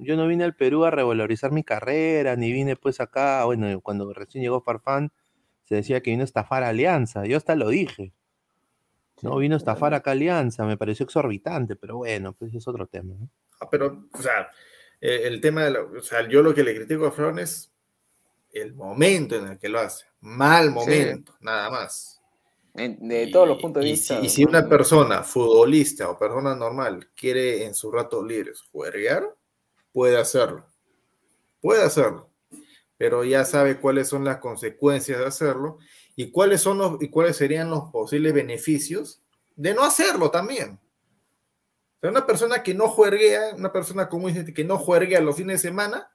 [0.00, 4.12] yo no vine al Perú a revalorizar mi carrera, ni vine pues acá, bueno, cuando
[4.12, 5.10] recién llegó Farfán,
[5.64, 8.12] se decía que vino a estafar a Alianza, yo hasta lo dije.
[9.22, 12.86] No, vino a estafar acá a Alianza, me pareció exorbitante, pero bueno, pues es otro
[12.88, 13.28] tema, ¿no?
[13.62, 14.50] Ah, Pero, o sea,
[15.00, 17.70] eh, el tema de la, o sea, yo lo que le critico a Fron es
[18.52, 20.04] el momento en el que lo hace.
[20.20, 22.20] Mal momento, nada más.
[22.74, 24.20] De todos los Y- puntos de y vista.
[24.20, 29.34] Si, y si una persona, futbolista o persona normal, quiere en sus ratos libres jugar,
[29.92, 30.66] puede hacerlo.
[31.60, 32.30] Puede hacerlo.
[32.96, 35.78] Pero ya sabe cuáles son las consecuencias de hacerlo
[36.16, 39.22] y cuáles son los y cuáles serían los posibles beneficios
[39.56, 40.78] de no hacerlo también.
[42.02, 45.62] Sea, una persona que no jueguea, una persona como dice que no jueguea los fines
[45.62, 46.10] de semana,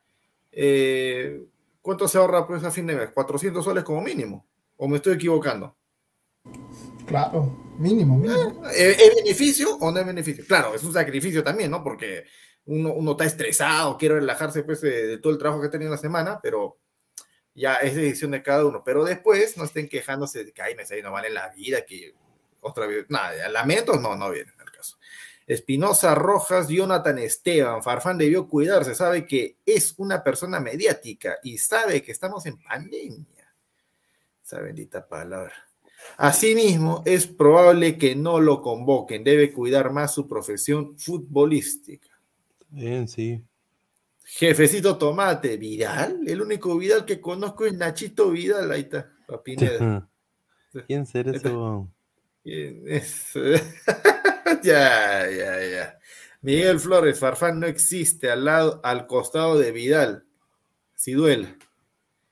[0.52, 1.46] eh,
[1.82, 3.10] ¿cuánto se ahorra pues a fin de mes?
[3.12, 4.46] 400 soles como mínimo.
[4.76, 5.78] ¿O me estoy equivocando?
[7.06, 8.64] Claro, mínimo, mínimo.
[8.76, 10.44] ¿Es, beneficio o no es beneficio?
[10.46, 11.82] Claro, es un sacrificio también, ¿no?
[11.82, 12.26] Porque
[12.66, 15.88] uno, uno está estresado, quiere relajarse pues, de, de todo el trabajo que ha tenido
[15.88, 16.78] en la semana, pero
[17.56, 18.84] ya es decisión de cada uno.
[18.84, 22.14] Pero después no estén quejándose de que, ay, me no vale la vida, que
[22.60, 24.57] otra vez, nada, lamentos no, no caso.
[25.48, 32.04] Espinosa Rojas, Jonathan Esteban, Farfán debió cuidarse, sabe que es una persona mediática y sabe
[32.04, 33.56] que estamos en pandemia.
[34.44, 35.54] Esa bendita palabra.
[36.18, 42.10] Asimismo, es probable que no lo convoquen, debe cuidar más su profesión futbolística.
[42.70, 43.42] Bien, sí.
[44.26, 50.10] Jefecito Tomate, Vidal, el único Vidal que conozco es Nachito Vidal, ahí está, la Pineda.
[50.88, 51.50] ¿Quién será ese?
[52.44, 53.32] ¿Quién es?
[54.64, 56.00] ya, ya, ya.
[56.42, 60.26] Miguel Flores, Farfán no existe al lado, al costado de Vidal.
[60.96, 61.58] Si duele.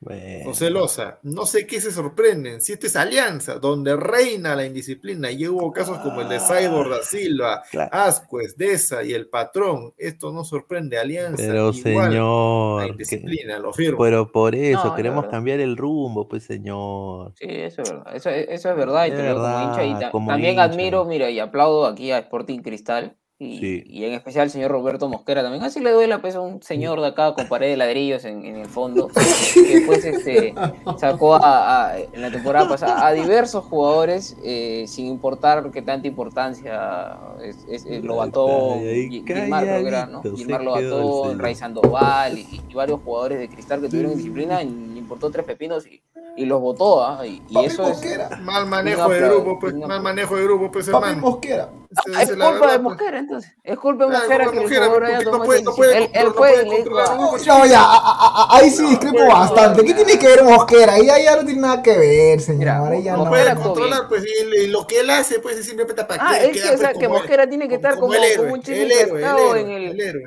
[0.01, 2.61] Bueno, José Loza, no sé qué se sorprenden.
[2.61, 6.89] Si esta es Alianza, donde reina la indisciplina, y hubo casos como el de Cyborg
[6.89, 7.89] da Silva, Claro.
[7.91, 11.37] Ascuez, Deza y el patrón, esto no sorprende Alianza.
[11.47, 13.97] pero igual, la señor, que- indisciplina, lo firmo.
[14.03, 15.31] pero por eso No, queremos verdad.
[15.37, 17.33] cambiar el rumbo, pues señor.
[17.39, 18.15] Sí, eso es verdad.
[18.15, 19.07] Eso, eso es verdad.
[19.07, 19.83] Es digo como hincha.
[19.83, 20.63] Y verdad, ta- como también hincha.
[20.65, 23.17] admiro, mira, y aplaudo aquí a Sporting Cristal.
[23.37, 23.83] Y, Sí.
[23.87, 25.61] y en especial al señor Roberto Mosquera también.
[25.63, 28.55] Así le duele pues, a un señor de acá con pared de ladrillos en, en
[28.55, 29.09] el fondo.
[29.53, 30.53] Que después este,
[30.97, 36.07] sacó a, a- en la temporada pasada a diversos jugadores eh, sin importar qué tanta
[36.07, 40.21] importancia es, es- es Lobatón, Gilmar creo que era, ¿no?
[40.23, 41.39] Gilmar el Lobatón.
[41.39, 45.45] Ray Sandoval y, y varios jugadores de Cristal que tuvieron disciplina y le importó tres
[45.45, 46.01] pepinos y,
[46.37, 47.03] y los votó.
[47.03, 47.25] ¿ah?
[47.25, 47.89] Y, eso es.
[47.89, 48.29] Mosquera.
[48.43, 51.21] Mal manejo Un de grupo, pues, mal manejo de grupo, pues, Papi hermano.
[51.21, 51.69] Mosquera.
[51.91, 52.81] Esa- Ah, Es culpa de verdad, pues.
[52.81, 53.51] Mosquera, entonces.
[53.63, 54.85] Es culpa de Ah, Mosquera que de el Mosquera,
[55.31, 55.97] no puede- no puede.
[55.97, 57.17] Él, fue no y le puede dijo a- controlar
[57.47, 59.83] No, ya, a- a- a- ahí sí discrepo bastante.
[59.85, 60.93] ¿Qué tiene que ver Mosquera?
[60.93, 62.59] Ahí ya, ya no tiene nada que ver, señor.
[62.59, 62.77] Mira,
[63.17, 63.29] No no.
[63.29, 66.45] puede Mosquera controlar, pues, y, lo que él hace, pues, es simplemente para Ah, que
[66.45, 68.51] él que, o sea, que Mosquera tiene que estar como, un héroe,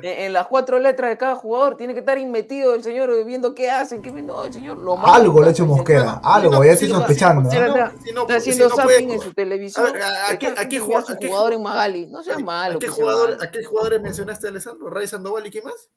[0.03, 1.77] en, las cuatro letras de cada jugador.
[1.77, 4.01] Tiene que estar inmetido el señor viendo qué hacen.
[4.01, 4.11] Qué...
[4.11, 6.19] No, el señor lo Algo le ha hecho Mosquera.
[6.23, 7.41] Algo, ya estoy sospechando.
[7.43, 9.87] Mosquera está, haciendo zapping en su televisión.
[9.87, 10.29] A ver, ¿a-
[10.61, 11.17] a qué- jugador-
[11.49, 12.05] jugador ju- en Magali?
[12.07, 12.75] No sea malo.
[12.77, 13.37] ¿A qué, pues, jugador.
[13.41, 14.89] ¿A qué jugadores mencionaste, Alessandro?
[14.89, 15.89] ¿Ray Sandoval y qué más?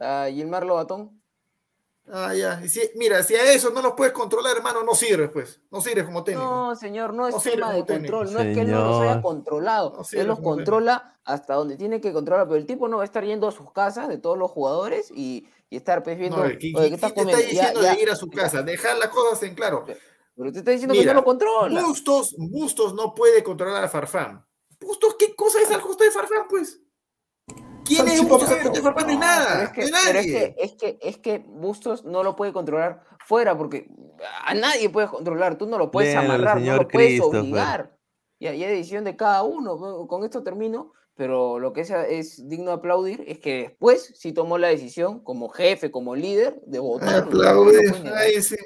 [0.00, 1.20] A Gilmar Lobatón.
[2.06, 2.60] Ah, ya.
[2.62, 5.60] Y si- mira, si a eso no los puedes controlar, hermano, no sirves, pues.
[5.70, 6.44] No sirves como técnico.
[6.50, 8.16] No, señor, no es No tema de como técnico.
[8.18, 10.70] control, no es que él no los haya controlado, No él los como técnico.
[10.72, 13.52] controla hasta donde tiene que controlar, pero el tipo no va a estar yendo a
[13.52, 16.88] sus casas de todos los jugadores y, y estar pues viendo, No, oye, ¿qué, ¿qué
[16.90, 17.40] qué- estás te está?
[17.40, 18.36] Ya, diciendo ya, de ir a su ya.
[18.42, 18.62] casa?
[18.62, 19.86] Dejar las cosas en claro.
[20.36, 21.80] Pero te está diciendo que Mira, no lo controla.
[21.84, 24.44] Bustos, Bustos no puede controlar a Farfán.
[24.84, 26.80] Bustos, ¿qué cosa es al costo de Farfán, pues?
[27.84, 29.04] ¿Quién es Bustos al costo de Farfán?
[29.06, 29.46] No hay nada.
[29.54, 30.54] pero es que, no hay pero es nadie.
[30.54, 33.88] que, es que, es que Bustos no lo puede controlar fuera, porque
[34.44, 37.40] a nadie puedes controlar, tú no lo puedes Léalo amarrar, no lo puedes Christopher.
[37.40, 37.96] obligar.
[38.38, 40.06] Y hay decisión de cada uno.
[40.06, 44.32] Con- esto termino, pero lo que es, es digno de aplaudir es que después sí
[44.32, 47.26] tomó la decisión, como jefe, como líder, de votar.
[48.42, 48.56] Sí.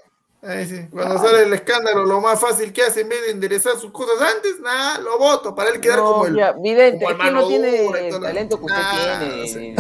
[0.41, 0.87] Ahí sí.
[0.93, 4.15] Cuando sale el escándalo, lo más fácil que hace en vez de enderezar sus cosas
[4.37, 6.37] antes, nada, lo voto para él quedar No, como el.
[6.37, 9.31] ya, vidente, como es el que no mano tiene dura el talento que usted Ah,
[9.45, 9.77] tiene.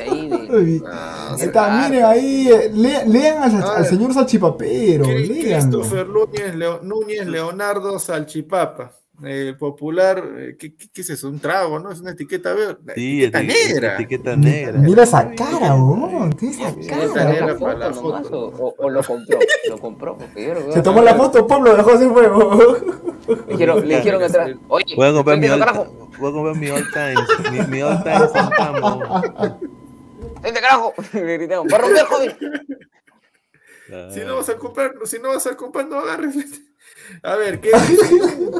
[0.00, 5.04] ahí, de- Ah, ahí está, miren ahí, eh, le- lean al, señor Salchipapero.
[5.04, 8.92] Christopher Núñez, Leo- Núñez Leonardo Salchipapa.
[9.24, 11.28] Eh, popular, eh, ¿qué, qué- qué es eso?
[11.28, 11.92] Un trago, ¿no?
[11.92, 12.94] Es una etiqueta verde.
[12.94, 13.94] Sí, etiqueta eti- negra.
[13.94, 14.78] etiqueta negra.
[14.78, 17.30] Mira esa cara, weón, tiene esa ¿Se Etiqueta cara.
[17.30, 18.74] negra tomó para la foto nomás foto.
[18.78, 19.38] o, lo compró?
[19.68, 22.76] Lo compró porque yo lo Se tomó la foto, Pablo, lo dejó sin fuego.
[23.28, 25.84] Le dijeron, le dijeron atrás, oye, Voy a comprar mi carajo,
[26.18, 29.00] voy a comprar mi all times, mi, mi all times en Tambo.
[30.42, 32.36] vente carajo, le gritaron, va a romper, joven.
[34.12, 36.34] Si no vas a comprar, si no vas a comprar, no agarres.
[37.22, 38.50] A ver, ¿qué dicen?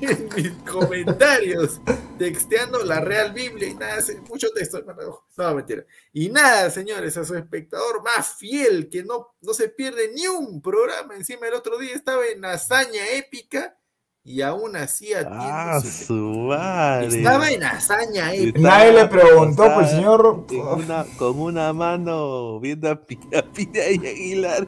[0.00, 1.80] Leen mis comentarios?
[2.18, 5.24] Texteando la Real Biblia y nada, mucho texto, hermano.
[5.36, 5.84] No, mentira.
[6.12, 10.60] Y nada, señores, a su espectador más fiel, que no, no se pierde ni un
[10.62, 11.14] programa.
[11.16, 13.76] Encima el otro día estaba en hazaña épica
[14.24, 17.16] y aún así atiende Ah, su- su madre.
[17.18, 18.60] Estaba en hazaña épica.
[18.60, 20.46] Nadie le preguntó, pues, señor.
[20.50, 23.42] una- con una mano viendo a Pina
[23.90, 24.66] y Aguilar.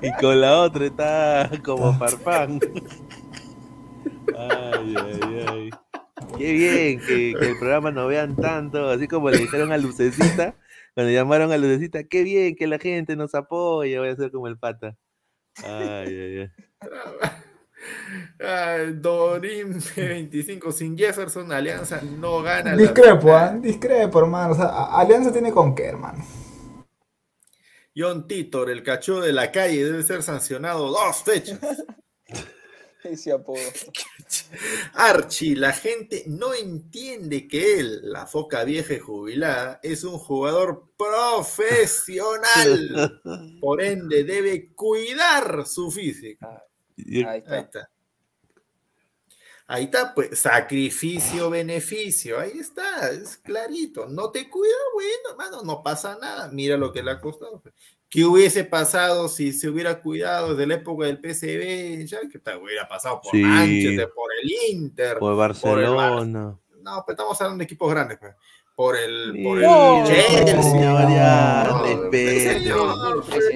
[0.00, 2.60] Y con la otra está como farfán.
[4.36, 5.70] Ay, ay, ay.
[6.38, 10.56] Qué bien que, que el programa no vean tanto, así como le dijeron a Lucecita,
[10.94, 14.48] cuando llamaron a Lucecita, qué bien que la gente nos apoya, voy a ser como
[14.48, 14.96] el pata.
[15.62, 16.50] Ay, ay, ay.
[18.40, 22.76] Ay, Dorim 25 sin Jefferson, Alianza no gana.
[22.76, 23.34] Discrepo.
[23.34, 23.56] ¿ah?
[23.60, 24.52] Discrepo, hermano.
[24.52, 26.24] O sea, Alianza tiene con qué, hermano.
[27.96, 31.58] John Titor, el cachorro de la calle, debe ser sancionado dos fechas.
[33.04, 33.58] Ese apodo.
[34.94, 40.90] Archie, la gente no entiende que él, la foca vieja y jubilada, es un jugador
[40.96, 43.20] profesional.
[43.60, 46.48] Por ende, debe cuidar su físico.
[46.96, 47.90] Y- Ahí Ahí está.
[49.66, 52.38] Ahí está, pues, sacrificio, beneficio.
[52.38, 54.06] Ahí está, es clarito.
[54.06, 56.48] No te cuida, bueno, hermano, no pasa nada.
[56.52, 57.60] Mira lo que le ha costado.
[57.62, 57.74] pues.
[58.10, 62.04] ¿Qué hubiese pasado si se hubiera cuidado desde la época del PCB?
[62.06, 63.38] Ya que te hubiera pasado por Sí.
[63.42, 65.18] Manchester, por el Inter.
[65.18, 66.58] Por el Barcelona.
[66.82, 68.34] No, pero estamos hablando de equipos grandes, pues.
[68.76, 69.64] Por el, por el
[70.62, 71.84] señor, No,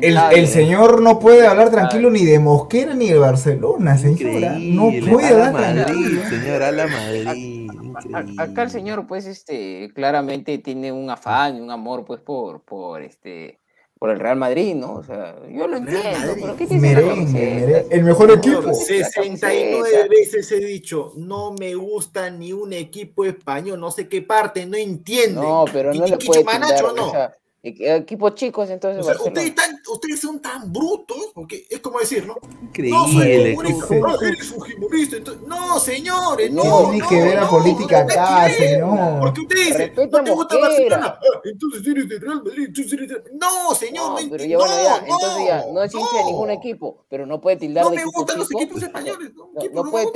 [0.00, 4.56] El, el señor no puede hablar tranquilo ni de Mosquera ni de Barcelona, señora.
[4.60, 6.22] No puede a la hablar Madrid, tranquilo.
[6.30, 7.26] señor, a la Madrid.
[7.26, 8.34] Increíble.
[8.38, 13.02] Acá el señor, pues, este, claramente tiene un afán y un amor, pues, por, por
[13.02, 13.57] este,
[13.98, 14.94] por el Real Madrid, ¿no?
[14.94, 16.42] O sea, yo lo entiendo, Madrid.
[16.42, 18.62] pero ¿qué tiene la Merengue, el mejor equipo.
[18.62, 24.22] Señor, 69 veces he dicho, no me gusta ni un equipo español, no sé qué
[24.22, 25.40] parte, no entiende.
[25.40, 27.08] No, pero no le puede Manacho, tildar, no.
[27.08, 31.80] o sea, equipos chicos entonces O sea, ustedes, tan- ustedes son tan brutos, porque es
[31.80, 32.36] como decir, ¿no?
[32.62, 32.96] Increíble.
[32.96, 35.16] No, soy no, eres un humorista.
[35.16, 36.62] entonces- no, señores, no.
[36.64, 39.20] No tiene que ver la no, política no, acá, no, señor.
[39.20, 40.68] Porque usted dice, Respeta no te gusta Mosquera.
[40.98, 43.22] Barcelona, ah, entonces eres de Real Madrid, entonces eres de...
[43.34, 46.16] No, señor, No, no, pero ya, bueno, no, ya, no, entonces ya, no es hincha
[46.18, 46.52] de ningún no.
[46.54, 48.60] equipo, pero no puede tildar No de me equipo gustan los chico.
[48.62, 49.30] equipos españoles.
[49.34, 50.12] No, No, no no puede, me no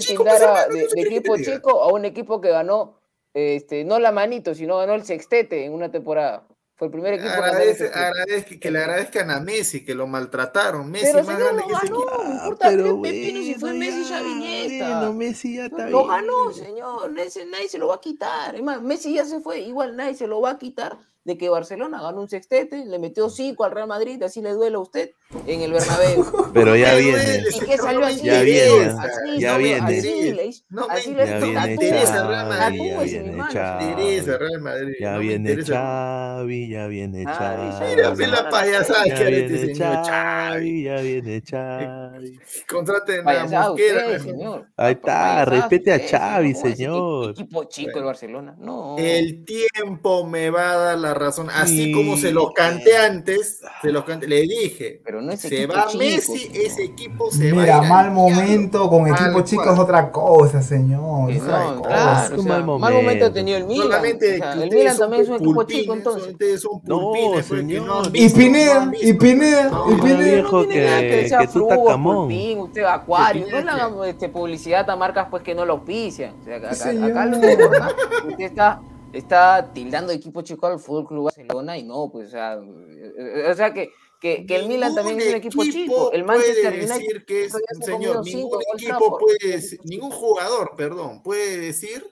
[0.00, 2.98] tildar de, no equipo chico a un equipo que ganó,
[3.34, 6.46] este, no la manito, sino ganó el sextete en una temporada.
[6.76, 10.90] Fue el primer equipo que Agradece, agradezca- que le agradezcan a Messi, que lo maltrataron.
[10.90, 12.22] Messi Pero más grande lo que ese ganó, equipo.
[12.22, 15.98] no Ah, importa pero pepino si fue bueno, Messi ya, bueno, Messi ya está Lo
[16.04, 16.08] bien.
[16.10, 17.18] ganó, señor.
[17.18, 18.54] Ese nadie se lo va a quitar.
[18.54, 19.60] Es más, Messi ya se fue.
[19.60, 23.28] Igual nadie se lo va a quitar de que Barcelona ganó un sextete, le metió
[23.28, 25.10] cinco al Real Madrid, así le duele a usted
[25.46, 26.24] en el Bernabéu.
[26.54, 27.18] Pero ya viene.
[27.18, 28.22] duele, ¿Y qué salió así?
[28.24, 29.98] Ya viene, Así, ya no, viene.
[29.98, 30.64] Así le hizo.
[30.70, 32.92] No me así le Ya viene interesa Real Xavi, Madrid.
[32.92, 33.90] ya viene.
[33.90, 34.94] Interesa Real Madrid.
[35.00, 35.56] Ya viene.
[35.64, 40.06] Xavi, ya viene Xavi, Mírame la payasada que Ya era este señor Xavi.
[40.06, 42.40] Chavi, ya viene Xavi.
[42.68, 44.18] Contraten a Mosquera.
[44.20, 44.66] señor.
[44.76, 47.30] Ahí está, respete a Xavi, ¿Cómo va a decir que señor.
[47.32, 48.04] Equipo chico el.
[48.04, 48.54] Barcelona.
[48.58, 48.94] No.
[48.96, 51.48] El tiempo me va a dar la razón.
[51.54, 51.92] Así Sí.
[51.92, 55.00] como se los canté antes, se los canté, le dije.
[55.04, 56.56] Pero no es Se equipo va chico, Messi, señor.
[56.66, 59.74] ese equipo se va a Mira, ir mal al momento con equipo chico cual.
[59.74, 61.30] es otra cosa, señor.
[61.30, 61.88] Es otra no, cosa.
[61.88, 63.26] claro, Un o sea, mal mal momento momento.
[63.26, 63.86] ha tenido el Milan.
[63.86, 66.60] Solamente o sea, el Milan también es un equipo chico, entonces.
[66.60, 67.86] Son No, pulpines, pues, señor.
[67.86, 69.12] no Y no Pineda, y.
[69.14, 70.42] Pineda, No, y no, Pineda.
[70.42, 71.68] no que- que tú
[72.02, 76.34] pulpín, usted acuario, no le hagan este, publicidad a marcas pues que no lo auspician.
[76.40, 78.80] O sea, acá, acá lo usted está,
[79.12, 83.48] está tildando de equipo chico al Fútbol Club Barcelona y no, pues, o sea, eh,
[83.50, 86.12] o sea que, que, que el Milan también es un equipo chico.
[86.12, 90.10] El Manchester puede United decir que es, ha señor, ningún cinco equipo puede decir- ningún
[90.10, 92.04] jugador, perdón, puede decir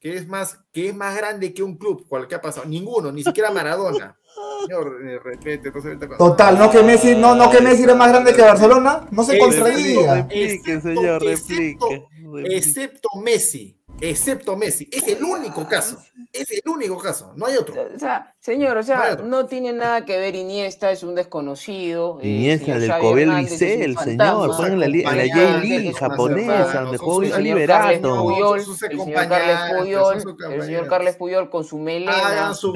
[0.00, 2.66] que es más que es más grande que un club, cual que ha pasado.
[2.66, 4.18] Ninguno, ni siquiera Maradona.
[4.66, 5.70] Señor, eh, respete,
[6.16, 9.38] Total, no que Messi, no, no que Messi era más grande que Barcelona, no se
[9.38, 10.14] contradiga.
[10.22, 12.08] Replique, Excepto- señor, excepto-.
[12.44, 15.96] Excepto Messi, excepto Messi, es el único caso,
[16.32, 17.74] es el único caso, no hay otro.
[17.94, 22.18] O sea, señor, o sea, no tiene nada que ver Iniesta, es un desconocido.
[22.20, 24.04] eh, Iniesta del Cobel fantasma.
[24.04, 24.50] señor.
[24.54, 28.22] Juegan en la, li- en la J-League japonesa, donde Luis señor Liberato.
[28.24, 28.64] Puyol, el
[29.04, 30.16] señor Carles Puyol,
[30.52, 30.88] el señor.
[30.88, 32.72] Carles Puyol con su melena, su.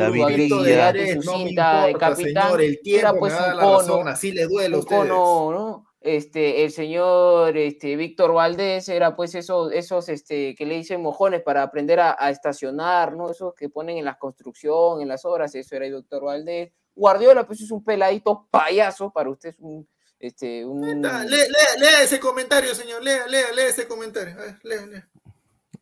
[0.81, 4.77] Ares, su cinta de capitán, señor, el tiempo pues un cono, razón, así le duele
[4.77, 5.01] a ustedes.
[5.09, 5.87] cono, ¿no?
[6.07, 11.43] Este, el señor este, Víctor Valdés era pues esos, esos este, que le dicen mojones
[11.43, 13.31] para aprender a, a estacionar, ¿no?
[13.31, 16.73] Esos que ponen en la construcción, en las obras, eso era Víctor Valdés.
[16.95, 19.87] Guardiola, pues es un peladito payaso, para usted es un,
[20.19, 21.03] este, un...
[21.03, 24.35] Lea, lea- lea ese comentario, señor, lea, lea, lea ese comentario.
[24.35, 25.11] A ver, lea, lea.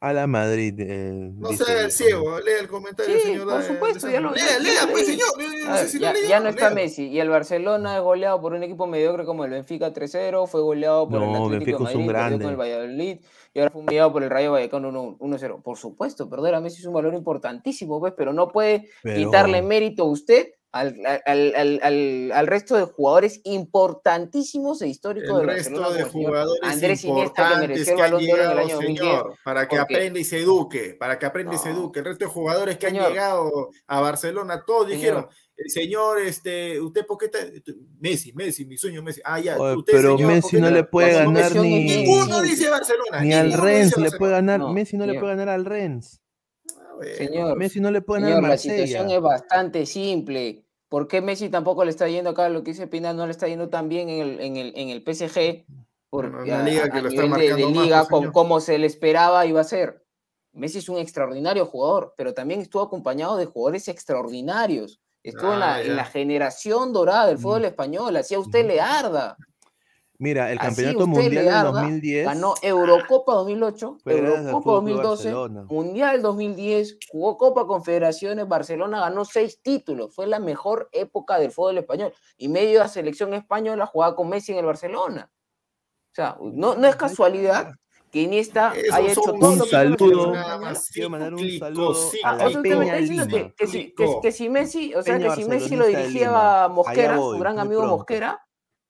[0.04, 0.74] A la Madrid.
[0.80, 3.48] eh, No dice sea el el- ciego, lea el comentario, Sí, señor.
[3.48, 5.28] por eh, supuesto, ya lo- Lea, lea, pues, señor.
[5.38, 5.98] yo- yo ver, si
[6.28, 6.74] ya, no está lea.
[6.74, 10.60] Messi y el Barcelona es goleado por un equipo mediocre como el Benfica 3-0, fue
[10.60, 12.48] goleado por el No, Atlético Benfica de es un Madrid, con grande.
[12.48, 13.20] el Valladolid
[13.54, 15.62] y ahora fue humillado por el Rayo Vallecano 1 1-0.
[15.62, 19.62] Por supuesto, perder a Messi es un valor importantísimo, pues, pero no puede Pero- quitarle
[19.62, 25.46] mérito a usted al, al, al, al, al resto de jugadores importantísimos e históricos El
[25.46, 28.32] del resto Barcelona, de jugadores Andrés Iniesta, que importantes mereció que el han Balón de
[28.32, 28.98] Oro en el llegado, año 2010.
[28.98, 31.98] señor, para que porque- aprenda y se eduque, para que aprenda y se eduque.
[32.00, 33.04] El resto de jugadores que Señor.
[33.06, 34.96] han llegado a Barcelona, todos Señor.
[34.98, 35.26] dijeron,
[35.56, 37.38] el señor, este, ¿usted por qué está?
[38.00, 39.20] Messi, Messi, mi sueño Messi.
[39.24, 42.68] Ah, ya, Oye, usted, pero señor, ¿por Messi no le puede ganar ni, Ninguno dice
[42.68, 43.20] Barcelona.
[43.20, 44.58] ni al Rennes le puede ganar.
[44.58, 46.20] No, Messi no le puede ganar al Rennes.
[47.16, 50.63] Señor, Messi no le puede ganar Señor, la situación es bastante simple.
[50.94, 52.48] ¿Por qué Messi tampoco le está yendo acá?
[52.48, 54.90] Lo que dice Pina no le está yendo tan bien en el, en el, en
[54.90, 55.66] el PSG.
[56.08, 58.04] Por, Bueno, una a- liga a- que a lo está nivel de, de más, liga
[58.04, 58.32] señor.
[58.32, 60.04] como se le esperaba iba a ser.
[60.52, 65.00] Messi es un extraordinario jugador, pero también estuvo acompañado de jugadores extraordinarios.
[65.24, 68.14] Estuvo en, la, Ah, en la generación dorada del fútbol español.
[68.16, 69.36] Así a usted le arda.
[70.18, 72.26] Mira, el campeonato mundial del arda, 2010.
[72.26, 75.66] Ganó Eurocopa 2008, Pero era del Eurocopa Fútbol Club 2012, Barcelona.
[75.68, 81.78] Mundial 2010, jugó Copa Confederaciones, Barcelona ganó seis títulos, fue la mejor época del fútbol
[81.78, 82.12] español.
[82.36, 85.30] Y medio de la selección española jugaba con Messi en el Barcelona.
[85.32, 87.74] O sea, no, no es casualidad
[88.14, 90.32] que Iniesta Esos haya hecho todo un lo que saludo.
[90.92, 93.26] Quiero mandar un saludo a cíclico, Ah, la Peña Lima.
[93.26, 96.28] que, que si, que, que si Messi, o sea, Peña que si Messi lo dirigía
[96.28, 96.68] Lima.
[96.68, 97.96] Mosquera, su gran amigo pronto.
[97.96, 98.46] Mosquera,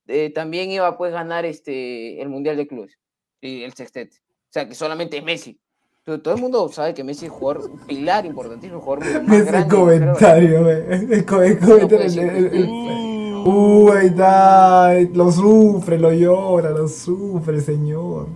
[0.09, 2.99] eh, también iba pues ganar este, el Mundial de Clubes
[3.41, 4.17] y el sextete.
[4.19, 5.59] O sea, que solamente es Messi.
[6.05, 9.37] Todo, todo el mundo sabe que Messi es un jugador, un pilar importantísimo, jugador más
[9.41, 9.75] Ese grande.
[9.75, 10.83] comentario, güey.
[11.13, 12.23] El, co- el comentario.
[12.23, 13.05] el- el- el-
[13.47, 14.95] Uh, ahí está.
[15.13, 18.29] Lo sufre, lo llora, lo sufre, señor.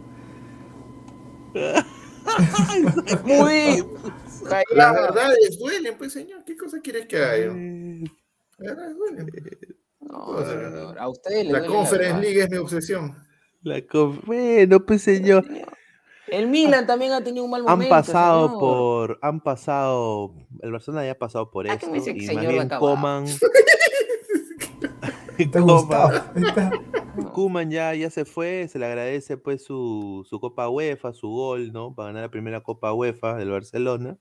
[3.24, 3.84] Muy.
[4.74, 6.44] La verdad es duelen, pues señor.
[6.44, 7.52] ¿Qué cosa quieres que haga yo?
[8.58, 9.30] La verdad duelen.
[10.08, 12.20] No, señor, a ustedes les La Conference verdad.
[12.22, 13.14] League es mi obsesión.
[13.62, 13.82] La
[14.24, 15.44] bueno, pues señor.
[16.28, 17.90] El Milan también ha tenido un mal Han momento.
[17.94, 18.60] pasado señor.
[18.60, 22.18] por, han pasado, el Barcelona ya ha pasado por Ah, esto que me dice que
[22.20, 22.68] y señor más bien.
[22.78, 23.24] Coman.
[27.32, 31.72] Kuman ya, ya se fue, se le agradece pues su, su Copa UEFA, su gol,
[31.72, 31.94] ¿no?
[31.94, 34.18] Para ganar la primera Copa UEFA del Barcelona.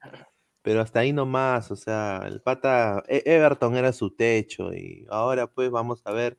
[0.68, 5.48] Pero hasta ahí nomás, o sea, el pata E- Everton era su techo y ahora
[5.48, 6.38] pues vamos a ver.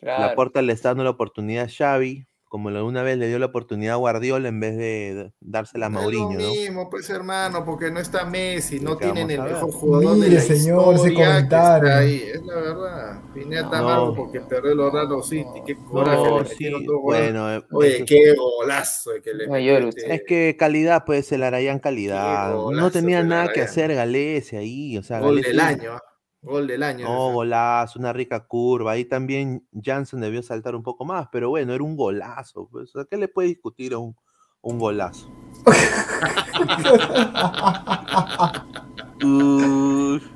[0.00, 0.34] La.
[0.34, 3.94] Porta le está dando la oportunidad a Xavi, como alguna vez le dio la oportunidad
[3.94, 6.54] a Guardiola en vez de dársela a Mourinho, es lo ¿no?
[6.54, 10.20] mismo, pues hermano, porque no está Messi, no que tienen el a mejor jugador de
[10.20, 11.86] Mire, la señor, historia que comentario.
[11.88, 12.22] está ahí.
[12.34, 13.20] Es la verdad.
[13.36, 13.76] Está No.
[13.88, 15.62] amargo porque perdió el Orlando City.
[15.66, 16.70] Qué coraje No, sí,
[17.02, 19.56] bueno, eh, Oye, eso qué golazo que le No
[19.88, 22.50] este- Es que calidad, pues el Arayán calidad.
[22.52, 24.96] No golazo tenía del nada que hacer Galese ahí.
[24.98, 26.02] O sea, Gol Galese- del año, ¿ah?
[26.42, 27.06] Gol del año.
[27.06, 28.92] No, golazo, una rica curva.
[28.92, 32.68] Ahí también Jansen debió saltar un poco más, pero bueno, era un golazo.
[32.70, 32.92] Pues.
[32.92, 34.14] Sea, ¿Qué le puede discutir a un,
[34.60, 35.28] un golazo?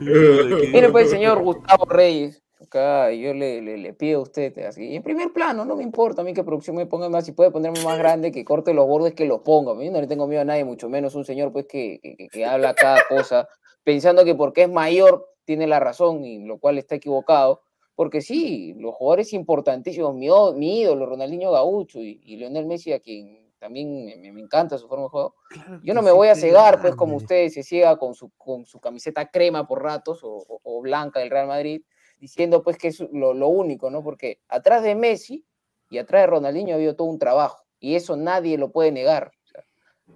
[0.01, 5.03] Mire, pues, señor Gustavo Reyes, acá yo le, le, le pido a usted, así, en
[5.03, 7.83] primer plano, no me importa a mí que producción me ponga más, si puede ponerme
[7.85, 9.73] más grande, que corte los bordes, que los ponga.
[9.83, 12.01] Yo no le tengo miedo a nadie, mucho menos un señor pues que-
[12.33, 13.49] que habla cada cosa,
[13.85, 17.63] pensando que porque es mayor tiene la razón, y lo cual está equivocado.
[17.97, 23.01] Porque sí, los jugadores importantísimos, mi, mi ídolo, Ronaldinho Gaucho y, y Lionel Messi, a
[23.01, 25.35] quien también me, me- encanta su forma de juego,
[25.83, 28.79] yo no me voy a cegar, pues, como usted se ciega con su, con su
[28.81, 31.83] camiseta crema por ratos o, o- o blanca del Real Madrid,
[32.21, 34.03] diciendo pues que es lo, lo único, ¿no?
[34.05, 35.45] Porque atrás de Messi
[35.91, 39.33] y atrás de Ronaldinho ha habido todo un trabajo y eso nadie lo puede negar.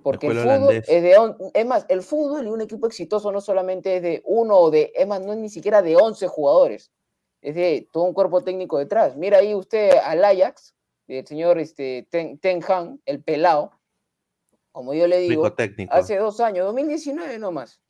[0.03, 0.89] Porque el fútbol holandés.
[0.89, 1.17] es de...
[1.19, 4.71] on- Es más, el fútbol y un equipo exitoso no solamente es de uno o
[4.71, 4.93] de...
[4.95, 6.91] Es más, no es ni siquiera de 11 jugadores.
[7.41, 9.17] Es de todo un cuerpo técnico detrás.
[9.17, 10.75] Mira ahí usted al Ajax,
[11.09, 13.73] el señor este, Ten, Ten Hag, el pelado,
[14.73, 15.43] como yo le digo,
[15.91, 17.81] hace dos años, 2019 nomás.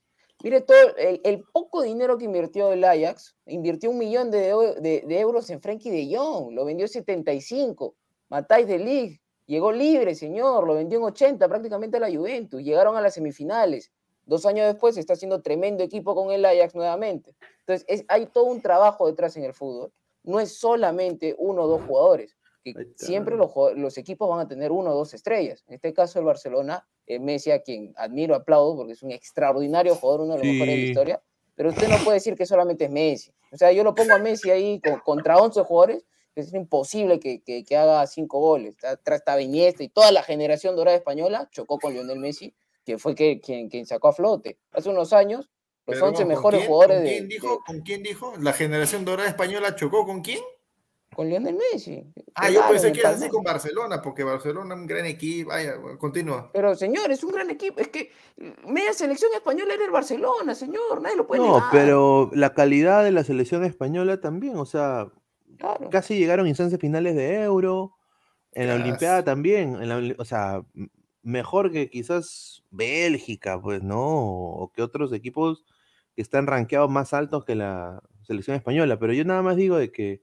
[0.42, 5.04] Mire todo el, el poco dinero que invirtió el Ajax, invirtió un millón de, de-
[5.06, 7.94] de euros en Frenkie de Jong, lo vendió 75.
[8.28, 12.96] Matáis de League, llegó libre, señor, lo vendió en 80 prácticamente a la Juventus, llegaron
[12.96, 13.92] a las semifinales.
[14.26, 17.34] Dos años después está haciendo tremendo equipo con el Ajax nuevamente.
[17.60, 19.92] Entonces, es- hay todo un trabajo detrás en el fútbol.
[20.22, 22.36] No es solamente uno o dos jugadores.
[22.62, 25.62] Que siempre los, equipos van a tener uno o dos estrellas.
[25.68, 29.94] En este caso, el Barcelona, eh, Messi, a quien admiro, aplaudo, porque es un extraordinario
[29.94, 31.22] jugador, uno de los mejores de la historia.
[31.54, 33.30] Pero usted no puede decir que solamente es Messi.
[33.52, 36.06] O sea, yo lo pongo a Messi ahí con- contra 11 jugadores,
[36.36, 38.70] es imposible que, que- que haga cinco goles.
[38.74, 42.54] Está- Atrás estaba Iniesta y toda la generación dorada española chocó con Lionel Messi,
[42.84, 44.58] que fue que, quien, quien sacó a flote.
[44.72, 45.48] Hace unos años,
[45.86, 46.68] los Perdón, 11 ¿con mejores quién?
[46.70, 47.60] jugadores ¿Con de, quién dijo?
[47.66, 48.32] ¿Con quién dijo?
[48.40, 50.40] ¿La generación dorada española chocó con quién?
[51.14, 52.02] con Lionel Messi.
[52.34, 55.50] Ah, yo pensé en que era así con Barcelona, porque Barcelona es un gran equipo.
[55.50, 56.50] Vaya, continúa.
[56.52, 57.78] Pero señor, es un gran equipo.
[57.80, 58.10] Es que
[58.66, 61.00] media selección española era el Barcelona, señor.
[61.00, 61.68] Nadie lo puede No, negar.
[61.70, 65.06] pero la calidad de la selección española también, o sea,
[65.58, 65.90] Claro.
[65.90, 67.92] casi llegaron instancias finales de Euro,
[68.52, 68.74] en la.
[68.76, 70.62] Olimpiada también, en la o sea,
[71.22, 74.00] mejor que quizás Bélgica, pues, ¿no?
[74.00, 75.64] O que otros equipos
[76.16, 79.92] que están rankeados más altos que la selección española, pero yo nada más digo de
[79.92, 80.22] que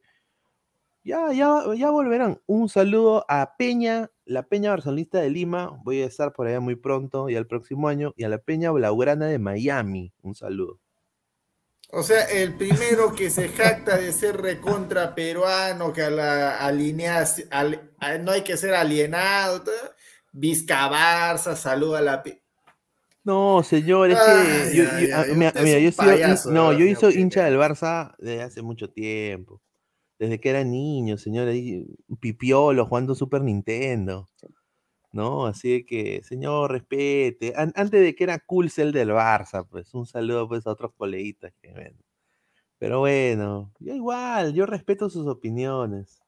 [1.06, 2.42] ya, ya, ya volverán.
[2.46, 6.76] Un saludo a Peña, la Peña Barcelonista de Lima, voy a estar por allá muy
[6.76, 10.81] pronto, y el próximo año, y a la Peña Blaugrana de Miami, un saludo.
[11.94, 17.48] O sea, el primero que se jacta de ser recontra peruano, que a la alineación,
[17.52, 19.64] al- a- no hay que ser alienado.
[20.32, 22.24] Vizca Barça, saluda a la.
[23.24, 27.58] No, señor, es que yo, yo- mira, yo payaso, de no, yo soy hincha del
[27.58, 29.62] Barça desde hace mucho tiempo.
[30.18, 31.86] Desde que era niño, señor, ahí,
[32.20, 34.30] pipiolo jugando Super Nintendo.
[35.14, 35.46] ¿No?
[35.46, 37.54] Así de que, señor, respete.
[37.58, 40.72] An- antes de que era cool ser el del Barça, pues un saludo pues a
[40.72, 41.98] otros coleguitas que ven.
[42.78, 46.22] Pero bueno, yo igual, yo respeto sus opiniones.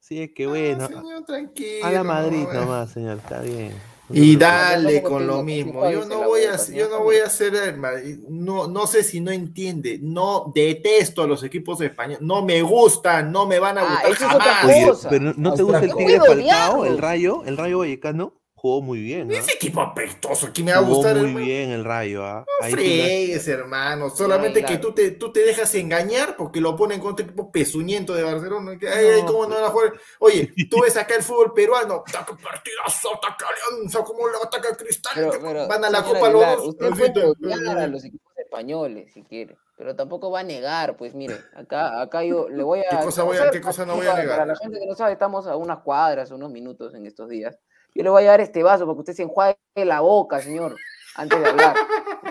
[0.00, 1.86] Así es que bueno, a- Señor, tranquilo.
[1.86, 3.72] a la Madrid no, nomás, señor, está bien.
[4.10, 5.88] Y dale con lo mismo.
[5.90, 7.98] Yo no voy a, yo no voy a hacer, hermano,
[8.28, 9.98] no, no sé si no entiende.
[10.02, 12.20] No detesto a los equipos españoles.
[12.20, 14.64] No me gustan, no me van a Ah, gustar eso es otra jamás.
[14.76, 15.94] Oye, pero ¿no te gusta el.
[15.94, 16.98] Tigre Falcao, el.
[16.98, 18.34] Rayo, el Rayo Vallecano?
[18.64, 19.30] Jugó muy bien.
[19.30, 19.34] ¿ah?
[19.36, 21.16] Ese equipo apestoso, que me va a Jugó gustar.
[21.16, 21.44] muy hermano.
[21.46, 22.24] bien el Rayo.
[22.24, 22.46] ¿ah?
[22.46, 24.08] No Ahí sí la- fregues, hermano.
[24.08, 28.14] Solamente Ay, que tú te, tú te dejas engañar porque lo ponen contra equipo pezuñento
[28.14, 28.78] de Barcelona.
[28.78, 29.92] que, ay, ay, No, ¿cómo no van a jugar?
[30.18, 32.02] Oye, tú ves acá el fútbol peruano.
[32.06, 35.12] Ataca partidazo, ataca Alianza, como le ataca Cristal.
[35.14, 36.68] Pero, que pero, van a la Copa los Aguilar, dos.
[36.68, 41.14] Usted puede odiar a los equipos españoles si quiere, pero tampoco va a negar, pues
[41.14, 42.88] mire, acá, acá yo le voy a.
[42.98, 44.38] ¿Qué cosa voy a- qué cosa no voy a negar?
[44.38, 47.58] Para la gente que no sabe, estamos a unas cuadras, unos minutos en estos días.
[47.94, 50.76] Yo le voy a dar este vaso para que usted se enjuague la boca, señor,
[51.16, 51.76] antes de hablar.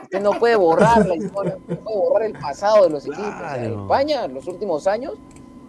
[0.04, 3.26] Usted no puede borrar la historia, no puede borrar el pasado de los equipos.
[3.26, 3.82] O sea, Claro.
[3.84, 5.14] España, en los últimos años,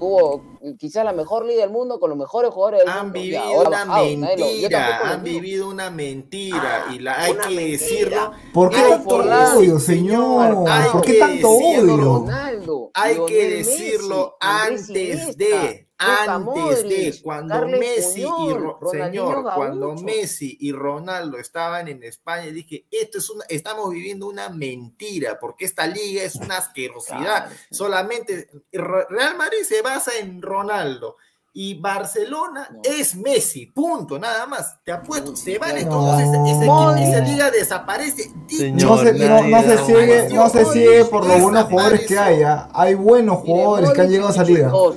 [0.01, 0.43] tuvo
[0.79, 3.19] quizás la mejor liga del mundo con los mejores jugadores del Han mundo.
[3.19, 7.62] y vivido ahora una mentira, lo han vivido una mentira y la, hay que mentira.
[7.71, 8.33] decirlo.
[8.53, 10.65] ¿Por qué tanto odio, señor?
[10.69, 11.97] hay ¿Por qué tanto odio?
[11.97, 18.25] Ronaldo, Hay que decirlo Messi, antes de, Luka antes de, Modric, cuando Carles Messi y
[18.53, 19.95] Ro- Ronaldinho señor, cuando.
[19.95, 25.65] Messi y Ronaldo estaban en España, dije, esto es una, estamos viviendo una mentira, porque
[25.65, 27.21] esta liga es una asquerosidad.
[27.21, 27.51] Claro.
[27.71, 31.16] Solamente Re- Real Madrid se basa en Ronaldo.
[31.57, 32.81] Y Barcelona No.
[32.83, 34.83] es Messi, punto, nada más.
[34.83, 35.81] Te apuesto, se van No.
[35.83, 38.33] entonces, ese, ese equipo- esa liga desaparece.
[38.49, 42.19] Señor, No se, no, no se sigue, no se sigue por los buenos jugadores que
[42.19, 42.43] hay.
[42.73, 44.69] Hay buenos jugadores que han llegado a es esa liga.
[44.69, 44.97] Wow.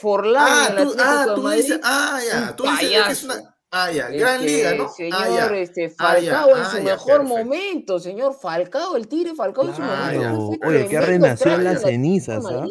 [0.00, 3.56] Forlán Ah, tú, ah, de tú Madrid, dices, ah, ya, tú dices que es una,
[3.70, 4.88] ah, ya, gran Este, liga, ¿no?
[4.92, 5.56] Señor ah, ya.
[5.56, 7.36] este, Ah, ya, Falcao en ah, su ya, mejor perfecto.
[7.38, 10.20] momento, señor Falcao, el Tigre Falcao en su Claro.
[10.22, 10.66] momento.
[10.66, 12.66] Oye, que renacido en las cenizas, ¿ah?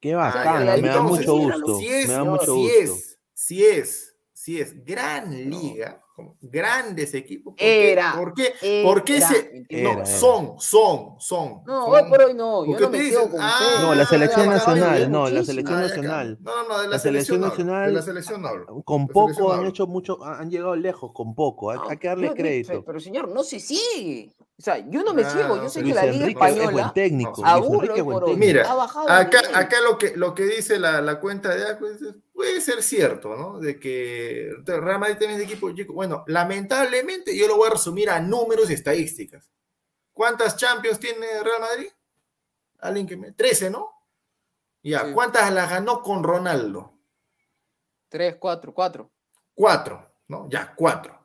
[0.00, 1.78] Qué Ah, bacán, ya, me da mucho gusto.
[1.80, 2.72] Me da mucho gusto.
[2.78, 7.92] es, si es, si es gran liga, como grandes equipos, ¿por qué?
[7.92, 8.82] Era, ¿Por qué?
[8.82, 9.90] ¿Por qué era, se, entiendo.
[9.92, 10.18] no, Era, era.
[10.18, 11.62] son, son, son.
[11.64, 13.78] No, son- hoy por hoy no, yo no me quedo con ah.
[13.82, 16.38] No, la selección nacional, no, la selección Ah, nacional.
[16.40, 18.82] No, no, no, de la, La selección nacional- De la selección hablo.
[18.84, 19.70] Con La poco han hablo.
[19.70, 22.82] hecho mucho, han llegado lejos con poco, hay, No, hay que darle crédito.
[22.84, 24.32] Pero señor, no se sigue.
[24.58, 26.58] O sea, yo no me Ah, ciego, yo sé que la Liga Enrique es buen
[26.64, 27.46] Española técnico.
[27.46, 28.36] aún es buen técnico.
[28.36, 31.86] Mira, ha bajado de Acá, lo que lo que dice la, la cuenta de Acu
[31.86, 32.00] es-
[32.38, 33.58] puede ser cierto, ¿no?
[33.58, 35.92] De que Real Madrid también es de equipo chico.
[35.92, 39.50] Bueno, lamentablemente yo lo voy a resumir a números y estadísticas.
[40.12, 41.88] ¿Cuántas Champions tiene Real Madrid?
[42.78, 43.90] Alguien que me 13, ¿no?
[44.84, 45.12] Ya, Sí.
[45.14, 46.94] ¿cuántas las ganó con Ronaldo?
[48.08, 49.10] Tres, cuatro, cuatro.
[49.52, 50.48] Cuatro, ¿no?
[50.48, 51.18] Ya, cuatro.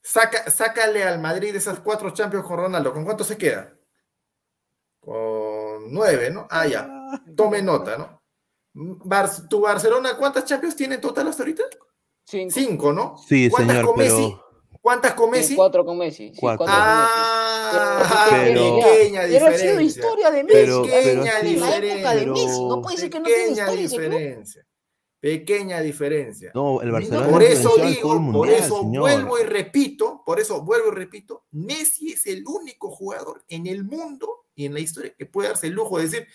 [0.00, 2.92] Saca, sácale al Madrid esas cuatro Champions con Ronaldo.
[2.92, 3.76] ¿Con cuánto se queda?
[5.00, 6.46] Con nueve, ¿no?
[6.48, 6.88] Ah, ya.
[7.36, 8.19] Tome nota, ¿no?
[8.72, 11.64] Bar- ¿Tu Barcelona cuántas Champions tiene en total hasta ahorita?
[12.24, 12.54] Cinco.
[12.54, 13.16] Cinco, ¿no?
[13.18, 14.36] Sí, ¿Cuántas señor, con Messi?
[14.80, 15.56] ¿Cuántas con Sí, Messi?
[15.56, 16.28] Cuatro con Messi.
[16.32, 16.64] sí, Cuatro.
[16.64, 17.10] cuatro con Messi.
[17.72, 19.82] Ah, Pero- pequeña Pero ha sido diferencia.
[19.82, 20.54] historia de Messi.
[20.58, 22.64] Pero- Pequeña pero época de pero- Messi.
[22.68, 24.10] No puede ser que no tiene Pequeña historia ese club.
[24.10, 24.66] diferencia.
[25.20, 26.50] Pequeña diferencia.
[26.54, 29.00] no, el Barcelona por eso digo, por eso señor.
[29.02, 33.84] vuelvo y repito, por eso vuelvo y repito, Messi es el único jugador en el
[33.84, 36.26] mundo y en la historia que puede darse el lujo de decir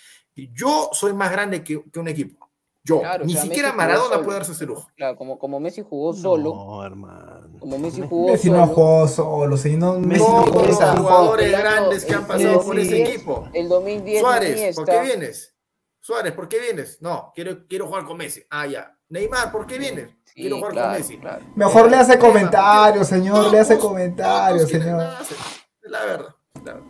[0.53, 2.45] yo soy más grande que, que un equipo.
[2.87, 4.87] Yo, Claro, o ni sea, siquiera Messi Maradona puede darse ese lujo.
[4.95, 6.53] Claro, como, como Messi jugó solo.
[6.53, 7.57] No, hermano.
[7.59, 8.73] Como Messi jugó Messi no solo.
[8.75, 9.55] jugó solo.
[9.77, 13.09] No, Messi no Todos jugó los jugadores grandes que han el pasado por ese 2010,
[13.09, 13.49] equipo.
[13.53, 14.81] El 2010 Suárez, Iniesta.
[14.83, 15.55] ¿por qué vienes?
[15.99, 17.01] Suárez, ¿por qué vienes?
[17.01, 18.43] No, quiero, quiero jugar con Messi.
[18.51, 18.95] Ah, ya.
[19.09, 20.09] Neymar, ¿por qué vienes?
[20.25, 21.17] Sí, quiero jugar claro, con Messi.
[21.17, 21.45] claro.
[21.55, 23.51] Mejor le hace comentarios, señor.
[23.51, 25.07] Le hace comentarios, señor.
[25.81, 26.35] La verdad.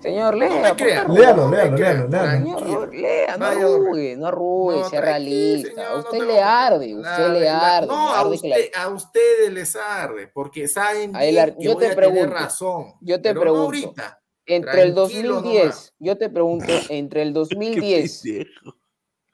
[0.01, 0.49] Señor, lea.
[0.49, 1.13] No me crean.
[1.13, 2.59] Léalo, no léalo, léalo.
[2.59, 5.69] Señor, lea, no arrugue, no arrugue, No, sea realista.
[5.69, 7.87] señor, a no usted tengo le arde, usted le arde.
[7.87, 11.79] No, a, arde que la- usted- a ustedes les arde, porque saben que yo voy
[11.83, 12.85] te a tener pregunto, razón.
[13.01, 14.21] yo te pero pregunto, No ahorita.
[14.47, 15.93] Entre el Tranquilo 2010, nomás.
[15.99, 18.75] yo te pregunto, entre el Qué 2010 pendejo.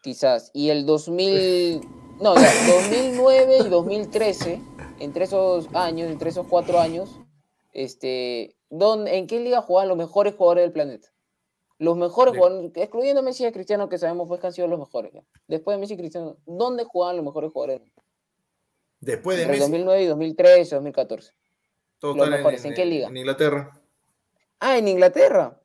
[0.01, 1.81] quizás y el 2000,
[2.21, 4.61] no, ya, 2009 y 2013,
[4.99, 7.19] entre esos años, entre esos cuatro años,
[7.73, 11.09] este, ¿dónde, ¿en qué liga jugaban los mejores jugadores del planeta?
[11.77, 15.11] Los mejores jugadores, excluyendo Messi y Cristiano, que sabemos pues que han sido los mejores.
[15.47, 17.81] Después de Messi y Cristiano, ¿dónde jugaban los mejores jugadores?
[18.99, 21.33] Después de Entre Messi, 2009 y 2013, 2014.
[21.99, 22.65] todos los están mejores.
[22.65, 23.07] ¿En qué liga?
[23.07, 23.71] En Inglaterra.
[24.59, 25.57] Ah, en Inglaterra.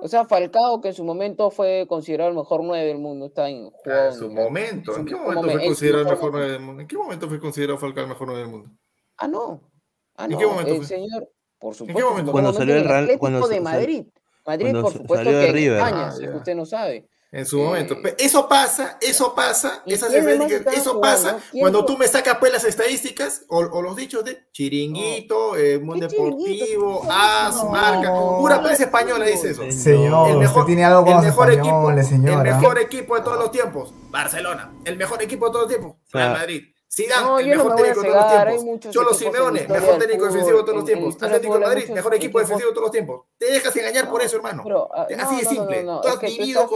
[0.00, 3.48] O sea, Falcao, que en su momento fue considerado el mejor 9 del mundo, está
[3.48, 4.96] en Ah, en su en- momento.
[4.96, 6.38] ¿En qué momento momen- fue en considerado el mejor mejor momento.
[6.38, 6.82] 9 del mundo?
[6.82, 8.70] ¿En qué momento fue considerado Falcao el mejor 9 del mundo?
[9.16, 9.70] Ah, no.
[10.16, 10.38] Ah, ¿En no.
[10.38, 10.86] qué momento el fue?
[10.86, 11.28] señor,
[11.62, 14.04] por supuesto, en Cuando salió el Real- cuando de Madrid.
[14.44, 15.78] Madrid, cuando por supuesto, salió de que River.
[15.78, 17.08] España, Ah, si usted no sabe.
[17.34, 18.02] En su Eh, momento.
[18.02, 21.00] Pe- Eso pasa, eso pasa, ¿y esas quiénes más estadísticas, estaban eso jugando?
[21.30, 25.56] pasa ¿Quién cuando tú me sacas pues las estadísticas o, o los dichos de chiringuito,
[25.56, 26.64] eh, Mundo ¿Qué chiringuito?
[26.66, 27.70] Deportivo, ¿Qué As, No.
[27.70, 29.62] Marca, pura prensa española dice eso.
[29.70, 32.42] Señor, El mejor- usted tiene algo con el mejor equipo, españoles, el señora.
[32.42, 34.72] mejor equipo de todos los tiempos, Barcelona.
[34.84, 36.62] El mejor equipo de todos los tiempos, Real sea, Madrid.
[36.94, 38.90] Zidane, No, el no mejor me técnico de todos los tiempos.
[38.92, 41.22] Cholo Simeone, mejor técnico defensivo de todos los tiempos.
[41.22, 43.20] Atlético de Madrid, mejor equipo equipos- defensivo de todos los tiempos.
[43.38, 44.62] Te dejas engañar por eso, hermano.
[44.62, 45.82] Pero, ah, Así no, de no, no, simple.
[45.84, 46.68] no, no, Tú has vivido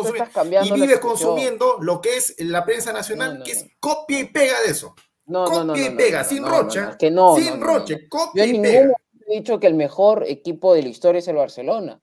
[0.65, 3.71] y vives consumiendo lo que es la prensa nacional, No, no, que es no.
[3.79, 4.95] copia y pega de eso.
[5.27, 6.83] No, no, no, Copia y no, pega, no, sin no, no, rocha.
[6.93, 8.01] no, que no, sin no, no, no, roche, no.
[8.01, 8.81] Yo copia en y ningún pega.
[8.85, 12.01] momento he dicho que el mejor equipo de la historia es el Barcelona,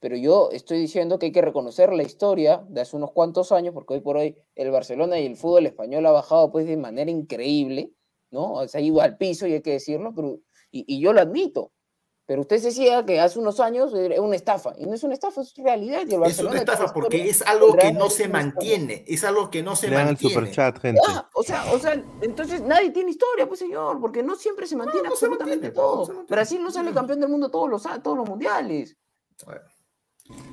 [0.00, 3.72] pero yo estoy diciendo que hay que reconocer la historia de hace unos cuantos años,
[3.74, 7.10] porque hoy por hoy el Barcelona y el fútbol español ha bajado pues de manera
[7.10, 7.92] increíble,
[8.30, 8.54] ¿no?
[8.54, 10.38] O sea, ha ido al piso y hay que decirlo, pero,
[10.70, 11.72] y, y yo lo admito.
[12.26, 15.40] Pero usted decía que hace unos años era una estafa, y no es una estafa,
[15.40, 16.02] es realidad.
[16.02, 19.04] Y el Es Barcelona una estafa porque es algo el que no se mantiene.
[19.08, 20.34] Es algo que no se Lean el mantiene.
[20.34, 21.00] superchat, gente.
[21.08, 24.76] Ah, o sea, o sea, entonces nadie tiene historia, pues señor, porque no siempre se
[24.76, 26.06] mantiene no se absolutamente mantiene, no todo.
[26.06, 26.36] se mantiene.
[26.36, 28.96] Brasil no sale campeón del mundo todos los, a- todos los mundiales.
[29.44, 29.62] Ver,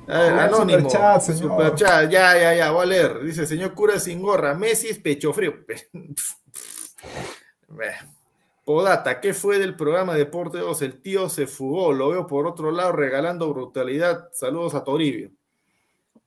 [0.08, 0.88] Ah, anónimo.
[0.88, 1.50] superchat, señor.
[1.50, 3.22] Superchat, ya, ya, ya, voy a leer.
[3.22, 5.54] Dice, señor cura sin gorra, Messi es pecho frío.
[8.64, 10.82] Podata, ¿qué fue del programa Deporte 2?
[10.82, 14.28] El tío se fugó, lo veo por otro lado regalando brutalidad.
[14.32, 15.30] Saludos a Toribio.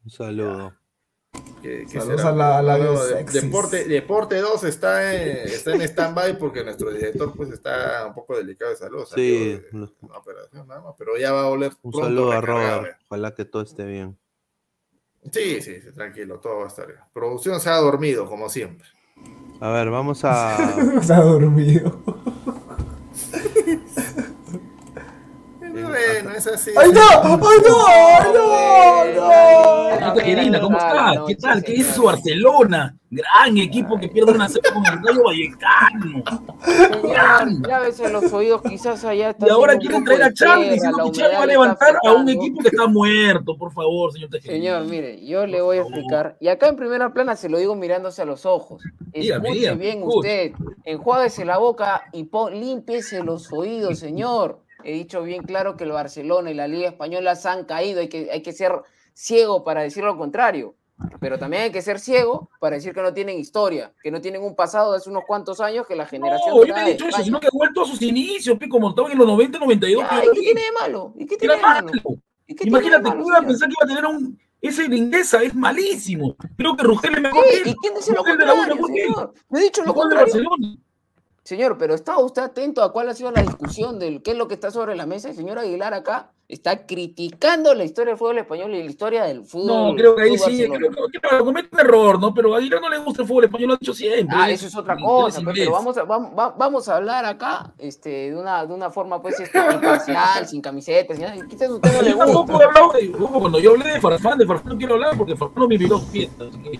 [0.04, 0.74] Un saludo.
[1.62, 2.58] ¿Qué- qué Saludos será?
[2.58, 3.24] a la- a de.
[3.42, 8.36] Deporte, Deporte 2 está en, está en stand-by porque nuestro director pues está un poco
[8.36, 9.06] delicado de salud.
[9.06, 12.32] Sí, salió de una operación nada más, pero ya va a volver Un pronto saludo
[12.32, 12.98] a Robert.
[13.08, 14.18] Ojalá que todo esté bien.
[15.32, 17.00] Sí, sí, sí, tranquilo, todo va a estar bien.
[17.14, 18.88] Producción se ha dormido, como siempre.
[19.60, 20.58] A ver, vamos a.
[21.04, 22.02] Se ha dormido.
[26.32, 26.72] Bueno, es así.
[26.78, 27.02] ¡Ay, no!
[27.02, 27.88] ¡Ay, no!
[27.88, 29.22] ¡Ay, no!
[29.22, 30.00] ¡No!
[30.00, 31.24] Señorita Querina, ¿cómo está?
[31.28, 31.64] ¿Qué tal?
[31.64, 32.96] ¿Qué dice su Barcelona?
[33.10, 36.24] Gran equipo que pierde una serie con el Rayo Vallecano.
[36.64, 41.20] Señor, lávese los oídos, quizás allá está Y ahora quieren traer a Charlie diciendo que
[41.20, 44.54] Charlie va a levantar a un equipo que está muerto, por favor, señor Tejeda.
[44.54, 46.38] Señor, mire, yo le voy a explicar.
[46.40, 48.82] Y acá en primera plana se lo digo mirándose a los ojos.
[49.12, 50.54] Escuche bien usted.
[50.86, 54.61] Enjuáguese la boca y pon, límpiese los oídos, señor.
[54.84, 58.02] He dicho bien claro que el Barcelona y la Liga Española se han caído.
[58.02, 58.74] Hay que, hay que ser
[59.14, 60.76] ciego para decir lo contrario.
[61.20, 64.44] Pero también hay que ser ciego para decir que no tienen historia, que no tienen
[64.44, 66.50] un pasado de hace unos cuantos años que la generación.
[66.50, 68.90] No, yo dorada he dicho eso, sino que ha vuelto a sus inicios, pe, como
[68.90, 70.04] estaba en los 90, 92.
[70.04, 71.14] Ya, ¿y qué tiene de malo?
[71.18, 71.88] ¿Y qué tiene de malo?
[71.88, 72.20] malo.
[72.48, 74.40] ¿Y qué Imagínate, malo, ¿cómo iba a pensar que iba a tener un.
[74.62, 76.36] Ese Lindesa es malísimo.
[76.56, 77.70] Creo que Rugel es mejor que Sí, él.
[77.70, 79.34] ¿Y quién dice lo contrario, señor?
[79.50, 80.50] No he dicho lo Mejor de contrario.
[80.50, 80.78] Barcelona.
[81.44, 84.48] Señor, pero ¿está usted atento a cuál ha sido la discusión del qué es lo
[84.48, 85.30] que está sobre la mesa?
[85.30, 89.44] El señor Aguilar acá está criticando la historia del fútbol español y la historia del
[89.44, 89.90] fútbol.
[89.90, 92.32] No, creo que ahí sí, creo que claro, comete un error, ¿no?
[92.32, 94.38] Pero a Aguilar no le gusta el fútbol español, lo ha dicho siempre.
[94.40, 97.26] Ah, eso es otra cosa, es pues, pero vamos a, vam- va- vamos a hablar
[97.26, 101.48] acá este, de, una, de una forma pues este, imparcial, sin camisetas, sin.
[101.48, 102.64] Quizás usted no le Yo tampoco gusta.
[102.64, 105.36] he hablado de, ojo, cuando yo hablé de Farfán, de Farfán no quiero hablar porque
[105.36, 106.80] Farfán no me invitó a su fiesta, así que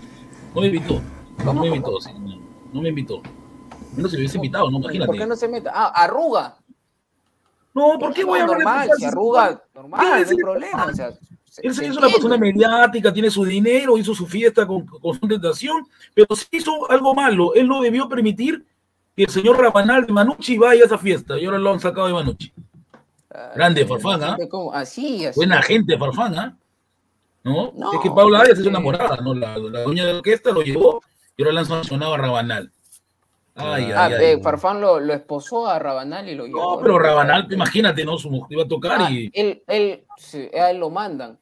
[0.54, 1.00] no me invitó,
[1.44, 2.10] no me invitó, sí,
[2.72, 3.22] no me invitó.
[3.96, 5.06] No se hubiese invitado, no, imagínate.
[5.06, 5.68] ¿Por qué no se mete?
[5.72, 6.56] Ah, arruga.
[7.74, 8.98] No, ¿por qué voy a hablar de normal, Farfán?
[8.98, 10.86] si arruga, normal, no hay problema.
[10.86, 11.12] O sea,
[11.44, 14.86] se- Él se se hizo una persona mediática, tiene su dinero, hizo su fiesta con,
[14.86, 17.54] con su tentación, pero sí hizo algo malo.
[17.54, 18.64] Él no debió permitir
[19.16, 21.38] que el señor Rabanal de Manucci vaya a esa fiesta.
[21.38, 22.52] Y ahora lo han sacado de Manucci.
[23.54, 24.36] Grande Farfán, ¿ah?
[24.50, 24.72] ¿Cómo?
[24.74, 25.36] Así, así.
[25.38, 26.56] Buena gente Farfán, ¿ah?
[27.44, 27.72] ¿No?
[27.74, 28.68] No, es que Paula Arias es eh.
[28.68, 29.34] enamorada, ¿no?
[29.34, 31.02] La, la dueña de la orquesta lo llevó
[31.36, 32.70] y ahora le han sancionado a Rabanal.
[33.54, 34.42] Ay, Ah, ay, eh, ay.
[34.42, 36.76] Farfán lo, lo esposó a Rabanal y lo llevó.
[36.76, 38.16] No, pero Rabanal, imagínate, ¿no?
[38.16, 39.30] Su mujer iba a tocar Ah, y.
[39.34, 41.38] él, él, sí, a él lo mandan.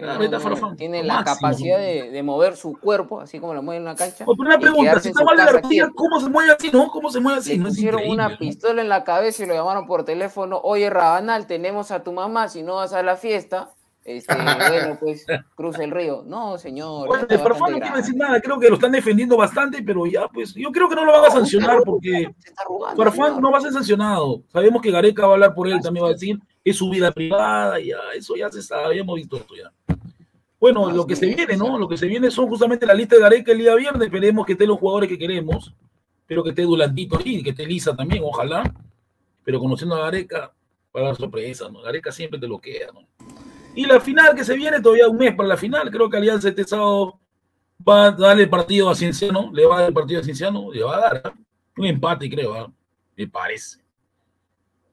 [0.00, 1.36] Ah, No, Farfán, tiene la máximo.
[1.36, 4.24] capacidad de, de mover su cuerpo, así como lo mueve en una cancha.
[4.24, 5.90] Pero una pregunta, si está mal de la rodilla.
[5.94, 6.88] ¿cómo se mueve así, no?
[6.90, 7.56] ¿Cómo se mueve así?
[7.56, 8.38] Le pusieron una ¿no?
[8.38, 10.60] pistola en la cabeza y lo llamaron por teléfono.
[10.64, 13.70] Oye, Rabanal, tenemos a tu mamá, si no vas a la fiesta,
[14.04, 15.24] este, bueno, pues
[15.54, 16.24] cruza el río.
[16.26, 17.06] No, señor.
[17.06, 20.26] Bueno, de Farfán no quiero decir nada, creo que lo están defendiendo bastante, pero ya,
[20.28, 23.42] pues, yo creo que no lo van a sancionar porque arrugando, Farfán señor.
[23.42, 24.42] no va a ser sancionado.
[24.52, 27.12] Sabemos que Gareca va a hablar por él, también va a decir, es su vida
[27.12, 29.72] privada, ya, eso ya se sabe, ya hemos visto esto ya.
[30.58, 31.56] Bueno, No, lo que se viene.
[31.56, 31.76] ¿no?
[31.76, 34.52] Lo que se viene son justamente la lista de Gareca el día viernes, esperemos que
[34.52, 35.74] estén los jugadores que queremos,
[36.20, 38.62] espero que esté Durantito ahí, que esté Lisa también, ojalá,
[39.44, 40.52] pero conociendo a Gareca,
[40.94, 41.80] va a dar sorpresa, ¿no?
[41.82, 43.00] Gareca siempre te lo queda, ¿no?
[43.74, 46.48] Y la final que se viene, todavía un mes para la final, creo que Alianza
[46.48, 47.18] este sábado
[47.86, 50.72] va a darle el partido a Cienciano, le va a dar el partido a Cienciano,
[50.72, 51.34] le va a dar ¿ah?
[51.76, 52.72] un empate, creo, ¿ah?
[53.16, 53.78] me parece.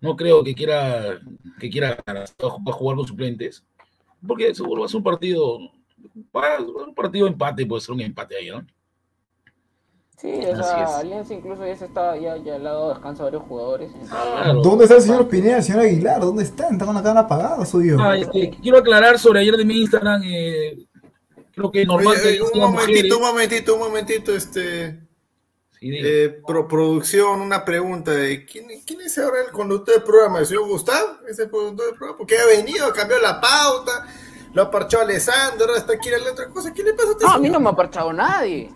[0.02, 1.20] No creo que quiera
[1.60, 1.98] que quiera
[2.42, 3.66] jugar con suplentes,
[4.26, 8.38] porque seguro va a ser un partido, un partido de empate, puede ser un empate
[8.38, 8.66] ahí, ¿no?
[10.20, 10.98] Sí, o sea.
[10.98, 13.90] Alianza incluso ya se está, ya, ya le ha dado descanso a varios jugadores.
[13.94, 14.62] entonces- Claro.
[14.62, 16.20] ¿Dónde está el señor Pineda, el señor Aguilar?
[16.22, 16.74] ¿Dónde están?
[16.74, 17.98] ¿Están con la cámara apagada, soy yo?
[18.00, 20.78] Ah, este, quiero aclarar sobre ayer de mi Instagram, eh,
[21.54, 25.00] creo que normal Oye, que oye, un momentito, un momentito, un momentito, este.
[25.82, 30.40] Eh, pro- producción, una pregunta de ¿quién, quién es ahora el conductor del programa?
[30.40, 31.08] ¿El señor Gustavo?
[31.30, 32.18] ¿Es el conductor del programa?
[32.18, 34.06] Porque ha venido, ha cambiado la pauta,
[34.54, 36.74] lo ha parchado Alessandro, ahora está aquí la otra cosa.
[36.74, 38.70] ¿Qué le pasa a este No, a mí no me ha parchado nadie.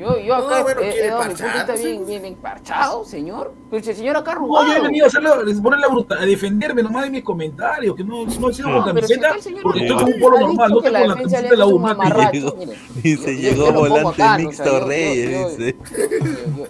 [0.00, 2.06] Yo, yo acá No, bueno, he- he quiere dado mi punto de parchar, vista bien,
[2.06, 3.52] bien, bien parchado, señor.
[3.70, 4.72] Pero si el señor acá ha No, yo arrugado.
[4.72, 5.42] he venido a, hacer la,
[5.88, 9.14] bruta- a defenderme nomás de mis comentarios, que no, no he sido No, con si
[9.18, 9.28] camiseta,
[9.62, 11.66] porque estoy con un polo normal, no tengo la camiseta de la
[12.56, 12.72] mire.
[13.02, 14.44] dice, llegó volante acá, ¿no?
[14.44, 15.76] O mixto Reyes, dice.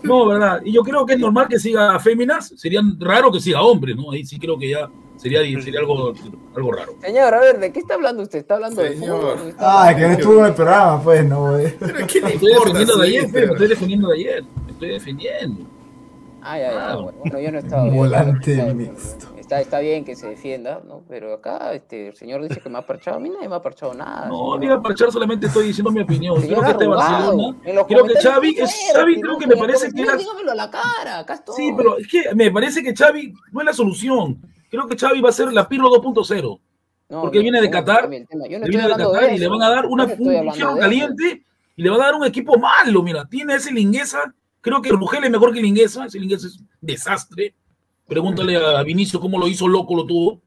[0.02, 0.60] No, verdad.
[0.64, 2.52] Y yo creo que es normal que siga féminas.
[2.56, 4.10] Sería raro que siga hombre, ¿no?
[4.10, 4.90] Ahí sí creo que ya
[5.20, 6.12] sería, sería algo,
[6.56, 6.94] algo raro.
[7.00, 8.38] Señor, a ver, ¿de qué está hablando usted?
[8.40, 9.20] ¿Está hablando de Señor.
[9.36, 9.48] fútbol?
[9.48, 11.74] ¿Está Ah, que no estuvo en el programa, pues, no, güey.
[11.78, 14.44] ¿Pero qué le Me estoy importa, defendiendo de ayer, me estoy defendiendo de ayer.
[14.66, 15.66] Me estoy defendiendo.
[16.42, 16.96] Ay, ay, ay, Ah.
[16.96, 17.96] bueno, bueno, yo no estaba bien.
[17.96, 19.26] Volante Está- mixto.
[19.36, 21.02] Está, está bien que se defienda, ¿no?
[21.08, 23.16] Pero acá este, el señor dice que me ha parchado.
[23.16, 24.28] A mí nadie me ha parchado nada.
[24.28, 24.60] No, señor.
[24.60, 26.40] diga parchar, solamente estoy diciendo mi opinión.
[26.40, 27.56] Señor Creo que este Barcelona.
[27.88, 30.02] Creo que Xavi, es, Xavi creo que me parece que.
[30.02, 31.56] Dígamelo a la cara, acá estoy.
[31.56, 34.38] Sí, pero es que me parece que Xavi no es la solución.
[34.70, 36.60] Creo que Xavi va a ser la Pirlo 2.0.
[37.10, 38.26] No, porque no, viene de no, Qatar, el.
[38.48, 41.44] Yo viene de Qatar de y le van a dar una, un caliente
[41.74, 43.02] y le van a dar un equipo malo.
[43.02, 44.32] Mira, tiene ese Linguesa.
[44.60, 46.06] Creo que Rugel es mejor que Linguesa.
[46.06, 47.54] Ese Linguesa es un desastre.
[48.06, 50.40] Pregúntale a Vinicio cómo lo hizo loco, lo tuvo.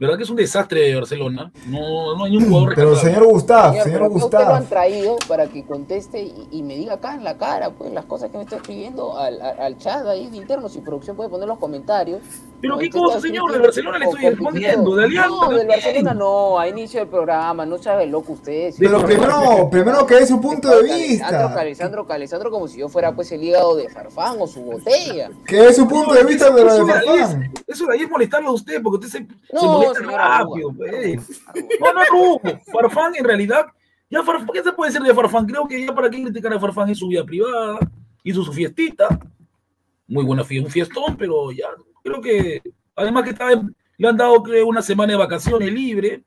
[0.00, 1.52] ¿Verdad que es un desastre de Barcelona?
[1.66, 4.68] No, no hay un jugador Pero señor Gustavo, Señor, señor pero usted lo han Gustavo.
[4.70, 8.30] traído para que conteste y, y me diga acá en la cara, pues, las cosas
[8.30, 10.70] que me está escribiendo al, al, al chat ahí de interno.
[10.70, 12.22] Si producción puede poner los comentarios.
[12.62, 15.66] Pero qué cosa, señor, de Barcelona le estoy respondiendo, de Alianza No, del.
[15.66, 18.74] Barcelona no, a inicio del programa, no sabe loco usted.
[18.78, 21.26] Pero primero, primero que dé su punto de vista.
[21.58, 25.30] Alessandro, Alessandro, como si yo fuera pues el hígado de Farfán o su botella.
[25.46, 27.52] Que dé su punto de vista de lo de Eso de ahí es- Farfán.
[27.66, 29.26] Eso de ahí es molestarlo a usted, porque usted se,
[29.58, 30.72] se Señor rápido.
[30.76, 31.42] pues.
[31.80, 32.60] No, no, no.
[32.72, 33.66] Farfán, en realidad,
[34.10, 35.46] ya Farfán, ¿qué se puede decir de Farfán?
[35.46, 37.78] Creo que ya para qué criticar a Farfán en su vida privada,
[38.24, 39.08] hizo su fiestita.
[40.08, 41.68] Muy buena fiesta, un fiestón, pero ya
[42.02, 42.62] creo que,
[42.96, 43.48] además que está
[44.00, 46.24] le han dado creo, una semana de vacaciones libre.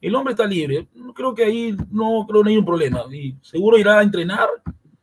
[0.00, 0.86] El hombre está libre.
[1.12, 3.04] Creo que ahí no, creo no hay un problema.
[3.12, 4.48] Y seguro irá a entrenar.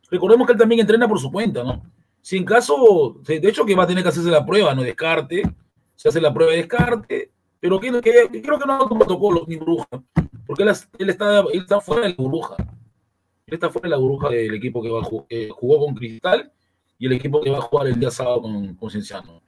[0.10, 1.84] Recordemos que él también entrena por su cuenta, ¿no?
[2.22, 5.44] Si en caso, de hecho que va a tener que hacerse la prueba, no descarte,
[5.95, 9.56] se hace la prueba de descarte, pero que, que- creo que no hay protocolo ni
[9.56, 9.88] burbuja,
[10.46, 12.56] porque él, es- él está, él está fuera de la burbuja.
[12.60, 16.52] Él está fuera de la burbuja del equipo que va que jugó con Cristal
[17.00, 19.42] y el equipo que va a jugar el día sábado con, con Cienciano.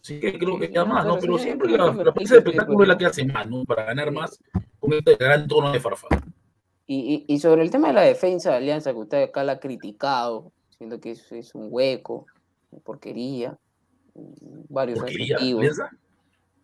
[0.00, 1.18] Así que creo que queda más, ¿no?
[1.18, 3.64] Pero siempre la, la prensa de espectáculo es la que hace más, ¿no?
[3.64, 4.38] Para ganar más
[4.78, 6.08] con este gran tono de farfa.
[6.86, 9.52] Y, y, y sobre el tema de la defensa de Alianza, que usted acá la
[9.52, 12.26] ha criticado, siendo que es, es un hueco,
[12.70, 13.58] una porquería,
[14.68, 15.36] varios ¿Porquería?
[15.36, 15.60] adjetivos.
[15.62, 15.90] ¿Alianza?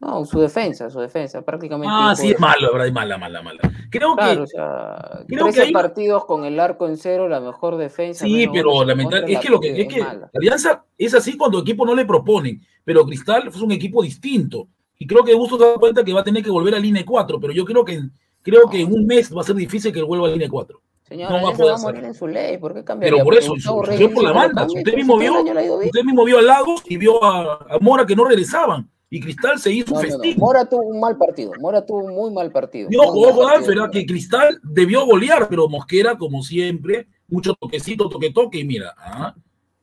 [0.00, 1.92] No, su defensa, su defensa, prácticamente.
[1.94, 3.60] Ah, sí, es malo, la verdad, es mala, mala, mala.
[3.90, 7.28] Creo Claro, que o sea, creo 13 que hay- partidos con el arco en cero,
[7.28, 8.24] la mejor defensa.
[8.24, 10.20] Sí, pero goles en lamentable, contra, es que lo que es que mala.
[10.20, 14.02] la Alianza es así cuando el equipo no le proponen, pero Cristal es un equipo
[14.02, 14.68] distinto.
[14.98, 17.04] Y creo que Bustos se da cuenta que va a tener que volver a línea
[17.04, 18.00] 4, pero yo creo que
[18.42, 20.80] creo que en un mes va a ser difícil que vuelva a línea 4.
[21.02, 23.16] Señor, no va a poder va a morir en su ley, ¿por qué cambiaría?
[23.16, 24.64] Pero por eso, Reyes por la banda.
[24.66, 28.24] Usted mismo vio, usted mismo vio a Lagos y vio a, a Mora que no
[28.24, 28.88] regresaban.
[29.12, 30.22] Y Cristal se hizo No, un no, no.
[30.22, 30.38] festín.
[30.38, 31.50] Mora tuvo un mal partido.
[31.60, 32.88] Mora tuvo un muy mal partido.
[32.90, 33.66] Y muy ojo, mal ojo, partido.
[33.66, 33.90] Danfer, ¿ah?
[33.90, 39.34] que Cristal debió golear, pero Mosquera, como siempre, mucho toquecito, toque, toque, y mira, ah,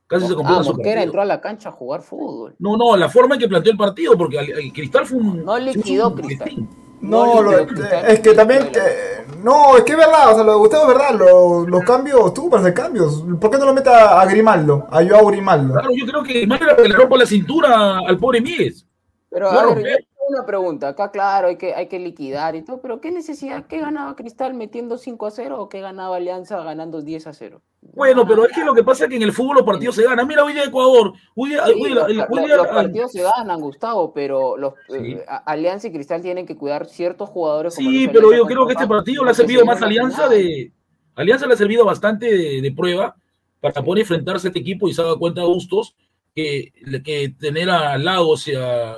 [0.07, 1.01] casi se Ah, Mosquera partido.
[1.03, 2.55] entró a la cancha a jugar fútbol.
[2.57, 5.43] No, no, la forma en que planteó el partido, porque al- el Cristal fue un.
[5.43, 6.47] No liquidó un Cristal.
[6.47, 6.69] festín.
[7.01, 8.05] No, lo- liquidó Cristal.
[8.07, 10.97] es que también, que- no, es que es verdad, o sea, lo de Gustavo es
[10.97, 13.25] verdad, lo- los cambios, tuvo para hacer cambios.
[13.41, 15.73] ¿Por qué no lo mete a, a Grimaldo, a Joao Grimaldo?
[15.73, 18.86] Claro, yo creo que más le rompo la cintura al pobre Míguez.
[19.29, 19.89] Pero a ver, ve.
[19.91, 20.87] yo tengo una pregunta.
[20.89, 23.65] Acá, claro, hay que, hay que liquidar y todo, pero ¿qué necesidad?
[23.67, 27.61] ¿Qué ganaba Cristal metiendo 5 a 0 o qué ganaba Alianza ganando 10 a 0?
[27.93, 30.03] Bueno, pero es que lo que pasa es que en el fútbol los partidos se
[30.03, 30.27] ganan.
[30.27, 32.67] Mira, hoy día Ecuador, hoy día, Sí, hoy día- los, el- los- hoy día- los
[32.67, 34.95] partidos se ganan, Gustavo, pero los Sí.
[35.13, 37.75] eh, a- Alianza y Cristal tienen que cuidar ciertos jugadores.
[37.75, 40.71] Sí, pero yo creo que este partido le ha servido se más a Alianza de.
[41.15, 43.15] Alianza le ha servido bastante de, de prueba
[43.59, 45.95] para poder enfrentarse a este equipo y se ha dado cuenta Bustos
[46.35, 46.71] que,
[47.03, 48.97] que tener a Lagos y, a-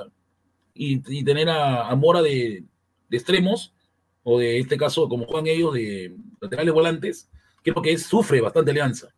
[0.80, 2.64] y, y tener a, a Mora de,
[3.10, 3.74] de extremos,
[4.22, 7.28] o de este caso, como juegan ellos, de laterales volantes,
[7.62, 9.08] creo que es, sufre bastante Alianza.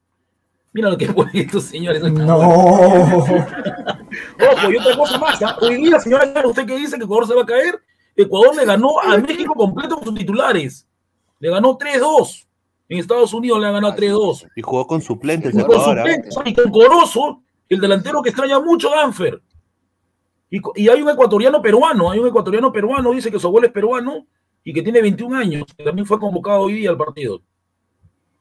[0.73, 2.03] Mira lo que ponen estos señores.
[2.03, 2.37] No.
[3.17, 3.37] Ojo,
[4.73, 5.41] y otra cosa más.
[5.61, 7.81] Hoy día, señora usted que dice que Ecuador se va a caer,
[8.17, 10.89] Ecuador le ganó a México completo con sus titulares.
[11.39, 12.45] Le ganó 3-2.
[12.89, 14.49] En Estados Unidos le ha ganado 3-2.
[14.57, 16.01] Y jugó con suplentes Y con Ecuador.
[16.01, 16.03] ¿ah?
[16.03, 19.41] suplentes, y con Corozo, el delantero que extraña mucho a Danfer.
[20.53, 23.73] Y, y hay un ecuatoriano peruano, hay un ecuatoriano peruano, dice que su abuelo es
[23.73, 24.27] peruano
[24.63, 27.41] y que tiene 21 años, que también fue convocado hoy día al partido.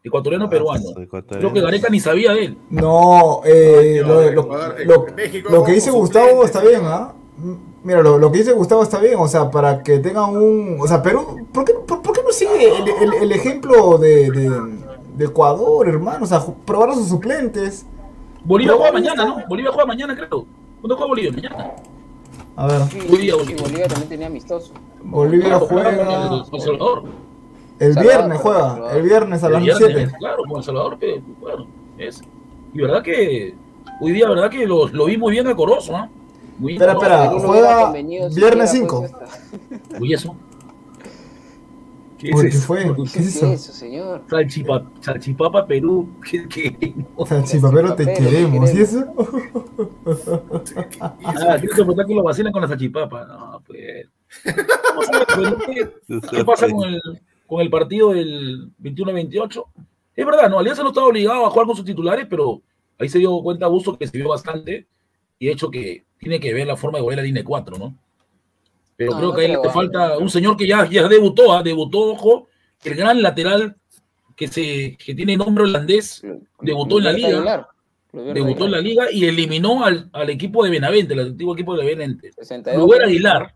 [0.04, 0.84] Ecuatoriano peruano.
[0.98, 1.40] Ah, ecuatoriano.
[1.40, 2.58] Creo que Gareca ni sabía de él.
[2.70, 5.06] No, eh, lo, lo-
[5.50, 7.14] lo- que dice Gustavo está bien, ¿ah?
[7.42, 10.78] M- Mira, lo, lo que dice Gustavo está bien, o sea, para que tengan un...
[10.82, 14.30] O sea, Perú, ¿por qué, por, por qué no sigue el, el- el ejemplo de,
[14.32, 14.82] de-
[15.16, 16.26] de Ecuador, hermano?
[16.26, 17.86] O sea, probar a sus suplentes.
[18.44, 19.26] Bolivia juega mañana.
[19.26, 19.48] ¿no?
[19.48, 20.46] Bolivia juega mañana, creo.
[20.82, 21.32] ¿Cuándo juega Bolivia?
[21.32, 21.72] Mañana.
[22.62, 23.62] A ver, Sí, Bolivia, Bolivia.
[23.64, 24.72] Bolivia también tenía amistoso.
[25.04, 25.90] Bolivia juega...
[25.90, 27.04] El El Salvador.
[27.80, 30.12] El viernes juega, el viernes a las viernes, 7.
[30.20, 31.66] Claro, con El Salvador, que, bueno,
[31.98, 32.22] es.
[32.72, 33.56] Y verdad que
[34.00, 36.08] hoy día, verdad que lo, lo vi muy bien a Corozo, ¿ah?
[36.60, 39.00] Muy bien Espera, espera, no juega viernes siquiera, 5.
[39.00, 40.36] pues, esta- Uy, eso.
[42.22, 42.84] ¿Qué fue?
[42.84, 43.52] ¿Qué ¿Qué es es eso?
[43.52, 44.24] eso, señor?
[44.30, 46.16] Salchipa, salchipapa Perú.
[46.30, 46.94] ¿Qué, qué?
[47.26, 48.74] Salchipapero, te Salchipapero, te queremos.
[48.74, 49.06] ¿Y eso?
[51.00, 53.26] Ah, tienes que preguntar que lo vacilan con la salchipapa.
[53.26, 54.08] No, pues.
[54.46, 54.52] A
[56.32, 57.02] ¿qué, pasa con el,
[57.48, 59.66] con el partido del 21-28?
[60.16, 62.62] Es verdad, no, Alianza no estaba obligado a jugar con sus titulares, pero
[63.00, 64.86] ahí se dio cuenta Busto que se vio bastante
[65.40, 67.96] y de hecho que tiene que ver la forma de volver la línea 4, ¿no?
[69.02, 71.64] Pero No, creo que ahí le falta un señor que ya, ya debutó, ¿ah?
[71.64, 72.50] debutó, ojo,
[72.84, 73.76] el gran lateral
[74.36, 76.22] que, se, que tiene nombre holandés,
[76.62, 77.68] debutó en la liga.
[78.12, 81.84] Debutó en la liga y eliminó al, al equipo de Benavente, el antiguo equipo de
[81.84, 82.32] Benavente.
[82.32, 83.08] 62 Kluber goles.
[83.10, 83.56] Aguilar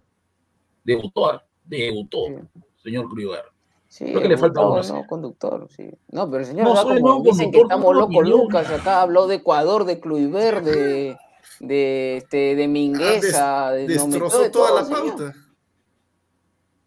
[0.84, 2.62] debutó, ah, debutó, Sí.
[2.84, 3.44] señor Kluber.
[3.88, 5.92] Sí, Creo que le falta uno, no, conductor, sí.
[6.12, 8.28] No, pero el señor, No, como dicen que estamos locos.
[8.28, 11.16] Lucas, acá habló de Ecuador, de Kluivert, de,
[11.60, 15.18] de, este, de Mingueza, de no, metió Destrozó de toda todo, la señor.
[15.18, 15.34] pauta.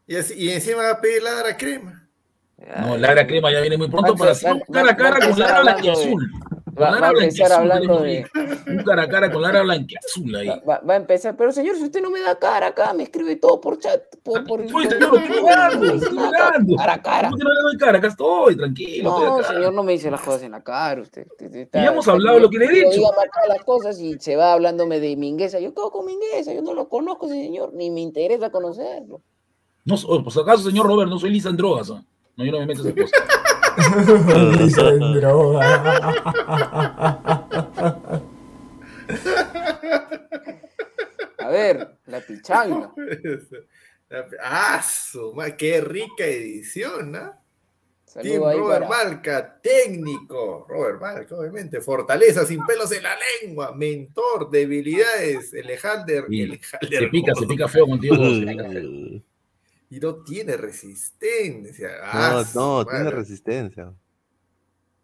[0.07, 2.05] Y, así- y encima va a pedir ladra crema.
[2.81, 5.45] No, Lara Crema ya viene muy pronto para hacer cara a cara con de-.
[5.45, 8.27] Con Va, Lara va a empezar hablando de...
[8.67, 10.49] Un cara a cara con Lara Blanquiazul ahí.
[10.69, 13.61] Va, a empezar, pero señor, si usted no me da cara acá, me escribe todo
[13.61, 14.45] por chat, por...
[14.47, 16.77] por por- señor, lo estoy mirando, estoy mirando.
[16.77, 17.29] Cara a cara.
[17.29, 17.99] ¿Cómo que no le doy cara?
[17.99, 19.11] Acá estoy, tranquilo.
[19.11, 19.49] estoy No, acá.
[19.55, 21.27] señor, no me dice las cosas en la cara, usted.
[21.39, 23.03] está- ya hemos está- hablado lo que le he yo dicho.
[23.17, 25.59] marcar las cosas y se va hablándome de Mingueza.
[25.61, 29.23] Yo quedo con Mingueza, yo no lo conozco, señor, ni me interesa conocerlo.
[29.85, 31.91] No, por si acaso, señor Robert, no soy lisa en drogas.
[31.91, 32.03] ¿ah?
[32.37, 33.29] No, yo no me meto en esas cosas.
[35.15, 36.13] Droga.
[41.39, 42.93] A ver, la pichanga.
[44.43, 47.13] ¡Ah, su ma- ¡Qué rica edición!
[47.13, 47.33] ¿no?
[48.23, 48.89] Team Robert para...
[48.89, 50.67] Malca, técnico.
[50.69, 51.81] Robert Malca, obviamente.
[51.81, 53.75] Fortaleza sin pelos en la lengua.
[53.75, 55.53] Mentor, debilidades.
[55.53, 56.25] El Ejalder.
[56.29, 58.17] Sí, el Ejalder Se pica, se pica feo contigo.
[58.41, 59.23] se pica feo.
[59.91, 61.89] Y no tiene resistencia.
[61.89, 63.93] No, Ah, no, su tiene resistencia.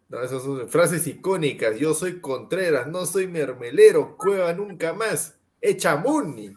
[0.07, 1.77] No, esas son frases icónicas.
[1.79, 4.15] Yo soy Contreras, no soy mermelero.
[4.17, 5.35] Cueva nunca más.
[5.59, 6.55] Echa Muni.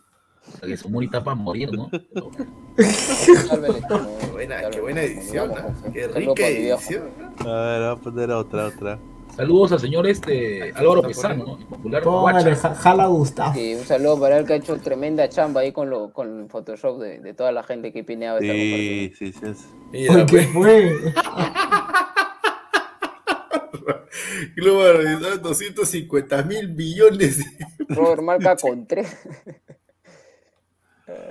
[0.60, 1.90] Que su Muni está para morir, ¿no?
[1.90, 2.06] Qué
[4.32, 5.50] buena, qué edición.
[5.50, 5.92] ¿no?
[5.92, 7.10] Qué rica edición.
[7.44, 7.50] ¿no?
[7.50, 8.98] A ver, vamos a poner otra, otra.
[9.38, 13.54] Saludos al señor este Álvaro Pesano, popular Póngale, jala Gustavo.
[13.54, 16.98] Sí, un saludo para él que ha hecho tremenda chamba ahí con, lo, con Photoshop
[17.00, 19.40] de, de toda la gente que pineaba esta Sí, sí, sí.
[19.46, 20.92] es- Mira, ¿Qué fue?
[24.70, 27.38] Horizonte, 250 mil millones.
[27.38, 27.44] de-
[27.94, 29.16] Robert Marca con tres.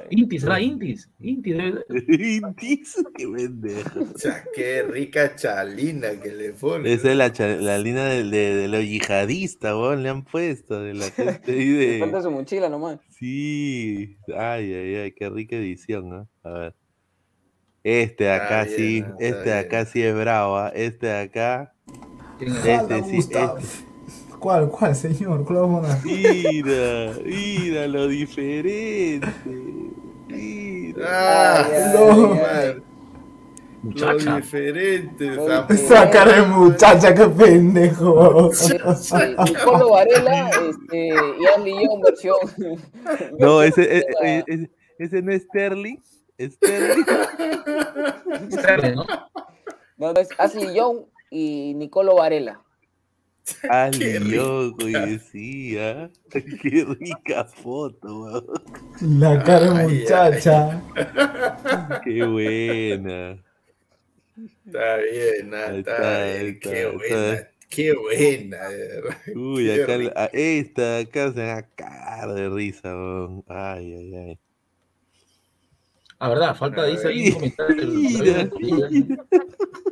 [0.09, 1.09] Intis, ¿será Intis?
[1.19, 1.55] Intis.
[2.07, 3.99] Intis, qué pendejo.
[4.13, 6.91] O sea, qué rica chalina que le pone.
[6.93, 10.81] Esa es la, cha- la línea de, de, de los yihadistas, weón, le han puesto,
[10.81, 12.23] de la gente ahí Le falta de...
[12.23, 12.99] su mochila nomás.
[13.09, 16.29] Sí, ay, ay, ay, qué rica edición, ¿no?
[16.43, 16.75] A ver.
[17.83, 20.71] Este de acá Está sí, este de acá sí es bravo, ¿ah?
[20.75, 21.73] este de acá,
[22.39, 23.39] este sí, este-
[24.39, 25.43] ¿Cuál, cuál, señor?
[25.45, 26.17] ¿Cuál vamos a poner?
[26.53, 29.27] Mira, mira lo diferente.
[30.27, 31.05] Mira.
[31.07, 32.87] Ah, Ay, no.
[33.83, 34.35] Muchacha.
[34.37, 35.25] diferente.
[35.25, 35.73] Lo diferente.
[35.73, 38.51] Esa cara de muchacha, qué pendejo.
[39.45, 42.37] Nicolo Varela este, y Ashley Young versión.
[43.39, 45.97] No, versión ese, e- e- ese, ese no es Sterling.
[46.39, 47.05] Sterling.
[48.51, 49.05] Sterling, ¿no?
[49.97, 50.99] No, no, es Ashley Young
[51.31, 52.61] y Nicolo Varela.
[53.97, 56.09] Qué Yoko, y decía.
[56.31, 58.45] Qué rica foto, weón.
[59.19, 60.81] La cara de Ay, muchacha.
[62.03, 63.37] Qué buena.
[64.65, 66.45] Está bien, ah, está, está, bien.
[66.45, 67.33] ahí Qué buena.
[67.33, 67.51] está.
[67.69, 68.69] Qué buena.
[68.69, 69.01] de.
[69.35, 70.13] Uy, Qué acá, rica.
[70.15, 73.43] a esta de acá se va a cagar de risa, weón.
[73.47, 74.39] Ay, ay, ay.
[76.19, 77.87] Ah, verdad, falta dice ahí un comentario.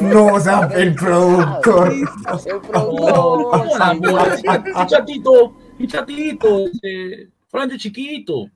[0.00, 1.92] No, o sea, el productor.
[1.92, 2.06] El
[2.60, 3.66] productor.
[4.00, 6.66] no, chatito, mi chatito,
[7.48, 8.46] Francho chiquito.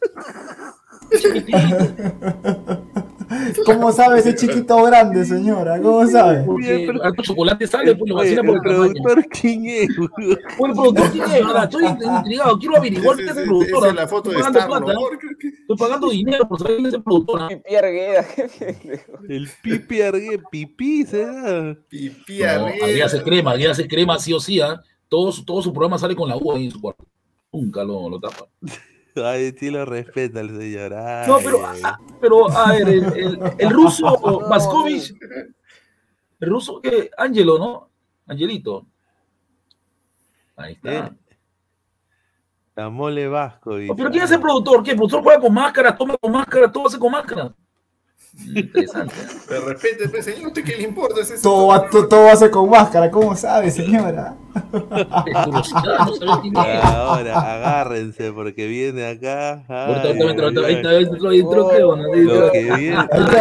[1.10, 1.58] Chiquitito.
[3.64, 5.80] ¿Cómo sabe ese chiquito grande, señora?
[5.80, 6.42] ¿Cómo sabe?
[6.44, 9.88] Porque alto chocolate sale, pues lo Oye, vacila por el productor, ¿quién es?
[9.90, 11.62] el productor, ¿quién es?
[11.64, 13.78] Estoy intrigado, quiero averiguar quién es el productor.
[13.78, 15.00] Esa es la foto de Estoy pagando Star plata,
[15.60, 17.48] Estoy pagando dinero por saber quién es el productor.
[17.48, 19.00] Pipi Argueda, qué.
[19.28, 21.32] El pipi argue, pipí, ¿será?
[21.32, 21.76] No,
[22.66, 22.84] arriba.
[22.86, 24.82] Adrián hace crema, Adrián hace crema sí o sí, ¿ah?
[25.08, 27.04] Todo, su- todo su programa sale con la U ahí en su cuarto.
[27.52, 28.46] Nunca lo, lo tapa.
[29.16, 30.94] Ay, sí lo respeta el señor.
[30.94, 35.14] Ay, No, pero, ah, pero a ver, el, el, el ruso Vaskovich,
[36.40, 37.90] el ruso que, Angelo, ¿no?
[38.26, 38.86] Angelito.
[40.56, 40.92] Ahí está.
[41.06, 41.10] Eh,
[42.76, 43.72] La mole vasco.
[43.96, 44.82] Pero ¿quién es el productor?
[44.82, 44.92] ¿Qué?
[44.92, 47.54] ¿El productor juega con máscara, toma con máscara, todo hace con máscara?
[48.38, 49.14] Interesante.
[49.48, 51.20] De repente, pues, señor, ¿usted qué le importa?
[51.20, 51.42] Es eso.
[51.42, 54.36] Todo va, to- todo va a ser con máscara, ¿cómo sabe, señora?
[56.54, 59.62] Ahora, agárrense porque viene acá.
[59.68, 59.92] Ay,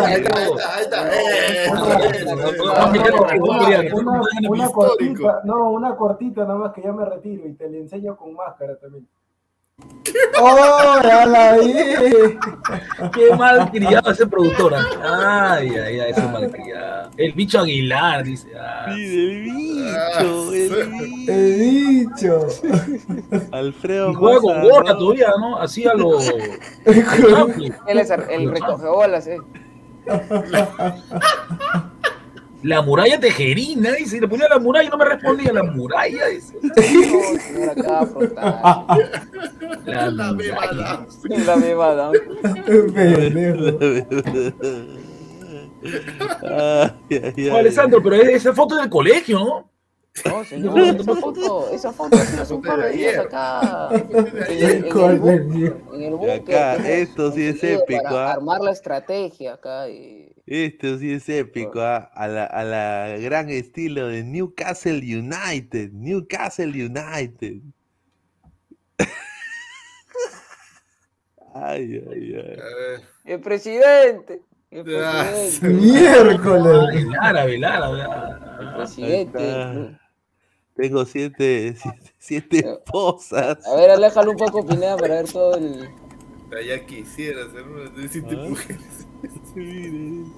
[0.05, 1.09] ahí está, ahí está, ahí está.
[1.13, 1.69] Eh,
[4.49, 8.15] Una, cortita, no, una cortita nada más que ya me retiro y te le enseño
[8.17, 9.07] con máscara también.
[10.41, 11.73] ¡Oh, ya la vi!
[13.14, 14.73] Qué mal criado ese productor.
[14.76, 15.53] ¿ah?
[15.53, 17.10] Ay, ay, ay, ese mal criado.
[17.18, 18.47] El bicho Aguilar, dice.
[18.57, 21.31] Ah, El bicho, el bicho.
[21.31, 22.47] He dicho.
[23.51, 24.61] Alfredo y juega con
[24.97, 25.57] todavía, ¿no?
[25.57, 26.19] Así a lo.
[26.88, 29.38] Él es el recogeolas, eh.
[32.64, 34.19] La muralla tejerina, dice.
[34.19, 35.53] Le ponía la muralla y no me respondía.
[35.53, 36.57] La muralla, dice.
[37.53, 38.86] No, acá.
[39.86, 41.06] La La muralla.
[41.45, 42.11] La bebada.
[47.53, 49.69] Alessandro, pero esa foto es del colegio, ¿no?
[50.26, 53.90] No, señor, esa foto, esa foto hace un par de días acá.
[53.91, 54.86] En, el-
[55.94, 58.34] en el búnker, acá, esto sí es épico, Para ¿ah?
[58.34, 59.88] armar la estrategia acá.
[59.88, 60.28] Y...
[60.51, 62.09] Esto sí es épico, ¿ah?
[62.15, 65.91] a, la, a la gran estilo de Newcastle United.
[65.91, 67.57] Newcastle United.
[71.53, 72.35] ay, ay, ay.
[72.35, 74.41] Eh, El presidente.
[74.71, 75.81] El Ah, presidente.
[75.81, 77.05] Miércoles.
[77.45, 78.57] Velar.
[78.59, 79.38] El presidente.
[79.38, 79.99] está.
[80.76, 83.65] Tengo siete, siete, siete esposas.
[83.67, 85.89] A ver, aléjalo un poco, Pineda, para ver todo el.
[86.65, 88.45] Ya quisiera ser una de siete Ah.
[88.49, 88.98] mujeres.
[89.55, 90.31] Miren.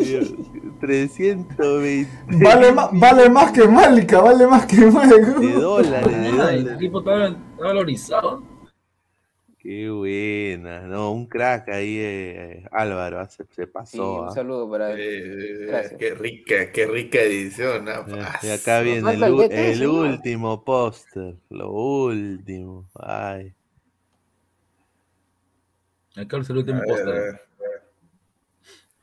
[0.00, 0.32] Dios,
[0.80, 2.08] 320
[2.42, 5.16] Vale, ma- vale más que Malca, vale más que de Malca.
[5.60, 6.78] dólares, de Ah, el dólares.
[6.78, 8.42] tipo estaba, estaba valorizado.
[9.58, 14.22] Qué buena, no, un crack ahí, eh, Álvaro, ah, se, Sí, pasó.
[14.22, 14.30] un ah.
[14.30, 15.68] saludo para él.
[15.68, 17.88] Eh, qué rica, qué rica edición.
[17.88, 18.06] ¿ah?
[18.42, 22.88] Y acá viene el, último póster, lo último.
[22.94, 23.52] Ay,
[26.16, 27.45] Acá el último póster.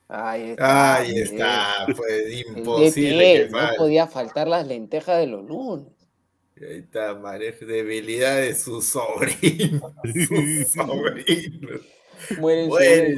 [0.08, 0.96] Ahí está.
[0.96, 5.92] Ahí está, pues imposible que no podía faltar las lentejas de los lunes.
[6.58, 9.94] Ahí está, manejo debilidad de su sobrino.
[10.28, 11.70] Su sobrino.
[12.38, 13.18] Mueren Muere.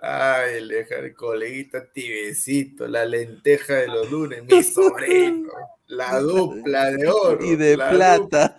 [0.00, 5.52] Ay, el coleguita tibecito, la lenteja de los lunes, mi sobrino.
[5.86, 7.44] La dupla de oro.
[7.44, 8.56] y de la plata.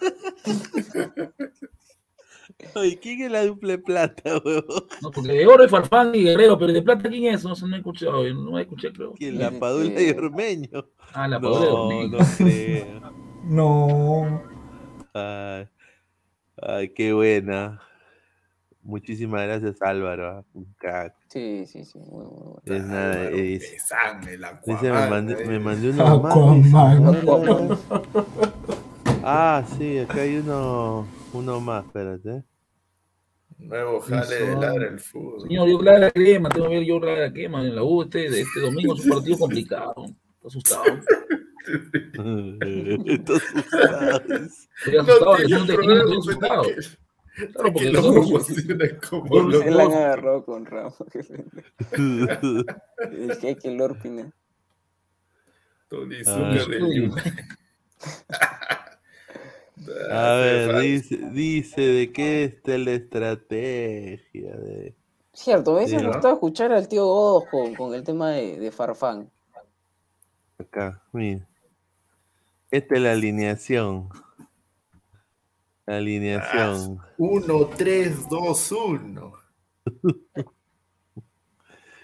[2.76, 4.86] Ay, ¿quién es la dupla de plata, huevón?
[5.02, 7.44] No, porque de oro es Farfán y Guerrero, pero de plata, ¿quién es?
[7.44, 9.14] No, no he escuchado, no me escuché, creo.
[9.14, 9.38] ¿Quién?
[9.40, 10.86] La Padula y Ormeño.
[11.14, 12.18] Ah, la Padula y No, Ormeño.
[12.18, 13.15] no creo.
[13.48, 14.41] No.
[15.14, 15.68] Ay,
[16.61, 17.80] ay, qué buena.
[18.82, 20.30] Muchísimas gracias, Álvaro.
[20.30, 21.14] ah, Un crack.
[21.27, 21.99] Sí, sí, sí.
[21.99, 22.61] Muy, muy bueno.
[22.65, 23.76] Es nada, es-
[24.40, 25.45] la dice, me mandé, eh.
[25.48, 26.34] me mandé uno más.
[29.27, 32.44] Ah, sí, acá hay uno, uno más, espérate.
[33.57, 35.41] Nuevo jale de ladra el fútbol.
[35.41, 38.41] Señor, yo la crema, tengo que ver yo la crema en la U este, de
[38.41, 39.94] este domingo es un partido complicado.
[40.44, 40.84] Estoy asustado.
[44.86, 44.98] Estoy asustado.
[44.98, 46.64] Estoy asustado, no te estoy asustado.
[47.36, 48.02] Claro, que porque lo
[49.10, 50.95] como Se la han agarrado con Ramos.
[51.12, 51.28] Es
[53.38, 53.78] que hay que.
[55.90, 56.57] Tony Ah.
[56.60, 57.12] Zucker Sí.
[60.10, 64.95] A Ah, ver, dice, dice de qué está la estrategia de...
[65.34, 66.11] Cierto, me hubiese Sí, ¿no?
[66.14, 69.30] gustado escuchar al tío Godos con, con el tema de, de Farfán.
[70.57, 71.45] Acá, mira.
[72.72, 74.10] Esta es la alineación.
[75.85, 76.99] La alineación.
[77.18, 79.34] 1, 3, 2, 1.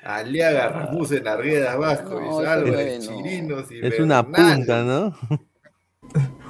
[0.03, 3.05] Aliaga, Ramusen, Arguedas, Vasco, No, nueve no.
[3.05, 4.57] Chirinos y Es una Bernal.
[4.57, 5.15] punta, ¿no?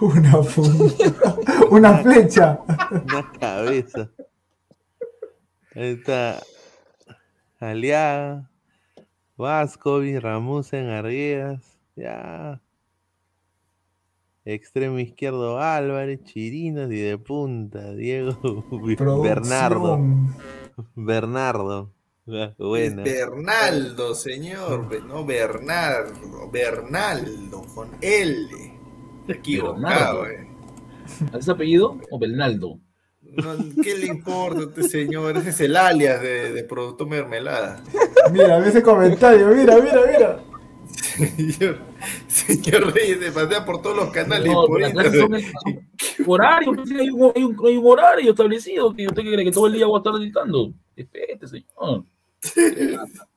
[0.02, 1.36] Una punta.
[1.70, 2.60] Una flecha.
[2.92, 4.10] Una cabeza.
[5.76, 6.42] Ahí está.
[7.60, 8.50] Aliaga,
[9.38, 12.60] Vascovi, Ramusen, Arguedas, ya.
[14.44, 18.66] Extremo izquierdo Álvarez, Chirinos y de punta, Diego
[19.22, 19.98] Bernardo.
[19.98, 20.36] Producción.
[20.96, 21.94] Bernardo.
[22.58, 23.04] Buena.
[23.04, 28.71] Bernaldo, señor, no Bernardo, Bernaldo, con L.
[29.28, 30.48] Equivocado, eh.
[31.38, 32.80] ¿Ese apellido o Bernaldo?
[33.22, 35.38] No, ¿Qué le importa a este señor?
[35.38, 37.82] Ese es el alias de, de Producto Mermelada.
[38.32, 40.44] Mira, ve ese comentario, mira, mira, mira.
[40.92, 41.78] Señor,
[42.28, 44.52] señor Reyes se pasea por todos los canales.
[44.52, 45.54] No, por las clases son, internet.
[46.18, 49.68] son horario, hay un, hay, un, hay un horario establecido que usted cree que todo
[49.68, 50.74] el día voy a estar editando.
[50.96, 52.06] Espérate, señor.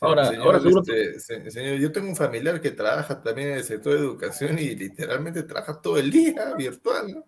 [0.00, 3.56] Ahora, Señor, ahora seguro este, se- señor, yo tengo un familiar que trabaja también en
[3.58, 7.24] el sector de educación y literalmente trabaja todo el día virtual, ¿no?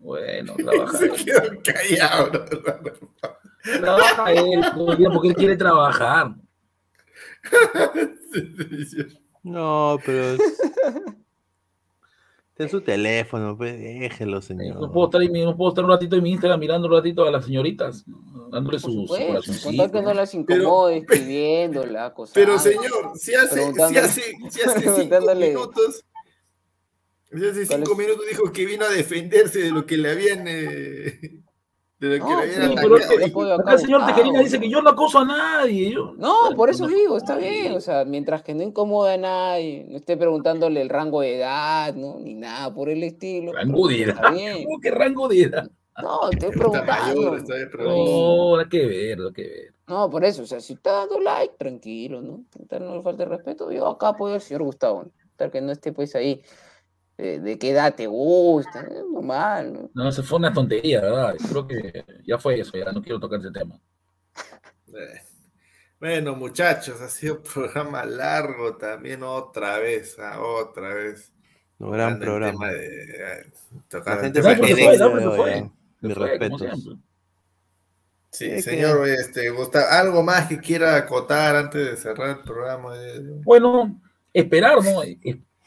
[0.00, 0.98] Bueno, trabaja.
[0.98, 2.30] Se quedó callado.
[2.32, 3.78] ¿no?
[3.80, 6.34] Trabaja él todo el día porque él quiere trabajar.
[9.42, 10.36] No, pero.
[12.58, 14.92] Es- Ten su teléfono, pues déjelo, No señor.
[14.92, 17.30] puedo, estar, en no puedo estar un ratito en mi Instagram mirando un ratito a
[17.30, 18.04] las señoritas,
[18.50, 22.34] dándole su, su Pues, que no las incomode, escribiéndola, acosando.
[22.34, 26.04] Pero señor, si hace, si hace, si hace cinco minutos,
[27.30, 30.44] si hace ¿Cuál cinco minutos dijo que vino a defenderse de lo que le habían,
[30.48, 31.20] eh,
[31.98, 34.06] que No, Sí, pero es que acá el señor.
[34.06, 35.90] Tejerina dice que yo no acoso a nadie.
[35.92, 39.84] Yo, No, por eso digo, está bien, o sea, mientras que no incomode a nadie,
[39.88, 42.18] no esté preguntándole el rango de edad, ¿no?
[42.20, 43.52] Ni nada por el estilo.
[43.52, 44.32] Rango de está edad.
[44.32, 44.64] bien.
[44.64, 45.70] ¿Cómo que rango de edad?
[46.00, 47.20] No, estoy Está preguntando.
[47.20, 49.74] mayor, está bien, pero- No, hay que ver, hay que ver.
[49.88, 52.44] No, por eso, o sea, si está dando like, tranquilo, ¿no?
[52.68, 55.10] Tal no le falte respeto, yo acá apoyo al señor Gustavo, ¿no?
[55.36, 56.42] tal que no esté pues ahí,
[57.18, 59.90] eh, de qué edad te gusta, es normal, ¿no?
[60.04, 61.34] No, se fue una tontería, ¿verdad?
[61.50, 63.78] Creo que ya fue eso, ya no quiero tocar ese tema.
[64.88, 65.20] Eh,
[66.00, 71.32] Bueno, muchachos, ha sido un programa largo también otra vez, ah, otra vez.
[71.80, 72.70] Un gran programa.
[72.70, 73.02] de-
[73.40, 73.52] eh,
[74.04, 75.70] La gente de- fue, fue.
[76.00, 76.60] como respetos.
[76.60, 76.92] siempre.
[78.30, 82.44] Sí, Es que- señor, este, Gustavo, ¿algo más que quiera acotar antes de cerrar el
[82.44, 82.94] programa?
[83.44, 84.00] Bueno,
[84.32, 85.02] esperar, ¿no?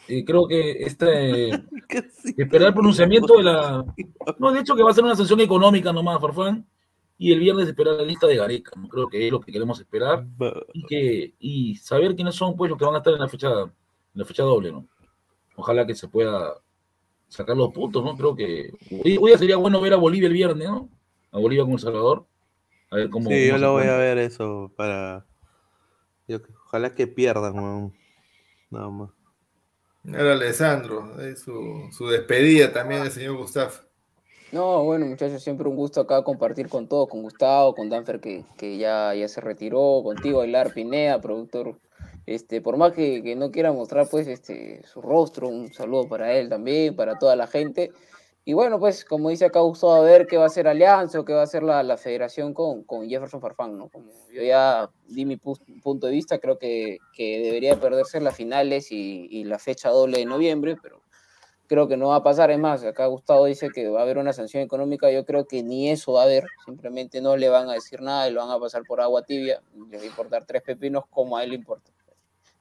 [0.07, 1.49] Eh, creo que este
[2.37, 3.85] esperar el pronunciamiento de la.
[4.39, 6.65] No, de hecho, que va a ser una sanción económica nomás, Farfán.
[7.17, 8.71] Y el viernes esperar la lista de Gareca.
[8.75, 8.87] ¿no?
[8.87, 10.25] Creo que es lo que queremos esperar.
[10.73, 13.49] Y, que, y saber quiénes son pues los que van a estar en la fecha,
[13.51, 13.71] en
[14.13, 14.87] la fecha doble, ¿no?
[15.55, 16.55] Ojalá que se pueda
[17.27, 18.17] sacar los puntos, ¿no?
[18.17, 18.71] Creo que
[19.05, 20.89] hoy, hoy sería bueno ver a Bolivia el viernes, ¿no?
[21.31, 22.25] A Bolivia con El Salvador.
[22.89, 23.29] A ver cómo.
[23.29, 25.25] Sí, yo lo voy a ver eso para.
[26.27, 27.93] yo ojalá que pierdan, weón.
[28.69, 29.20] Nada más.
[30.03, 33.71] Era Alessandro, eh, su, su despedida también del señor Gustavo.
[34.51, 38.43] No, bueno, muchachos, siempre un gusto acá compartir con todos, con Gustavo, con Danfer que,
[38.57, 41.79] que ya, ya se retiró, contigo, Ailar Pineda, productor.
[42.25, 46.33] Este, por más que, que no quiera mostrar pues este su rostro, un saludo para
[46.33, 47.91] él también, para toda la gente.
[48.43, 51.25] Y bueno, pues como dice acá Gustavo, a ver qué va a hacer Alianza o
[51.25, 53.87] qué va a hacer la, la federación con, con Jefferson Farfán, ¿no?
[53.89, 58.35] Como yo ya di mi pu- punto de vista, creo que, que debería perderse las
[58.35, 61.01] finales y, y la fecha doble de noviembre, pero
[61.67, 62.49] creo que no va a pasar.
[62.49, 65.11] Es más, acá Gustavo dice que va a haber una sanción económica.
[65.11, 66.43] Yo creo que ni eso va a haber.
[66.65, 69.61] Simplemente no le van a decir nada y lo van a pasar por agua tibia.
[69.89, 71.91] Les va a importar tres pepinos como a él le importa.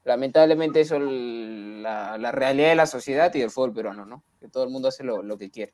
[0.05, 4.23] Lamentablemente eso es la, la realidad de la sociedad y del fútbol peruano, ¿no?
[4.41, 5.73] Que todo el mundo hace lo, lo que quiere.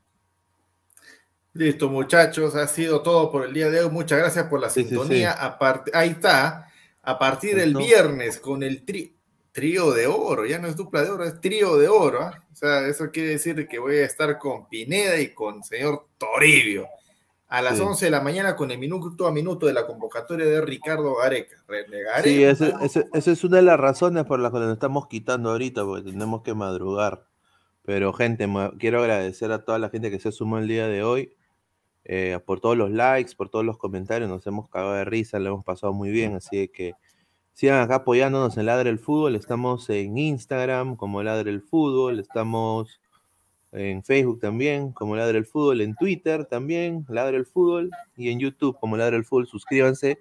[1.52, 3.90] Listo, muchachos, ha sido todo por el día de hoy.
[3.90, 5.32] Muchas gracias por la Sí, sí, sintonía.
[5.32, 5.38] sí.
[5.58, 6.70] Part- Ahí está.
[7.02, 9.14] A partir del viernes con el tri-
[9.52, 12.20] trío de oro, ya no es dupla de oro, es trío de oro.
[12.22, 12.42] ¿ah?
[12.52, 16.88] O sea, eso quiere decir que voy a estar con Pineda y con señor Toribio.
[17.48, 17.82] A las Sí.
[17.82, 21.56] 11 de la mañana con el minuto a minuto de la convocatoria de Ricardo Gareca.
[22.24, 22.74] Sí, esa
[23.14, 26.54] es una de las razones por las que nos estamos quitando ahorita, porque tenemos que
[26.54, 27.24] madrugar.
[27.82, 28.48] Pero, gente,
[28.80, 31.32] quiero agradecer a toda la gente que se sumó el día de hoy,
[32.04, 35.50] eh, por todos los likes, por todos los comentarios, nos hemos cagado de risa, lo
[35.50, 36.94] hemos pasado muy bien, así que
[37.52, 43.00] sigan acá apoyándonos en Ladre el Fútbol, estamos en Instagram como Ladre el Fútbol, estamos
[43.76, 48.40] en Facebook también como Ladre el Fútbol, en Twitter también, Ladre el Fútbol, y en
[48.40, 50.18] YouTube como Ladre el Fútbol, suscríbanse.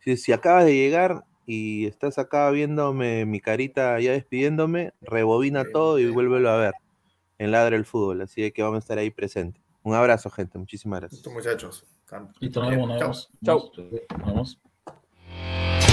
[0.00, 5.98] Si, si acabas de llegar y estás acá viéndome mi carita ya despidiéndome, rebobina todo
[5.98, 6.74] y vuélvelo a ver
[7.38, 9.62] en Ladre el Fútbol, así que vamos a estar ahí presentes.
[9.82, 11.18] Un abrazo, gente, muchísimas gracias.
[11.18, 11.84] Listo, muchachos.
[12.40, 13.72] Listo, nos vemos, nos Chao.
[13.72, 13.72] vemos.
[13.76, 14.18] Chau.
[14.18, 15.87] Nos vemos.